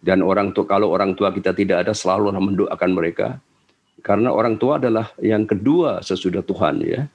Dan 0.02 0.26
orang 0.26 0.52
tua 0.52 0.66
kalau 0.66 0.92
orang 0.92 1.14
tua 1.14 1.30
kita 1.30 1.54
tidak 1.54 1.88
ada 1.88 1.94
selalu 1.94 2.34
mendoakan 2.34 2.92
mereka. 2.92 3.38
Karena 4.02 4.34
orang 4.34 4.58
tua 4.58 4.82
adalah 4.82 5.14
yang 5.22 5.46
kedua 5.46 6.02
sesudah 6.02 6.42
Tuhan 6.42 6.82
ya. 6.82 7.06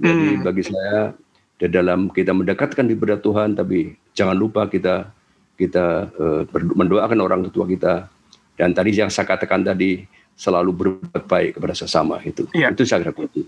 Jadi 0.00 0.28
hmm. 0.40 0.42
bagi 0.42 0.64
saya 0.64 1.12
di 1.60 1.68
dalam 1.68 2.08
kita 2.08 2.32
mendekatkan 2.32 2.88
kepada 2.88 3.20
Tuhan 3.20 3.52
tapi 3.52 3.92
jangan 4.16 4.32
lupa 4.32 4.64
kita 4.64 5.12
kita 5.60 6.08
uh, 6.16 6.42
mendoakan 6.56 7.20
orang 7.20 7.40
tua 7.52 7.68
kita 7.68 8.08
dan 8.56 8.72
tadi 8.72 8.96
yang 8.96 9.12
saya 9.12 9.28
katakan 9.28 9.60
tadi 9.60 10.08
selalu 10.40 10.70
berbuat 10.72 11.28
baik 11.28 11.60
kepada 11.60 11.76
sesama 11.76 12.16
itu. 12.24 12.48
Ya. 12.56 12.72
Itu 12.72 12.88
saya 12.88 13.04
kira 13.04 13.12
penting. 13.12 13.44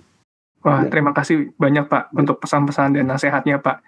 Wah, 0.61 0.85
ya. 0.85 0.93
terima 0.93 1.17
kasih 1.17 1.57
banyak 1.57 1.89
Pak 1.89 2.13
untuk 2.13 2.37
pesan-pesan 2.45 3.01
dan 3.01 3.09
nasihatnya 3.09 3.59
Pak. 3.59 3.81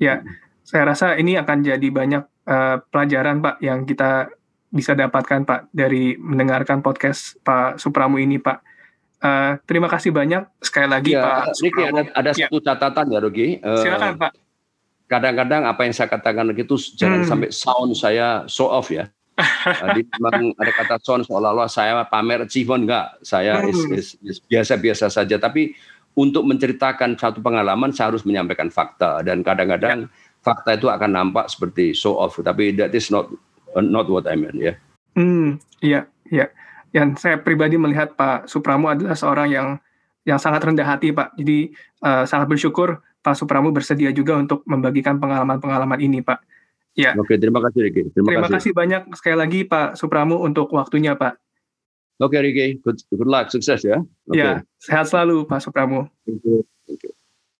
Ya, 0.00 0.24
hmm. 0.24 0.32
saya 0.64 0.88
rasa 0.88 1.20
ini 1.20 1.36
akan 1.36 1.60
jadi 1.60 1.88
banyak 1.92 2.24
uh, 2.48 2.80
pelajaran 2.88 3.44
Pak 3.44 3.60
yang 3.60 3.84
kita 3.84 4.32
bisa 4.72 4.96
dapatkan 4.96 5.44
Pak 5.44 5.70
dari 5.70 6.16
mendengarkan 6.18 6.80
podcast 6.80 7.36
Pak 7.44 7.76
Supramu 7.76 8.16
ini 8.16 8.40
Pak. 8.40 8.58
Uh, 9.16 9.56
terima 9.64 9.88
kasih 9.88 10.12
banyak 10.12 10.44
sekali 10.64 10.88
lagi 10.88 11.12
ya, 11.14 11.22
Pak. 11.22 11.60
Riki 11.60 11.82
ada, 11.84 12.02
ada 12.12 12.30
ya. 12.34 12.48
satu 12.48 12.58
catatan 12.64 13.04
ya 13.12 13.18
Rogi. 13.20 13.60
Uh, 13.60 13.80
Silakan 13.84 14.16
Pak. 14.16 14.32
Kadang-kadang 15.06 15.62
apa 15.62 15.86
yang 15.86 15.94
saya 15.94 16.10
katakan 16.10 16.50
itu 16.50 16.74
jangan 16.98 17.22
hmm. 17.22 17.28
sampai 17.30 17.48
sound 17.54 17.92
saya 17.94 18.42
show 18.50 18.66
off 18.66 18.90
ya. 18.90 19.06
Tadi 19.66 20.00
memang 20.16 20.56
ada 20.56 20.72
kata 20.72 20.96
son 21.04 21.20
seolah-olah 21.20 21.68
saya 21.68 22.00
pamer 22.08 22.48
achievement 22.48 22.88
enggak. 22.88 23.20
Saya 23.20 23.60
hmm. 23.60 24.48
biasa-biasa 24.48 25.12
saja. 25.12 25.36
Tapi 25.36 25.76
untuk 26.16 26.48
menceritakan 26.48 27.20
satu 27.20 27.44
pengalaman 27.44 27.92
saya 27.92 28.12
harus 28.12 28.24
menyampaikan 28.24 28.72
fakta 28.72 29.20
dan 29.20 29.44
kadang-kadang 29.44 30.08
ya. 30.08 30.40
fakta 30.40 30.80
itu 30.80 30.88
akan 30.88 31.10
nampak 31.12 31.52
seperti 31.52 31.92
show 31.92 32.16
off. 32.16 32.40
Tapi 32.40 32.72
that 32.80 32.96
is 32.96 33.12
not 33.12 33.28
not 33.76 34.08
what 34.08 34.24
I 34.24 34.40
mean 34.40 34.56
ya. 34.56 34.72
Yeah. 34.72 34.76
Hmm, 35.16 35.48
iya, 35.80 36.00
iya. 36.32 36.46
Yang 36.92 37.20
saya 37.20 37.36
pribadi 37.40 37.76
melihat 37.76 38.16
Pak 38.16 38.48
Supramo 38.48 38.88
adalah 38.88 39.16
seorang 39.16 39.48
yang 39.52 39.68
yang 40.24 40.40
sangat 40.40 40.64
rendah 40.64 40.88
hati 40.88 41.12
Pak. 41.12 41.36
Jadi 41.36 41.76
uh, 42.00 42.24
sangat 42.24 42.48
bersyukur 42.48 43.04
Pak 43.20 43.36
Supramo 43.36 43.68
bersedia 43.68 44.08
juga 44.16 44.36
untuk 44.40 44.64
membagikan 44.64 45.20
pengalaman-pengalaman 45.20 46.00
ini 46.00 46.24
Pak. 46.24 46.40
Ya. 46.96 47.12
Oke, 47.20 47.36
terima 47.36 47.60
kasih 47.60 47.80
Riki. 47.84 48.02
Terima, 48.10 48.28
terima 48.32 48.48
kasih. 48.48 48.56
kasih 48.56 48.72
banyak 48.72 49.02
sekali 49.12 49.36
lagi 49.36 49.60
Pak 49.68 50.00
Supramu 50.00 50.40
untuk 50.40 50.72
waktunya 50.72 51.12
Pak. 51.12 51.36
Oke 52.16 52.40
Riki, 52.40 52.80
good, 52.80 52.96
good 53.12 53.28
luck, 53.28 53.52
sukses 53.52 53.84
ya. 53.84 54.00
Okay. 54.24 54.40
Ya, 54.40 54.64
sehat 54.80 55.12
selalu 55.12 55.44
Pak 55.44 55.60
Supramu. 55.60 56.08
Thank 56.24 56.40
you. 56.48 56.64
Thank 56.88 57.04
you. 57.04 57.15